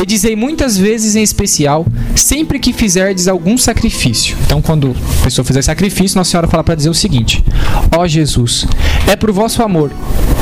e 0.00 0.06
dizei 0.06 0.36
muitas 0.36 0.76
vezes 0.76 1.16
em 1.16 1.22
especial 1.22 1.86
sempre 2.14 2.58
que 2.58 2.72
fizerdes 2.72 3.28
algum 3.28 3.58
sacrifício. 3.58 4.36
Então 4.46 4.62
quando 4.62 4.94
a 5.20 5.24
pessoa 5.24 5.44
fizer 5.44 5.62
sacrifício 5.62 6.16
Nossa 6.16 6.30
Senhora 6.30 6.48
fala 6.48 6.64
para 6.64 6.74
dizer 6.74 6.90
o 6.90 6.94
seguinte 6.94 7.44
ó 7.96 8.06
Jesus 8.06 8.66
é 9.06 9.16
por 9.16 9.30
vosso 9.32 9.62
amor 9.62 9.90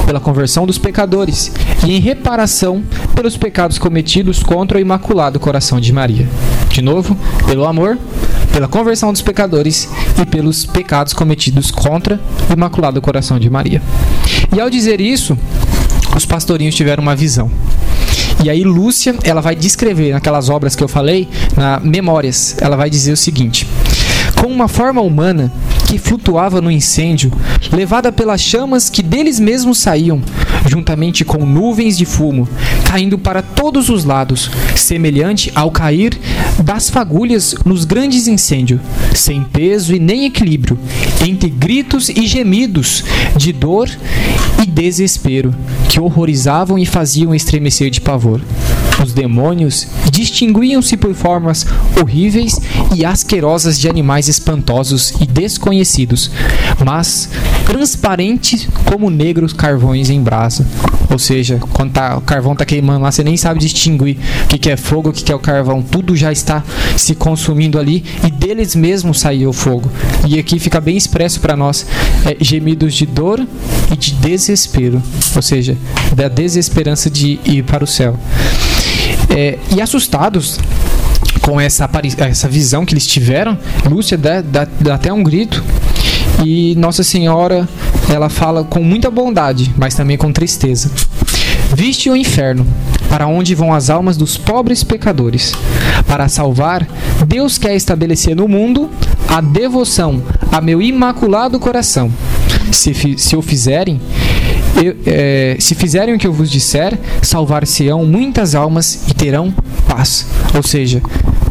pela 0.06 0.20
conversão 0.20 0.66
dos 0.66 0.78
pecadores 0.78 1.52
e 1.86 1.96
em 1.96 2.00
reparação 2.00 2.82
pelos 3.14 3.36
pecados 3.36 3.78
cometidos 3.78 4.42
contra 4.42 4.78
o 4.78 4.80
imaculado 4.80 5.40
coração 5.40 5.80
de 5.80 5.92
Maria 5.92 6.28
de 6.68 6.82
novo 6.82 7.16
pelo 7.46 7.66
amor 7.66 7.98
pela 8.52 8.68
conversão 8.68 9.12
dos 9.12 9.22
pecadores 9.22 9.88
e 10.20 10.26
pelos 10.26 10.66
pecados 10.66 11.12
cometidos 11.12 11.70
contra 11.70 12.20
o 12.48 12.52
Imaculado 12.52 13.00
Coração 13.00 13.38
de 13.38 13.48
Maria. 13.48 13.80
E 14.54 14.60
ao 14.60 14.68
dizer 14.68 15.00
isso, 15.00 15.36
os 16.14 16.26
pastorinhos 16.26 16.74
tiveram 16.74 17.02
uma 17.02 17.16
visão. 17.16 17.50
E 18.44 18.50
aí 18.50 18.62
Lúcia, 18.62 19.14
ela 19.24 19.40
vai 19.40 19.56
descrever 19.56 20.12
naquelas 20.12 20.50
obras 20.50 20.76
que 20.76 20.84
eu 20.84 20.88
falei, 20.88 21.28
na 21.56 21.80
Memórias, 21.80 22.56
ela 22.60 22.76
vai 22.76 22.90
dizer 22.90 23.12
o 23.12 23.16
seguinte: 23.16 23.66
com 24.38 24.48
uma 24.48 24.68
forma 24.68 25.00
humana 25.00 25.50
que 25.92 25.98
flutuava 25.98 26.58
no 26.62 26.70
incêndio, 26.70 27.30
levada 27.70 28.10
pelas 28.10 28.40
chamas 28.40 28.88
que 28.88 29.02
deles 29.02 29.38
mesmos 29.38 29.76
saíam, 29.76 30.22
juntamente 30.66 31.22
com 31.22 31.44
nuvens 31.44 31.98
de 31.98 32.06
fumo, 32.06 32.48
caindo 32.86 33.18
para 33.18 33.42
todos 33.42 33.90
os 33.90 34.02
lados, 34.02 34.50
semelhante 34.74 35.52
ao 35.54 35.70
cair 35.70 36.18
das 36.64 36.88
fagulhas 36.88 37.54
nos 37.66 37.84
grandes 37.84 38.26
incêndios, 38.26 38.80
sem 39.14 39.42
peso 39.42 39.94
e 39.94 39.98
nem 39.98 40.24
equilíbrio, 40.24 40.78
entre 41.28 41.50
gritos 41.50 42.08
e 42.08 42.26
gemidos 42.26 43.04
de 43.36 43.52
dor 43.52 43.90
e 44.62 44.66
desespero, 44.66 45.54
que 45.90 46.00
horrorizavam 46.00 46.78
e 46.78 46.86
faziam 46.86 47.34
estremecer 47.34 47.90
de 47.90 48.00
pavor. 48.00 48.40
Os 49.02 49.12
demônios 49.12 49.86
distinguiam-se 50.10 50.96
por 50.96 51.14
formas 51.14 51.66
horríveis 52.00 52.60
e 52.94 53.04
asquerosas 53.04 53.78
de 53.78 53.88
animais 53.88 54.28
espantosos 54.28 55.12
e 55.20 55.26
desconhecidos, 55.26 56.30
mas 56.84 57.28
transparentes 57.64 58.68
como 58.84 59.10
negros 59.10 59.52
carvões 59.52 60.10
em 60.10 60.22
brasa. 60.22 60.66
Ou 61.10 61.18
seja, 61.18 61.58
quando 61.72 61.92
tá- 61.92 62.16
o 62.16 62.20
carvão 62.20 62.54
tá 62.56 62.64
queimando 62.64 63.00
lá, 63.00 63.10
você 63.10 63.22
nem 63.24 63.36
sabe 63.36 63.60
distinguir 63.60 64.16
o 64.44 64.48
que, 64.48 64.58
que 64.58 64.70
é 64.70 64.76
fogo, 64.76 65.10
o 65.10 65.12
que, 65.12 65.24
que 65.24 65.32
é 65.32 65.34
o 65.34 65.38
carvão. 65.38 65.82
Tudo 65.82 66.16
já 66.16 66.32
está 66.32 66.62
se 66.96 67.14
consumindo 67.14 67.78
ali 67.78 68.04
e 68.26 68.30
deles 68.30 68.74
mesmos 68.74 69.20
saiu 69.20 69.50
o 69.50 69.52
fogo. 69.52 69.90
E 70.26 70.38
aqui 70.38 70.58
fica 70.58 70.80
bem 70.80 70.96
expresso 70.96 71.40
para 71.40 71.56
nós 71.56 71.84
é, 72.24 72.36
gemidos 72.40 72.94
de 72.94 73.04
dor 73.04 73.46
e 73.92 73.96
de 73.96 74.12
desespero, 74.12 75.02
ou 75.34 75.42
seja, 75.42 75.76
da 76.14 76.28
desesperança 76.28 77.10
de 77.10 77.38
ir 77.44 77.64
para 77.64 77.84
o 77.84 77.86
céu. 77.86 78.16
É, 79.34 79.58
e 79.74 79.80
assustados 79.80 80.58
com 81.40 81.60
essa, 81.60 81.88
essa 82.18 82.48
visão 82.48 82.84
que 82.84 82.92
eles 82.94 83.06
tiveram, 83.06 83.58
Lúcia 83.88 84.16
dá, 84.18 84.40
dá- 84.40 84.68
dá 84.80 84.94
até 84.94 85.12
um 85.12 85.22
grito. 85.22 85.62
E 86.44 86.74
Nossa 86.76 87.02
Senhora, 87.02 87.68
ela 88.12 88.28
fala 88.28 88.64
com 88.64 88.82
muita 88.82 89.10
bondade, 89.10 89.72
mas 89.76 89.94
também 89.94 90.16
com 90.16 90.32
tristeza. 90.32 90.90
Viste 91.74 92.10
o 92.10 92.16
inferno, 92.16 92.66
para 93.08 93.26
onde 93.26 93.54
vão 93.54 93.72
as 93.72 93.88
almas 93.90 94.16
dos 94.16 94.36
pobres 94.36 94.84
pecadores. 94.84 95.52
Para 96.06 96.28
salvar, 96.28 96.86
Deus 97.26 97.56
quer 97.58 97.74
estabelecer 97.74 98.36
no 98.36 98.46
mundo 98.46 98.90
a 99.28 99.40
devoção 99.40 100.22
a 100.50 100.60
meu 100.60 100.82
imaculado 100.82 101.58
coração. 101.58 102.12
Se, 102.70 102.92
se 103.16 103.36
o 103.36 103.42
fizerem, 103.42 104.00
eu- 104.76 104.96
é, 105.06 105.56
se 105.58 105.74
fizerem 105.74 106.14
o 106.14 106.18
que 106.18 106.26
eu 106.26 106.32
vos 106.32 106.50
disser, 106.50 106.98
salvar-se-ão 107.22 108.04
muitas 108.04 108.54
almas 108.54 109.04
e 109.08 109.14
terão 109.14 109.52
paz. 109.88 110.26
Ou 110.54 110.62
seja, 110.62 111.02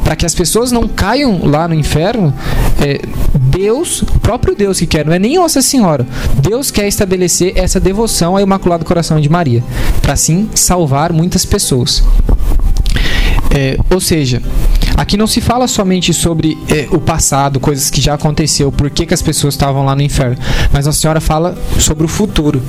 para 0.03 0.15
que 0.15 0.25
as 0.25 0.33
pessoas 0.35 0.71
não 0.71 0.87
caiam 0.87 1.41
lá 1.45 1.67
no 1.67 1.73
inferno, 1.73 2.33
é, 2.79 2.99
Deus, 3.39 4.01
o 4.01 4.19
próprio 4.19 4.55
Deus 4.55 4.79
que 4.79 4.87
quer, 4.87 5.05
não 5.05 5.13
é 5.13 5.19
nem 5.19 5.35
Nossa 5.35 5.61
Senhora, 5.61 6.05
Deus 6.41 6.71
quer 6.71 6.87
estabelecer 6.87 7.53
essa 7.55 7.79
devoção 7.79 8.35
ao 8.35 8.41
Imaculado 8.41 8.85
Coração 8.85 9.19
de 9.19 9.29
Maria, 9.29 9.63
para 10.01 10.13
assim 10.13 10.49
salvar 10.55 11.13
muitas 11.13 11.45
pessoas. 11.45 12.03
É, 13.53 13.77
ou 13.93 13.99
seja, 13.99 14.41
aqui 14.95 15.17
não 15.17 15.27
se 15.27 15.41
fala 15.41 15.67
somente 15.67 16.13
sobre 16.13 16.57
é, 16.69 16.87
o 16.91 16.99
passado, 16.99 17.59
coisas 17.59 17.89
que 17.89 17.99
já 17.99 18.13
aconteceu, 18.13 18.71
por 18.71 18.89
que, 18.89 19.05
que 19.05 19.13
as 19.13 19.21
pessoas 19.21 19.53
estavam 19.53 19.85
lá 19.85 19.95
no 19.95 20.01
inferno, 20.01 20.37
mas 20.71 20.87
a 20.87 20.93
senhora 20.93 21.19
fala 21.19 21.57
sobre 21.77 22.05
o 22.05 22.07
futuro, 22.07 22.61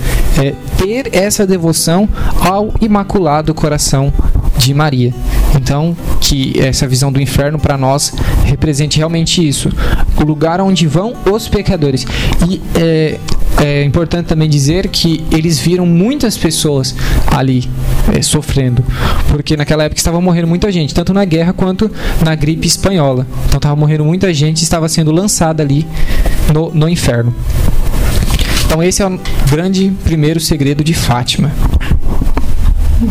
é, 0.42 0.54
ter 0.76 1.14
essa 1.14 1.46
devoção 1.46 2.08
ao 2.40 2.74
Imaculado 2.80 3.54
Coração 3.54 4.12
de 4.58 4.74
Maria. 4.74 5.14
Então, 5.54 5.96
que 6.20 6.58
essa 6.60 6.86
visão 6.86 7.12
do 7.12 7.20
inferno 7.20 7.58
para 7.58 7.76
nós 7.76 8.12
represente 8.44 8.98
realmente 8.98 9.46
isso, 9.46 9.70
o 10.16 10.24
lugar 10.24 10.60
onde 10.60 10.86
vão 10.86 11.14
os 11.30 11.48
pecadores. 11.48 12.06
E 12.48 12.60
é, 12.76 13.18
é 13.60 13.84
importante 13.84 14.26
também 14.26 14.48
dizer 14.48 14.88
que 14.88 15.24
eles 15.30 15.58
viram 15.58 15.86
muitas 15.86 16.36
pessoas 16.36 16.94
ali 17.26 17.68
é, 18.12 18.22
sofrendo, 18.22 18.84
porque 19.28 19.56
naquela 19.56 19.84
época 19.84 19.98
estava 19.98 20.20
morrendo 20.20 20.48
muita 20.48 20.70
gente, 20.72 20.94
tanto 20.94 21.12
na 21.12 21.24
guerra 21.24 21.52
quanto 21.52 21.90
na 22.24 22.34
gripe 22.34 22.66
espanhola. 22.66 23.26
Então 23.46 23.58
estava 23.58 23.76
morrendo 23.76 24.04
muita 24.04 24.32
gente 24.32 24.60
e 24.60 24.64
estava 24.64 24.88
sendo 24.88 25.12
lançada 25.12 25.62
ali 25.62 25.86
no, 26.52 26.70
no 26.74 26.88
inferno. 26.88 27.34
Então 28.66 28.82
esse 28.82 29.02
é 29.02 29.06
o 29.06 29.20
grande 29.50 29.92
primeiro 30.02 30.40
segredo 30.40 30.82
de 30.82 30.94
Fátima. 30.94 31.52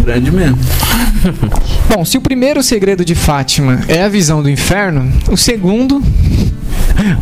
Grande 0.04 0.32
mesmo. 0.32 0.58
Bom, 1.94 2.06
se 2.06 2.18
o 2.18 2.22
primeiro 2.22 2.64
segredo 2.64 3.04
de 3.04 3.14
Fátima 3.14 3.82
é 3.88 4.04
a 4.04 4.10
visão 4.10 4.42
do 4.42 4.50
inferno, 4.50 5.12
o 5.30 5.38
segundo. 5.38 6.02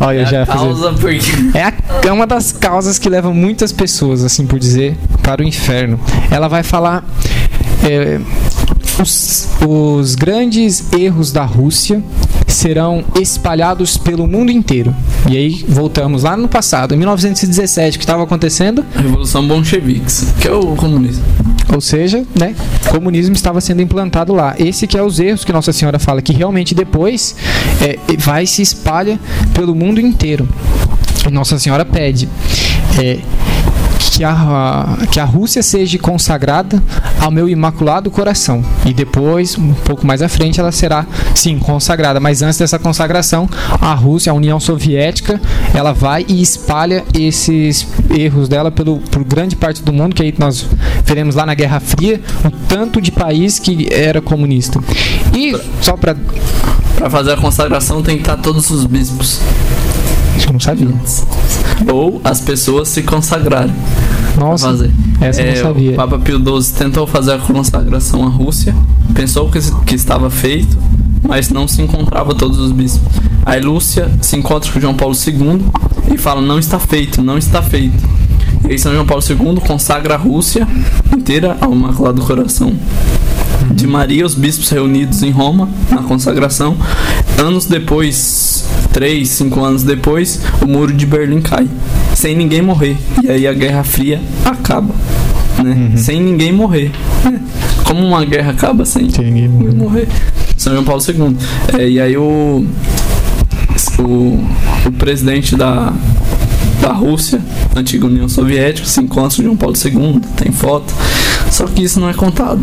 Olha, 0.00 0.20
É 0.20 0.26
já 0.26 0.46
causa 0.46 0.92
porque. 0.92 1.20
É, 1.54 1.62
a- 1.64 1.72
é 2.06 2.12
uma 2.12 2.26
das 2.26 2.52
causas 2.52 2.98
que 2.98 3.08
leva 3.08 3.32
muitas 3.32 3.72
pessoas, 3.72 4.22
assim 4.24 4.46
por 4.46 4.58
dizer, 4.58 4.96
para 5.22 5.42
o 5.42 5.44
inferno. 5.44 5.98
Ela 6.30 6.48
vai 6.48 6.62
falar 6.62 7.04
é, 7.88 8.20
os, 9.00 9.48
os 9.66 10.14
grandes 10.14 10.92
erros 10.92 11.32
da 11.32 11.44
Rússia 11.44 12.02
serão 12.50 13.04
espalhados 13.20 13.96
pelo 13.96 14.26
mundo 14.26 14.50
inteiro. 14.50 14.94
E 15.28 15.36
aí 15.36 15.64
voltamos 15.68 16.24
lá 16.24 16.36
no 16.36 16.48
passado, 16.48 16.94
em 16.94 16.98
1917, 16.98 17.96
o 17.96 17.98
que 17.98 18.04
estava 18.04 18.22
acontecendo? 18.22 18.84
A 18.94 19.00
Revolução 19.00 19.46
Bolchevique, 19.46 20.10
que 20.40 20.48
é 20.48 20.52
o 20.52 20.74
comunismo. 20.76 21.24
Ou 21.72 21.80
seja, 21.80 22.24
né, 22.34 22.54
o 22.86 22.90
comunismo 22.90 23.34
estava 23.34 23.60
sendo 23.60 23.80
implantado 23.80 24.32
lá. 24.34 24.54
Esse 24.58 24.86
que 24.86 24.98
é 24.98 25.02
os 25.02 25.20
erros 25.20 25.44
que 25.44 25.52
Nossa 25.52 25.72
Senhora 25.72 25.98
fala 25.98 26.20
que 26.20 26.32
realmente 26.32 26.74
depois 26.74 27.36
é, 27.80 27.98
vai 28.18 28.46
se 28.46 28.62
espalha 28.62 29.18
pelo 29.54 29.74
mundo 29.74 30.00
inteiro. 30.00 30.48
Nossa 31.30 31.58
Senhora 31.58 31.84
pede 31.84 32.28
é, 32.98 33.18
que 34.08 34.24
a, 34.24 34.98
que 35.10 35.20
a 35.20 35.24
Rússia 35.24 35.62
seja 35.62 35.98
consagrada 35.98 36.82
ao 37.20 37.30
meu 37.30 37.48
imaculado 37.48 38.10
coração. 38.10 38.64
E 38.84 38.92
depois, 38.92 39.58
um 39.58 39.72
pouco 39.74 40.06
mais 40.06 40.22
à 40.22 40.28
frente, 40.28 40.60
ela 40.60 40.72
será, 40.72 41.06
sim, 41.34 41.58
consagrada. 41.58 42.20
Mas 42.20 42.42
antes 42.42 42.58
dessa 42.58 42.78
consagração, 42.78 43.48
a 43.80 43.92
Rússia, 43.94 44.32
a 44.32 44.34
União 44.34 44.58
Soviética, 44.58 45.40
ela 45.74 45.92
vai 45.92 46.24
e 46.28 46.40
espalha 46.40 47.04
esses 47.14 47.86
erros 48.10 48.48
dela 48.48 48.70
pelo, 48.70 48.98
por 48.98 49.24
grande 49.24 49.56
parte 49.56 49.82
do 49.82 49.92
mundo, 49.92 50.14
que 50.14 50.22
aí 50.22 50.34
nós 50.38 50.66
veremos 51.04 51.34
lá 51.34 51.44
na 51.44 51.54
Guerra 51.54 51.80
Fria, 51.80 52.20
o 52.44 52.50
tanto 52.68 53.00
de 53.00 53.10
país 53.10 53.58
que 53.58 53.88
era 53.92 54.20
comunista. 54.20 54.80
E 55.34 55.58
só 55.80 55.96
para 55.96 56.16
Pra 57.00 57.08
fazer 57.08 57.32
a 57.32 57.36
consagração 57.38 58.02
tem 58.02 58.16
que 58.16 58.22
estar 58.22 58.36
todos 58.36 58.68
os 58.68 58.84
bispos. 58.84 59.40
Isso 60.36 60.48
eu 60.48 60.52
não 60.52 60.60
sabia. 60.60 60.88
Ou 61.92 62.20
as 62.24 62.40
pessoas 62.40 62.88
se 62.88 63.02
consagrarem. 63.02 63.74
Nossa, 64.38 64.68
fazer. 64.68 64.90
essa 65.20 65.42
eu 65.42 65.46
É, 65.46 65.54
não 65.54 65.62
sabia. 65.62 65.92
O 65.92 65.94
Papa 65.96 66.18
Pio 66.18 66.38
XII 66.38 66.74
tentou 66.74 67.06
fazer 67.06 67.32
a 67.32 67.38
consagração 67.38 68.24
à 68.24 68.28
Rússia, 68.28 68.74
pensou 69.14 69.50
que, 69.50 69.58
que 69.84 69.94
estava 69.94 70.30
feito, 70.30 70.76
mas 71.26 71.50
não 71.50 71.66
se 71.66 71.82
encontrava 71.82 72.34
todos 72.34 72.58
os 72.58 72.72
bispos. 72.72 73.02
Aí 73.44 73.60
Lúcia 73.60 74.10
se 74.20 74.36
encontra 74.36 74.70
com 74.70 74.80
João 74.80 74.94
Paulo 74.94 75.14
II 75.14 75.60
e 76.14 76.18
fala: 76.18 76.40
Não 76.40 76.58
está 76.58 76.78
feito, 76.78 77.22
não 77.22 77.36
está 77.38 77.62
feito. 77.62 78.08
E 78.68 78.72
aí 78.72 78.78
São 78.78 78.92
João 78.92 79.06
Paulo 79.06 79.22
II 79.28 79.60
consagra 79.66 80.14
a 80.14 80.18
Rússia 80.18 80.66
inteira 81.12 81.56
ao 81.60 81.72
Imaculado 81.72 82.22
Coração 82.22 82.72
de 83.72 83.86
Maria, 83.86 84.24
os 84.26 84.34
bispos 84.34 84.68
reunidos 84.70 85.22
em 85.22 85.30
Roma 85.30 85.68
na 85.90 86.02
consagração. 86.02 86.76
Anos 87.38 87.66
depois, 87.66 88.16
três, 89.00 89.30
cinco 89.30 89.64
anos 89.64 89.82
depois, 89.82 90.42
o 90.60 90.66
muro 90.66 90.92
de 90.92 91.06
Berlim 91.06 91.40
cai, 91.40 91.66
sem 92.14 92.36
ninguém 92.36 92.60
morrer. 92.60 92.98
E 93.22 93.30
aí 93.30 93.46
a 93.46 93.52
Guerra 93.54 93.82
Fria 93.82 94.20
acaba, 94.44 94.94
né? 95.64 95.92
Sem 95.96 96.20
ninguém 96.20 96.52
morrer. 96.52 96.90
É. 97.24 97.82
Como 97.82 98.06
uma 98.06 98.22
guerra 98.26 98.50
acaba 98.50 98.84
sem 98.84 99.08
Sem 99.08 99.24
ninguém 99.24 99.48
ninguém 99.48 99.74
morrer? 99.74 100.06
São 100.54 100.74
João 100.74 100.84
Paulo 100.84 101.02
II. 101.02 101.34
É, 101.78 101.88
e 101.88 101.98
aí 101.98 102.14
o, 102.14 102.66
o, 104.00 104.02
o 104.84 104.92
presidente 104.98 105.56
da, 105.56 105.94
da 106.82 106.92
Rússia, 106.92 107.40
antiga 107.76 108.06
União 108.06 108.28
Soviética, 108.28 108.86
se 108.86 109.00
encontra 109.00 109.36
com 109.36 109.42
João 109.42 109.56
Paulo 109.56 109.74
II, 109.76 110.20
tem 110.36 110.50
foto. 110.52 110.92
Só 111.50 111.66
que 111.66 111.82
isso 111.82 111.98
não 112.00 112.08
é 112.08 112.14
contado. 112.14 112.60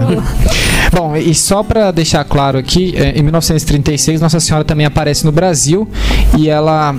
Bom, 0.92 1.16
e 1.16 1.34
só 1.34 1.62
para 1.62 1.90
deixar 1.90 2.24
claro 2.24 2.58
aqui, 2.58 2.92
eh, 2.96 3.12
em 3.16 3.22
1936 3.22 4.20
Nossa 4.20 4.40
Senhora 4.40 4.64
também 4.64 4.86
aparece 4.86 5.24
no 5.24 5.32
Brasil 5.32 5.88
e 6.36 6.48
ela 6.48 6.94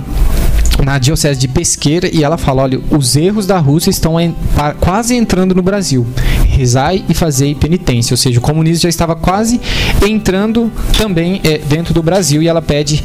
na 0.82 0.98
diocese 0.98 1.38
de 1.38 1.46
Pesqueira 1.46 2.08
e 2.12 2.24
ela 2.24 2.36
fala, 2.38 2.62
olha, 2.62 2.80
os 2.90 3.14
erros 3.14 3.46
da 3.46 3.58
Rússia 3.58 3.90
estão 3.90 4.18
en- 4.18 4.34
quase 4.80 5.14
entrando 5.14 5.54
no 5.54 5.62
Brasil. 5.62 6.06
Rezai 6.48 7.04
e 7.08 7.14
fazei 7.14 7.54
penitência, 7.54 8.14
ou 8.14 8.18
seja, 8.18 8.38
o 8.38 8.42
comunismo 8.42 8.82
já 8.82 8.88
estava 8.88 9.14
quase 9.14 9.60
entrando 10.06 10.72
também 10.96 11.40
eh, 11.44 11.60
dentro 11.68 11.92
do 11.94 12.02
Brasil 12.02 12.42
e 12.42 12.48
ela 12.48 12.60
pede 12.62 13.02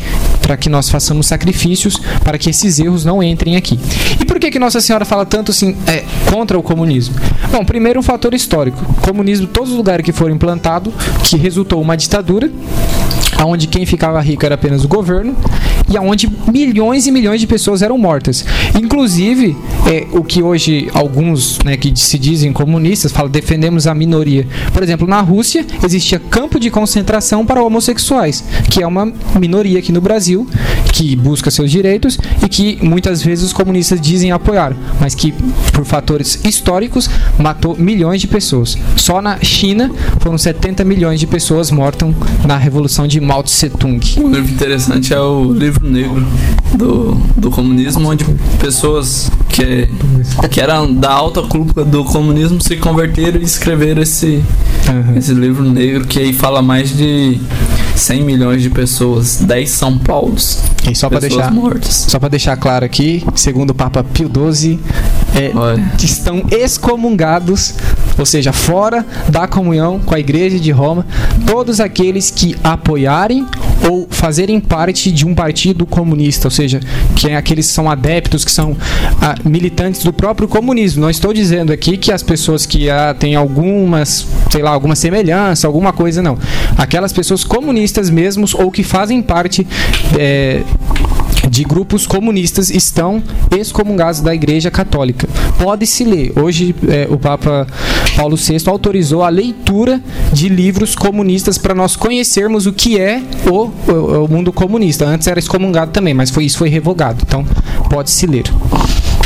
para 0.47 0.55
que 0.55 0.69
nós 0.69 0.89
façamos 0.89 1.27
sacrifícios 1.27 1.97
para 2.23 2.37
que 2.37 2.49
esses 2.49 2.79
erros 2.79 3.03
não 3.03 3.21
entrem 3.21 3.57
aqui. 3.57 3.77
E 4.17 4.23
por 4.23 4.39
que 4.39 4.49
que 4.49 4.57
Nossa 4.57 4.79
Senhora 4.79 5.03
fala 5.03 5.25
tanto 5.25 5.51
assim 5.51 5.75
eh, 5.85 6.05
contra 6.31 6.57
o 6.57 6.63
comunismo? 6.63 7.15
Bom, 7.51 7.65
primeiro 7.65 7.99
um 7.99 8.03
fator 8.03 8.33
histórico. 8.33 8.81
O 8.97 9.01
comunismo, 9.01 9.45
todos 9.45 9.71
os 9.71 9.75
lugares 9.75 10.05
que 10.05 10.13
foram 10.13 10.33
implantados, 10.33 10.93
que 11.25 11.35
resultou 11.35 11.81
uma 11.81 11.97
ditadura, 11.97 12.49
onde 13.45 13.67
quem 13.67 13.85
ficava 13.85 14.19
rico 14.21 14.45
era 14.45 14.55
apenas 14.55 14.83
o 14.83 14.87
governo 14.87 15.35
e 15.89 15.95
aonde 15.95 16.29
milhões 16.51 17.07
e 17.07 17.11
milhões 17.11 17.39
de 17.39 17.47
pessoas 17.47 17.81
eram 17.81 17.97
mortas. 17.97 18.45
Inclusive, 18.79 19.55
é, 19.85 20.05
o 20.11 20.23
que 20.23 20.43
hoje 20.43 20.89
alguns 20.93 21.59
né, 21.63 21.77
que 21.77 21.93
se 21.97 22.19
dizem 22.19 22.51
comunistas 22.51 23.11
falam 23.11 23.31
defendemos 23.31 23.87
a 23.87 23.95
minoria. 23.95 24.45
Por 24.73 24.83
exemplo, 24.83 25.07
na 25.07 25.21
Rússia 25.21 25.65
existia 25.83 26.19
campo 26.19 26.59
de 26.59 26.69
concentração 26.69 27.45
para 27.45 27.63
homossexuais, 27.63 28.43
que 28.69 28.83
é 28.83 28.87
uma 28.87 29.11
minoria 29.39 29.79
aqui 29.79 29.91
no 29.91 30.01
Brasil 30.01 30.47
que 30.91 31.15
busca 31.15 31.51
seus 31.51 31.69
direitos 31.69 32.17
e 32.43 32.49
que 32.49 32.79
muitas 32.81 33.21
vezes 33.21 33.45
os 33.45 33.53
comunistas 33.53 34.01
dizem 34.01 34.31
apoiar, 34.31 34.75
mas 34.99 35.13
que 35.13 35.31
por 35.71 35.85
fatores 35.85 36.39
históricos 36.43 37.09
matou 37.37 37.75
milhões 37.77 38.19
de 38.19 38.27
pessoas. 38.27 38.77
Só 38.95 39.21
na 39.21 39.37
China 39.43 39.91
foram 40.19 40.37
70 40.37 40.83
milhões 40.83 41.19
de 41.19 41.27
pessoas 41.27 41.69
mortas 41.71 42.13
na 42.45 42.57
revolução 42.57 43.07
de 43.07 43.21
Mao 43.27 43.43
Tse 43.43 43.69
Tung. 43.69 43.99
Um 44.17 44.31
livro 44.31 44.49
interessante 44.49 45.13
é 45.13 45.19
o 45.19 45.51
livro 45.51 45.85
negro 45.85 46.25
do, 46.73 47.15
do 47.35 47.51
comunismo, 47.51 48.09
onde 48.09 48.23
pessoas 48.57 49.29
que, 49.49 49.89
que 50.49 50.61
eram 50.61 50.93
da 50.93 51.11
alta 51.11 51.41
cúpula 51.41 51.85
do 51.85 52.05
comunismo 52.05 52.61
se 52.61 52.77
converteram 52.77 53.41
e 53.41 53.43
escreveram 53.43 54.01
esse, 54.01 54.41
esse 55.17 55.33
livro 55.33 55.63
negro 55.63 56.07
que 56.07 56.19
aí 56.19 56.31
fala 56.31 56.61
mais 56.61 56.95
de 56.95 57.37
100 57.97 58.23
milhões 58.23 58.61
de 58.61 58.69
pessoas, 58.69 59.37
10 59.37 59.69
São 59.69 59.97
Paulos, 59.97 60.59
E 60.89 60.95
só 60.95 61.09
para 61.09 61.19
deixar 61.19 61.51
mortas. 61.51 62.05
Só 62.07 62.19
para 62.19 62.29
deixar 62.29 62.55
claro 62.55 62.85
aqui, 62.85 63.25
segundo 63.35 63.71
o 63.71 63.75
Papa 63.75 64.05
Pio 64.05 64.31
XII, 64.53 64.79
é, 65.35 65.51
estão 66.03 66.43
excomungados, 66.51 67.75
ou 68.17 68.25
seja, 68.25 68.51
fora 68.51 69.05
da 69.29 69.47
comunhão 69.47 69.99
com 69.99 70.15
a 70.15 70.19
Igreja 70.19 70.59
de 70.59 70.71
Roma, 70.71 71.05
todos 71.45 71.79
aqueles 71.79 72.31
que 72.31 72.55
apoiarem 72.63 73.45
ou 73.89 74.07
fazerem 74.09 74.59
parte 74.59 75.11
de 75.11 75.25
um 75.25 75.35
partido 75.35 75.85
comunista, 75.85 76.47
ou 76.47 76.51
seja, 76.51 76.79
que 77.15 77.29
é 77.29 77.35
aqueles 77.35 77.67
que 77.67 77.73
são 77.73 77.89
adeptos, 77.89 78.43
que 78.43 78.51
são 78.51 78.75
ah, 79.21 79.35
militantes 79.43 80.03
do 80.03 80.11
próprio 80.11 80.47
comunismo. 80.47 81.01
Não 81.01 81.09
estou 81.09 81.33
dizendo 81.33 81.71
aqui 81.71 81.97
que 81.97 82.11
as 82.11 82.23
pessoas 82.23 82.65
que 82.65 82.89
ah, 82.89 83.15
têm 83.17 83.35
algumas, 83.35 84.27
sei 84.51 84.61
lá, 84.61 84.71
alguma 84.71 84.95
semelhança, 84.95 85.67
alguma 85.67 85.93
coisa, 85.93 86.21
não. 86.21 86.37
Aquelas 86.77 87.13
pessoas 87.13 87.43
comunistas 87.43 88.09
mesmos 88.09 88.53
ou 88.53 88.71
que 88.71 88.83
fazem 88.83 89.21
parte 89.21 89.65
é, 90.17 90.63
de 91.49 91.63
grupos 91.63 92.05
comunistas 92.05 92.69
estão 92.69 93.21
excomungados 93.57 94.19
da 94.21 94.33
Igreja 94.35 94.69
Católica. 94.69 95.27
Pode-se 95.57 96.03
ler. 96.03 96.33
Hoje 96.37 96.75
é, 96.87 97.07
o 97.09 97.17
Papa 97.17 97.65
Paulo 98.15 98.35
VI 98.35 98.57
autorizou 98.67 99.23
a 99.23 99.29
leitura 99.29 100.01
de 100.33 100.49
livros 100.49 100.95
comunistas 100.95 101.57
para 101.57 101.73
nós 101.73 101.95
conhecermos 101.95 102.65
o 102.65 102.73
que 102.73 102.99
é 102.99 103.21
o, 103.49 103.69
o- 103.91 104.25
o 104.25 104.27
mundo 104.27 104.51
comunista. 104.51 105.05
Antes 105.05 105.27
era 105.27 105.39
excomungado 105.39 105.91
também, 105.91 106.13
mas 106.13 106.29
foi, 106.29 106.45
isso 106.45 106.57
foi 106.57 106.69
revogado. 106.69 107.23
Então 107.25 107.45
pode-se 107.89 108.25
ler. 108.27 108.43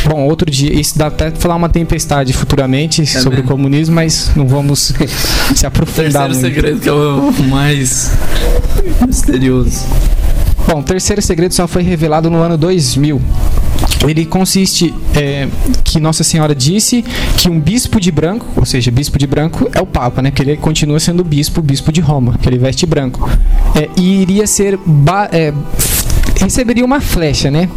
Bom, 0.07 0.26
outro 0.28 0.49
dia, 0.49 0.74
isso 0.74 0.97
dá 0.97 1.07
até 1.07 1.30
falar 1.32 1.55
uma 1.55 1.70
tempestade 1.70 2.34
futuramente 2.34 3.05
sobre 3.05 3.38
mesmo. 3.41 3.45
o 3.45 3.47
comunismo, 3.47 3.93
mas 3.95 4.32
não 4.36 4.47
vamos 4.47 4.91
se 5.55 5.66
aprofundar 5.66 6.28
terceiro 6.30 6.34
muito. 6.34 6.41
segredo 6.41 6.80
que 6.80 6.89
é 6.89 6.91
o 6.91 7.32
mais 7.49 8.12
misterioso. 9.07 9.86
Bom, 10.72 10.80
o 10.80 10.84
terceiro 10.84 11.22
segredo 11.22 11.53
só 11.53 11.67
foi 11.67 11.84
revelado 11.84 12.30
no 12.30 12.38
ano 12.38 12.57
2000. 12.57 13.22
Ele 14.07 14.26
consiste 14.26 14.93
é, 15.13 15.49
que 15.84 15.99
Nossa 15.99 16.24
Senhora 16.24 16.55
disse 16.55 17.03
que 17.36 17.49
um 17.49 17.59
bispo 17.59 17.99
de 17.99 18.09
branco, 18.09 18.45
ou 18.55 18.65
seja, 18.65 18.89
bispo 18.89 19.19
de 19.19 19.28
branco 19.28 19.69
é 19.74 19.82
o 19.82 19.86
Papa, 19.86 20.22
né? 20.22 20.32
Que 20.32 20.41
ele 20.41 20.55
continua 20.55 20.97
sendo 20.97 21.26
bispo, 21.26 21.61
bispo 21.61 21.91
de 21.91 21.99
Roma, 21.99 22.38
que 22.41 22.47
ele 22.47 22.57
veste 22.57 22.86
branco. 22.86 23.30
É, 23.76 23.89
e 23.97 24.22
iria 24.22 24.47
ser 24.47 24.80
é, 25.34 25.53
receberia 26.39 26.86
uma 26.86 27.01
flecha, 27.01 27.51
né? 27.51 27.67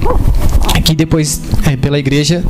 Que 0.85 0.95
depois, 0.95 1.43
é, 1.67 1.77
pela 1.77 1.99
igreja, 1.99 2.45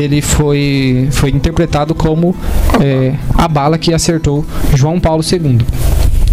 ele 0.00 0.22
foi, 0.22 1.08
foi 1.10 1.28
interpretado 1.28 1.94
como 1.94 2.34
é, 2.80 3.14
a 3.34 3.46
bala 3.46 3.76
que 3.76 3.92
acertou 3.92 4.46
João 4.74 4.98
Paulo 4.98 5.22
II. 5.22 5.58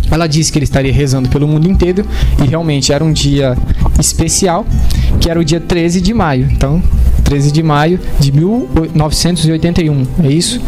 Ela 0.09 0.27
disse 0.27 0.51
que 0.51 0.57
ele 0.57 0.63
estaria 0.65 0.91
rezando 0.93 1.27
pelo 1.29 1.47
mundo 1.47 1.69
inteiro 1.69 2.05
e 2.43 2.47
realmente 2.47 2.91
era 2.93 3.03
um 3.03 3.11
dia 3.11 3.57
especial, 3.99 4.65
que 5.19 5.29
era 5.29 5.39
o 5.39 5.43
dia 5.43 5.59
13 5.59 5.99
de 6.01 6.13
maio. 6.13 6.47
Então, 6.51 6.81
13 7.23 7.51
de 7.51 7.61
maio 7.61 7.99
de 8.19 8.31
1981, 8.31 10.05
é 10.23 10.27
isso? 10.31 10.61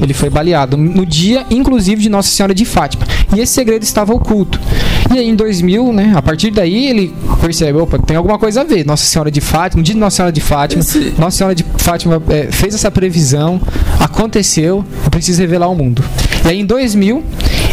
Ele 0.00 0.12
foi 0.14 0.28
baleado 0.30 0.76
no 0.76 1.04
dia, 1.06 1.44
inclusive, 1.50 2.02
de 2.02 2.08
Nossa 2.08 2.28
Senhora 2.28 2.54
de 2.54 2.64
Fátima. 2.64 3.04
E 3.36 3.40
esse 3.40 3.52
segredo 3.52 3.82
estava 3.82 4.12
oculto. 4.12 4.60
E 5.14 5.18
aí, 5.18 5.28
em 5.28 5.34
2000, 5.34 5.92
né, 5.92 6.12
a 6.16 6.22
partir 6.22 6.50
daí, 6.50 6.86
ele 6.88 7.12
percebe, 7.40 7.78
opa, 7.78 7.98
tem 7.98 8.16
alguma 8.16 8.38
coisa 8.38 8.62
a 8.62 8.64
ver. 8.64 8.84
Nossa 8.86 9.04
Senhora 9.04 9.30
de 9.30 9.40
Fátima, 9.40 9.78
no 9.80 9.84
dia 9.84 9.94
de 9.94 10.00
Nossa 10.00 10.16
Senhora 10.16 10.32
de 10.32 10.40
Fátima, 10.40 10.80
Esse- 10.82 11.12
Nossa 11.18 11.36
Senhora 11.38 11.54
de 11.54 11.64
Fátima 11.78 12.22
é, 12.28 12.48
fez 12.50 12.74
essa 12.74 12.90
previsão, 12.90 13.60
aconteceu, 14.00 14.84
eu 15.04 15.10
preciso 15.10 15.40
revelar 15.40 15.66
ao 15.66 15.74
mundo. 15.74 16.02
E 16.44 16.48
aí, 16.48 16.60
em 16.60 16.66
2000, 16.66 17.22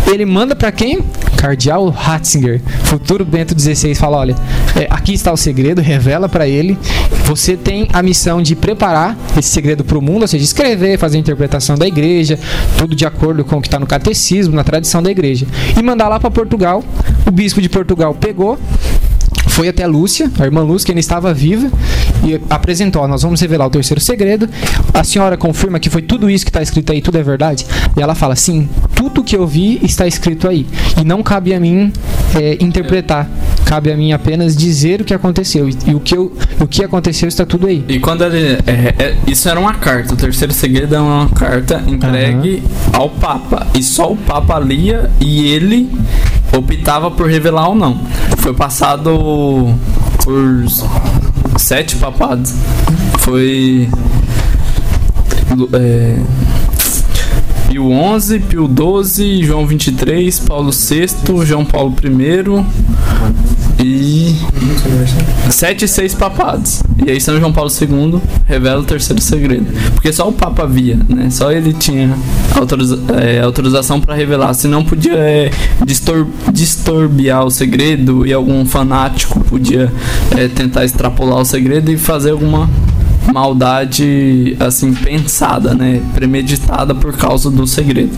ele 0.08 0.26
manda 0.26 0.56
para 0.56 0.72
quem? 0.72 1.04
Cardeal 1.38 1.90
Ratzinger, 1.90 2.62
futuro 2.84 3.26
Bento 3.26 3.60
XVI, 3.60 3.96
fala: 3.96 4.18
olha, 4.18 4.36
é, 4.76 4.88
aqui 4.90 5.14
está 5.14 5.32
o 5.32 5.38
segredo, 5.38 5.82
revela 5.82 6.30
para 6.30 6.48
ele. 6.48 6.78
Você 7.26 7.56
tem 7.56 7.88
a 7.94 8.04
missão 8.04 8.42
de 8.42 8.56
preparar 8.56 9.18
esse 9.38 9.50
segredo 9.50 9.84
para 9.84 9.98
o 9.98 10.02
mundo, 10.02 10.22
ou 10.22 10.28
seja, 10.28 10.44
escrever, 10.44 10.98
fazer 11.00 11.18
a 11.18 11.20
interpretação 11.20 11.76
da 11.76 11.88
igreja, 11.88 12.38
tudo 12.78 12.96
de 12.96 13.06
acordo 13.06 13.44
com 13.44 13.58
o 13.58 13.62
que 13.62 13.68
está 13.68 13.80
no 13.80 13.88
catecismo, 13.88 14.56
na 14.56 14.64
tradição 14.64 15.02
da 15.02 15.10
igreja, 15.10 15.48
e 15.78 15.82
mandar 15.82 16.10
lá 16.10 16.20
para 16.20 16.30
Portugal. 16.30 16.84
O 17.26 17.32
bispo 17.32 17.62
de 17.62 17.70
Portugal 17.70 18.14
pegou, 18.14 18.60
foi 19.48 19.68
até 19.68 19.86
Lúcia, 19.86 20.32
a 20.40 20.46
irmã 20.46 20.62
Lúcia, 20.62 20.86
que 20.86 20.92
ainda 20.92 21.00
estava 21.00 21.34
viva, 21.34 21.70
e 22.24 22.40
apresentou: 22.50 23.08
Nós 23.08 23.22
vamos 23.22 23.42
revelar 23.42 23.66
o 23.66 23.70
terceiro 23.70 24.00
segredo. 24.00 24.50
A 24.94 25.04
senhora 25.04 25.38
confirma 25.38 25.80
que 25.80 25.90
foi 25.90 26.02
tudo 26.02 26.30
isso 26.30 26.46
que 26.46 26.50
está 26.50 26.62
escrito 26.62 26.92
aí, 26.92 27.02
tudo 27.02 27.18
é 27.18 27.24
verdade? 27.24 27.66
E 27.98 28.02
ela 28.02 28.16
fala: 28.16 28.36
Sim, 28.36 28.70
tudo 29.02 29.24
que 29.24 29.36
eu 29.36 29.48
vi 29.48 29.80
está 29.82 30.06
escrito 30.06 30.48
aí. 30.48 30.68
E 31.00 31.04
não 31.04 31.24
cabe 31.24 31.56
a 31.56 31.60
mim 31.60 31.92
é, 32.40 32.64
interpretar, 32.64 33.28
cabe 33.66 33.92
a 33.92 33.98
mim 33.98 34.12
apenas 34.12 34.56
dizer 34.56 35.02
o 35.02 35.04
que 35.04 35.12
aconteceu. 35.12 35.68
E, 35.68 35.76
e 35.88 35.96
o, 35.96 36.00
que 36.00 36.16
eu, 36.16 36.32
o 36.60 36.68
que 36.68 36.84
aconteceu 36.84 37.28
está 37.28 37.44
tudo 37.44 37.66
aí. 37.66 37.84
E 37.88 38.00
quando 38.00 38.24
ele. 38.24 38.60
é- 38.68 38.94
é- 39.04 39.18
isso 39.26 39.50
era 39.50 39.60
uma 39.60 39.74
carta. 39.74 40.14
O 40.14 40.18
terceiro 40.18 40.54
segredo 40.54 40.94
é 40.94 41.00
uma 41.00 41.28
carta 41.30 41.82
entregue 41.88 42.62
ao 42.94 43.10
Papa. 43.10 43.66
E 43.74 43.82
só 43.82 44.12
o 44.12 44.16
Papa 44.16 44.60
lia 44.60 45.10
e 45.20 45.48
ele 45.48 45.90
optava 46.56 47.10
por 47.10 47.28
revelar 47.28 47.70
ou 47.70 47.76
não. 47.76 48.00
Foi 48.38 48.54
passado 48.54 49.74
por 50.24 50.66
sete 51.58 51.96
papados. 51.96 52.54
Foi. 53.18 53.90
É, 55.74 56.16
Pio 57.72 57.90
XI, 58.20 58.40
Pio 58.40 58.70
XII, 59.04 59.46
João 59.46 59.66
23, 59.66 60.40
Paulo 60.42 60.72
VI, 60.72 61.46
João 61.46 61.64
Paulo 61.64 61.96
I 63.80 64.36
e 65.48 65.52
sete 65.52 65.86
e 65.86 65.88
seis 65.88 66.14
papados. 66.14 66.84
E 67.06 67.10
aí 67.10 67.22
São 67.22 67.40
João 67.40 67.54
Paulo 67.54 67.72
II 67.72 68.22
revela 68.46 68.82
o 68.82 68.84
terceiro 68.84 69.22
segredo. 69.22 69.66
Porque 69.94 70.12
só 70.12 70.28
o 70.28 70.34
Papa 70.34 70.68
via, 70.68 71.00
né? 71.08 71.30
Só 71.30 71.52
ele 71.52 71.74
tinha 71.74 72.14
autoriza 72.54 73.00
é, 73.20 73.40
autorização 73.40 74.02
para 74.02 74.14
revelar. 74.16 74.54
Senão 74.54 74.84
podia 74.84 75.14
é, 75.14 75.50
distor 75.86 76.28
distorbiar 76.52 77.46
o 77.46 77.50
segredo 77.50 78.28
e 78.28 78.34
algum 78.34 78.66
fanático 78.66 79.40
podia 79.46 79.92
é, 80.38 80.48
tentar 80.50 80.84
extrapolar 80.84 81.40
o 81.40 81.46
segredo 81.46 81.90
e 81.90 81.98
fazer 81.98 82.32
alguma 82.32 82.70
maldade 83.32 84.56
assim 84.60 84.94
pensada, 84.94 85.74
né, 85.74 86.02
premeditada 86.14 86.96
por 86.96 87.16
causa 87.16 87.50
do 87.50 87.68
segredo. 87.68 88.18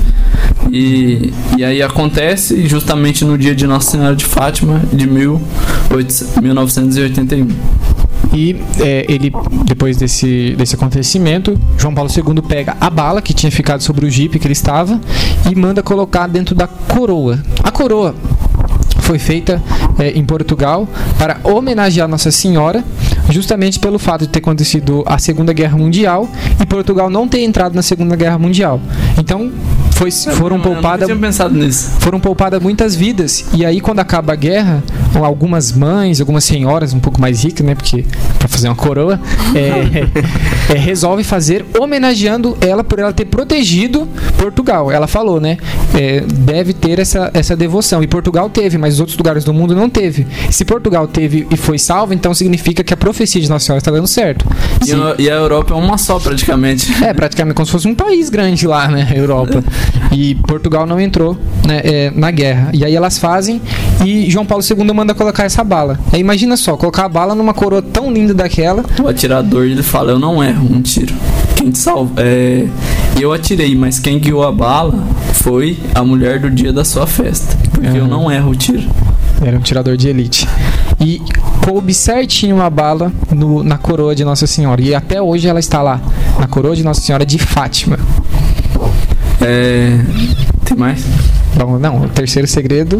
E, 0.71 1.33
e 1.57 1.63
aí 1.63 1.81
acontece 1.81 2.67
justamente 2.67 3.25
no 3.25 3.37
dia 3.37 3.55
de 3.55 3.67
Nossa 3.67 3.91
Senhora 3.91 4.15
de 4.15 4.25
Fátima 4.25 4.81
de 4.91 5.07
1800 5.07 5.43
1981. 6.41 7.47
E 8.33 8.55
é, 8.79 9.05
ele, 9.07 9.31
depois 9.65 9.97
desse, 9.97 10.55
desse 10.57 10.75
acontecimento, 10.75 11.59
João 11.77 11.93
Paulo 11.93 12.09
II 12.09 12.41
pega 12.41 12.75
a 12.81 12.89
bala 12.89 13.21
que 13.21 13.33
tinha 13.33 13.51
ficado 13.51 13.83
sobre 13.83 14.05
o 14.05 14.09
jipe 14.09 14.39
que 14.39 14.47
ele 14.47 14.53
estava 14.53 14.99
e 15.49 15.55
manda 15.55 15.83
colocar 15.83 16.27
dentro 16.27 16.55
da 16.55 16.67
coroa. 16.67 17.39
A 17.63 17.69
coroa 17.69 18.15
foi 19.01 19.19
feita 19.19 19.61
é, 19.99 20.09
em 20.11 20.25
Portugal 20.25 20.87
para 21.19 21.39
homenagear 21.43 22.07
Nossa 22.07 22.31
Senhora, 22.31 22.83
justamente 23.29 23.79
pelo 23.79 23.97
fato 23.97 24.21
de 24.21 24.27
ter 24.27 24.39
acontecido 24.39 25.03
a 25.05 25.17
Segunda 25.17 25.53
Guerra 25.53 25.77
Mundial 25.77 26.29
e 26.61 26.65
Portugal 26.65 27.09
não 27.09 27.27
ter 27.27 27.41
entrado 27.41 27.73
na 27.73 27.81
Segunda 27.81 28.15
Guerra 28.15 28.37
Mundial. 28.37 28.79
Então 29.17 29.51
foi, 29.93 30.11
foram 30.11 30.59
poupadas 30.59 31.07
foram 31.99 32.19
poupadas 32.19 32.61
muitas 32.61 32.95
vidas. 32.95 33.45
E 33.53 33.65
aí, 33.65 33.79
quando 33.79 33.99
acaba 33.99 34.33
a 34.33 34.35
guerra, 34.35 34.83
algumas 35.15 35.71
mães, 35.71 36.19
algumas 36.19 36.43
senhoras 36.43 36.93
um 36.93 36.99
pouco 36.99 37.19
mais 37.21 37.43
ricas, 37.43 37.65
né? 37.65 37.75
Porque 37.75 38.05
pra 38.39 38.47
fazer 38.47 38.67
uma 38.67 38.75
coroa, 38.75 39.19
é, 39.55 40.73
é, 40.73 40.77
resolve 40.77 41.23
fazer 41.23 41.65
homenageando 41.79 42.57
ela 42.61 42.83
por 42.83 42.99
ela 42.99 43.13
ter 43.13 43.25
protegido 43.25 44.07
Portugal. 44.37 44.91
Ela 44.91 45.07
falou, 45.07 45.39
né? 45.39 45.57
é, 45.93 46.21
deve 46.21 46.73
ter 46.73 46.99
essa, 46.99 47.29
essa 47.33 47.55
devoção. 47.55 48.03
E 48.03 48.07
Portugal 48.07 48.49
teve, 48.49 48.77
mas 48.77 48.95
os 48.95 48.99
outros 48.99 49.17
lugares 49.17 49.43
do 49.43 49.53
mundo 49.53 49.75
não 49.75 49.89
teve. 49.89 50.25
Se 50.49 50.65
Portugal 50.65 51.07
teve 51.07 51.47
e 51.49 51.57
foi 51.57 51.77
salvo, 51.77 52.13
então 52.13 52.33
significa 52.33 52.83
que 52.83 52.93
a 52.93 52.97
profecia 52.97 53.39
de 53.39 53.49
Nossa 53.49 53.65
Senhora 53.65 53.79
está 53.79 53.91
dando 53.91 54.07
certo. 54.07 54.45
E, 54.87 54.93
a- 54.93 55.15
e 55.19 55.29
a 55.29 55.33
Europa 55.35 55.73
é 55.73 55.77
uma 55.77 55.97
só 55.97 56.19
praticamente. 56.19 56.91
é, 57.03 57.13
praticamente 57.13 57.55
como 57.55 57.65
se 57.65 57.71
fosse 57.71 57.87
um 57.87 57.95
país 57.95 58.29
grande 58.29 58.65
lá, 58.67 58.87
né? 58.87 59.11
Europa. 59.15 59.63
E 60.11 60.35
Portugal 60.35 60.85
não 60.85 60.99
entrou 60.99 61.37
né, 61.65 61.81
é, 61.83 62.11
na 62.15 62.29
guerra. 62.31 62.69
E 62.73 62.83
aí 62.85 62.95
elas 62.95 63.17
fazem 63.17 63.61
e 64.05 64.29
João 64.29 64.45
Paulo 64.45 64.63
II 64.63 64.93
manda 64.93 65.13
colocar 65.13 65.43
essa 65.43 65.63
bala. 65.63 65.99
Aí 66.11 66.19
imagina 66.19 66.55
só, 66.57 66.75
colocar 66.77 67.05
a 67.05 67.09
bala 67.09 67.33
numa 67.35 67.53
coroa 67.53 67.81
tão 67.81 68.11
linda 68.11 68.33
daquela. 68.33 68.83
O 69.01 69.07
atirador 69.07 69.65
ele 69.65 69.83
fala: 69.83 70.11
Eu 70.11 70.19
não 70.19 70.43
erro 70.43 70.67
um 70.71 70.81
tiro. 70.81 71.13
Quem 71.55 71.71
te 71.71 71.77
salva? 71.79 72.13
É, 72.21 72.67
eu 73.19 73.31
atirei, 73.31 73.75
mas 73.75 73.99
quem 73.99 74.19
guiou 74.19 74.43
a 74.43 74.51
bala 74.51 74.93
foi 75.33 75.77
a 75.95 76.03
mulher 76.03 76.39
do 76.39 76.49
dia 76.49 76.73
da 76.73 76.83
sua 76.83 77.07
festa. 77.07 77.55
Porque 77.71 77.87
eu 77.97 78.01
Aham. 78.01 78.07
não 78.07 78.31
erro 78.31 78.51
o 78.51 78.55
tiro. 78.55 78.83
Era 79.41 79.57
um 79.57 79.61
tirador 79.61 79.97
de 79.97 80.07
elite. 80.09 80.47
E 80.99 81.21
coube 81.63 81.93
certinho 81.93 82.55
uma 82.57 82.69
bala 82.69 83.11
no- 83.31 83.63
na 83.63 83.77
coroa 83.77 84.15
de 84.15 84.23
Nossa 84.23 84.45
Senhora. 84.47 84.81
E 84.81 84.93
até 84.93 85.21
hoje 85.21 85.47
ela 85.47 85.59
está 85.59 85.81
lá, 85.81 86.01
na 86.39 86.47
coroa 86.47 86.75
de 86.75 86.83
Nossa 86.83 87.01
Senhora 87.01 87.25
de 87.25 87.37
Fátima. 87.39 87.97
É. 89.41 89.99
Tem 90.65 90.77
mais? 90.77 91.03
Bom, 91.55 91.77
não, 91.77 92.03
o 92.05 92.09
terceiro 92.09 92.47
segredo 92.47 92.99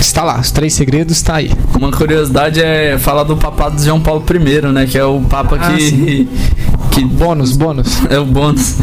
está 0.00 0.22
lá. 0.22 0.38
Os 0.40 0.50
três 0.50 0.72
segredos 0.72 1.16
está 1.16 1.36
aí. 1.36 1.50
Uma 1.76 1.90
curiosidade 1.90 2.60
é 2.60 2.96
falar 2.98 3.24
do 3.24 3.36
papado 3.36 3.76
de 3.76 3.84
João 3.84 4.00
Paulo 4.00 4.24
I, 4.30 4.72
né? 4.72 4.86
Que 4.86 4.96
é 4.96 5.04
o 5.04 5.20
papa 5.22 5.56
Ah, 5.60 5.72
que. 5.76 6.28
que 6.90 7.04
Bônus, 7.04 7.56
bônus. 7.56 8.00
é 8.08 8.18
o 8.18 8.24
bônus. 8.24 8.76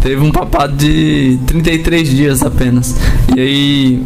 Teve 0.00 0.22
um 0.22 0.30
papado 0.30 0.74
de 0.76 1.38
33 1.46 2.08
dias 2.08 2.42
apenas. 2.42 2.94
E 3.36 3.40
aí, 3.40 4.02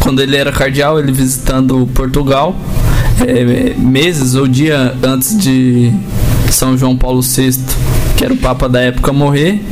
quando 0.00 0.22
ele 0.22 0.36
era 0.36 0.50
cardeal, 0.52 0.98
ele 0.98 1.12
visitando 1.12 1.86
Portugal, 1.94 2.56
é, 3.26 3.74
meses 3.78 4.34
ou 4.34 4.46
dia 4.46 4.94
antes 5.02 5.36
de 5.36 5.92
São 6.50 6.76
João 6.76 6.96
Paulo 6.96 7.20
VI, 7.22 7.58
que 8.16 8.24
era 8.24 8.34
o 8.34 8.36
papa 8.36 8.68
da 8.68 8.80
época, 8.80 9.12
morrer. 9.12 9.62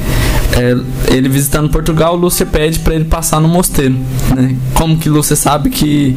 é, 0.57 1.15
ele 1.15 1.29
visitando 1.29 1.69
Portugal, 1.71 2.17
Lúcia 2.17 2.47
pede 2.47 2.79
para 2.81 2.95
ele 2.95 3.05
passar 3.05 3.41
no 3.41 3.49
mosteiro. 3.49 3.97
Né? 4.35 4.57
Como 4.75 4.97
que 4.97 5.09
Lúcia 5.09 5.37
sabe 5.37 5.71
que, 5.71 6.17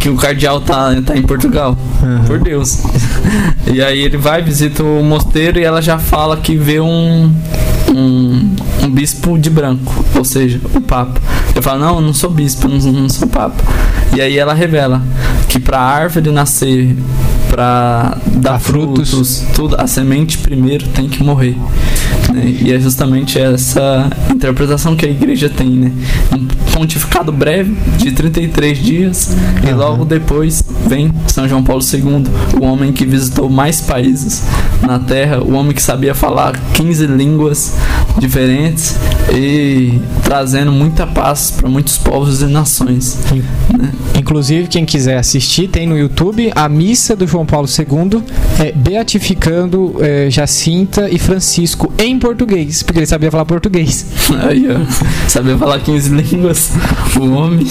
que 0.00 0.08
o 0.08 0.16
cardeal 0.16 0.60
tá, 0.60 1.00
tá 1.02 1.16
em 1.16 1.22
Portugal? 1.22 1.76
Por 2.26 2.38
Deus. 2.38 2.82
E 3.66 3.82
aí 3.82 3.98
ele 3.98 4.16
vai, 4.16 4.40
visita 4.40 4.84
o 4.84 5.02
mosteiro 5.02 5.58
e 5.58 5.64
ela 5.64 5.82
já 5.82 5.98
fala 5.98 6.36
que 6.36 6.56
vê 6.56 6.78
um, 6.78 7.34
um, 7.96 8.56
um 8.84 8.90
bispo 8.90 9.38
de 9.38 9.48
branco, 9.50 10.04
ou 10.14 10.24
seja, 10.24 10.60
o 10.74 10.80
Papa. 10.80 11.20
Ele 11.52 11.62
fala, 11.62 11.78
não, 11.86 11.96
eu 11.96 12.00
não 12.02 12.12
sou 12.14 12.30
bispo, 12.30 12.68
não, 12.68 12.78
não 12.92 13.08
sou 13.08 13.26
Papa. 13.28 13.62
E 14.14 14.20
aí 14.20 14.38
ela 14.38 14.54
revela 14.54 15.02
que 15.48 15.58
pra 15.58 15.80
árvore 15.80 16.30
nascer, 16.30 16.96
pra 17.48 18.18
dar 18.26 18.52
Dar 18.52 18.58
frutos. 18.60 19.10
frutos, 19.10 19.42
tudo, 19.54 19.76
a 19.80 19.86
semente 19.86 20.38
primeiro 20.38 20.86
tem 20.88 21.08
que 21.08 21.22
morrer. 21.22 21.56
Né? 22.36 22.54
E 22.62 22.72
é 22.72 22.78
justamente 22.78 23.38
essa 23.38 24.10
interpretação 24.30 24.94
que 24.94 25.06
a 25.06 25.08
igreja 25.08 25.48
tem, 25.48 25.70
né? 25.70 25.92
Um 26.32 26.46
pontificado 26.72 27.32
breve 27.32 27.74
de 27.96 28.12
33 28.12 28.78
dias 28.78 29.36
e 29.64 29.70
Aham. 29.70 29.76
logo 29.76 30.04
depois 30.04 30.62
vem 30.86 31.10
São 31.26 31.48
João 31.48 31.62
Paulo 31.62 31.82
II, 31.82 32.24
o 32.60 32.64
homem 32.64 32.92
que 32.92 33.06
visitou 33.06 33.48
mais 33.48 33.80
países 33.80 34.42
na 34.82 34.98
Terra, 34.98 35.42
o 35.42 35.54
homem 35.54 35.72
que 35.72 35.82
sabia 35.82 36.14
falar 36.14 36.54
15 36.74 37.06
línguas 37.06 37.74
diferentes 38.18 38.96
e 39.34 39.98
trazendo 40.22 40.70
muita 40.70 41.06
paz 41.06 41.50
para 41.50 41.68
muitos 41.68 41.96
povos 41.96 42.42
e 42.42 42.46
nações. 42.46 43.18
né? 43.76 43.90
Inclusive, 44.18 44.68
quem 44.68 44.84
quiser 44.84 45.16
assistir, 45.18 45.68
tem 45.68 45.86
no 45.86 45.96
YouTube 45.96 46.52
a 46.54 46.68
missa 46.68 47.16
do 47.16 47.26
João 47.26 47.46
Paulo 47.46 47.66
II 47.68 48.22
é, 48.60 48.72
beatificando 48.72 49.96
é, 50.00 50.28
Jacinta 50.30 51.08
e 51.10 51.18
Francisco 51.18 51.92
em 51.98 52.18
português, 52.26 52.82
porque 52.82 52.98
ele 52.98 53.06
sabia 53.06 53.30
falar 53.30 53.44
português. 53.44 54.04
Aí, 54.48 54.66
ó, 54.68 54.80
sabia 55.28 55.56
falar 55.56 55.78
15 55.78 56.08
línguas, 56.10 56.72
o 57.20 57.30
homem. 57.30 57.64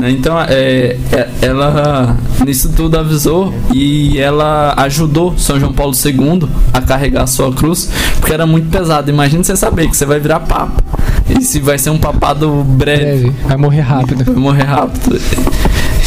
Né, 0.00 0.10
Então, 0.10 0.38
é, 0.40 0.96
é- 1.12 1.28
ela 1.42 2.16
nisso 2.44 2.70
tudo 2.76 2.98
avisou 2.98 3.54
e 3.72 4.18
ela 4.18 4.74
ajudou 4.78 5.38
São 5.38 5.58
João 5.60 5.72
Paulo 5.72 5.94
II 5.94 6.48
a 6.72 6.80
carregar 6.80 7.22
a 7.22 7.26
sua 7.28 7.52
cruz, 7.52 7.88
porque 8.18 8.32
era 8.34 8.46
muito 8.46 8.68
pesado. 8.68 9.10
Imagina 9.10 9.44
você 9.44 9.54
saber 9.56 9.88
que 9.88 9.96
você 9.96 10.04
vai 10.04 10.18
virar 10.18 10.40
papa 10.40 10.82
e 11.30 11.40
se 11.42 11.60
vai 11.60 11.78
ser 11.78 11.90
um 11.90 11.98
papado 11.98 12.50
breve, 12.64 13.04
Deve, 13.04 13.30
vai 13.44 13.56
morrer 13.56 13.80
rápido. 13.82 14.24
vai 14.24 14.34
morrer 14.34 14.64
rápido. 14.64 15.20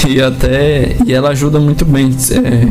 E 0.08 0.22
até 0.22 0.96
e 1.06 1.14
ela 1.14 1.30
ajuda 1.30 1.60
muito 1.60 1.84
bem 1.86 2.10
é, 2.32 2.68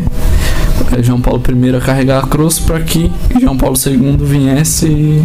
é, 0.97 1.03
João 1.03 1.21
Paulo 1.21 1.43
I 1.49 1.77
a 1.77 1.81
carregar 1.81 2.25
a 2.25 2.27
cruz 2.27 2.59
para 2.59 2.81
que 2.81 3.11
João 3.41 3.57
Paulo 3.57 3.77
II 3.77 4.17
viesse 4.21 4.87
e, 4.87 5.25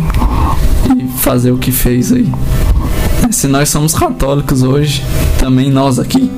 e 0.97 1.07
fazer 1.17 1.51
o 1.51 1.57
que 1.57 1.71
fez 1.71 2.11
aí. 2.11 2.31
Se 3.31 3.47
nós 3.47 3.69
somos 3.69 3.93
católicos 3.93 4.63
hoje, 4.63 5.03
também 5.39 5.71
nós 5.71 5.97
aqui, 5.97 6.29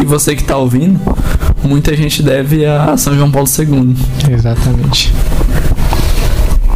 e 0.00 0.04
você 0.04 0.36
que 0.36 0.42
está 0.42 0.56
ouvindo, 0.56 1.00
muita 1.62 1.96
gente 1.96 2.22
deve 2.22 2.64
a 2.66 2.96
São 2.96 3.14
João 3.14 3.30
Paulo 3.30 3.48
II. 3.48 3.96
Exatamente. 4.30 5.12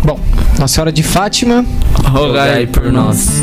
Bom, 0.03 0.18
Nossa 0.59 0.74
Senhora 0.74 0.92
de 0.92 1.03
Fátima, 1.03 1.64
Rogai 2.05 2.66
por 2.66 2.90
nós. 2.90 3.42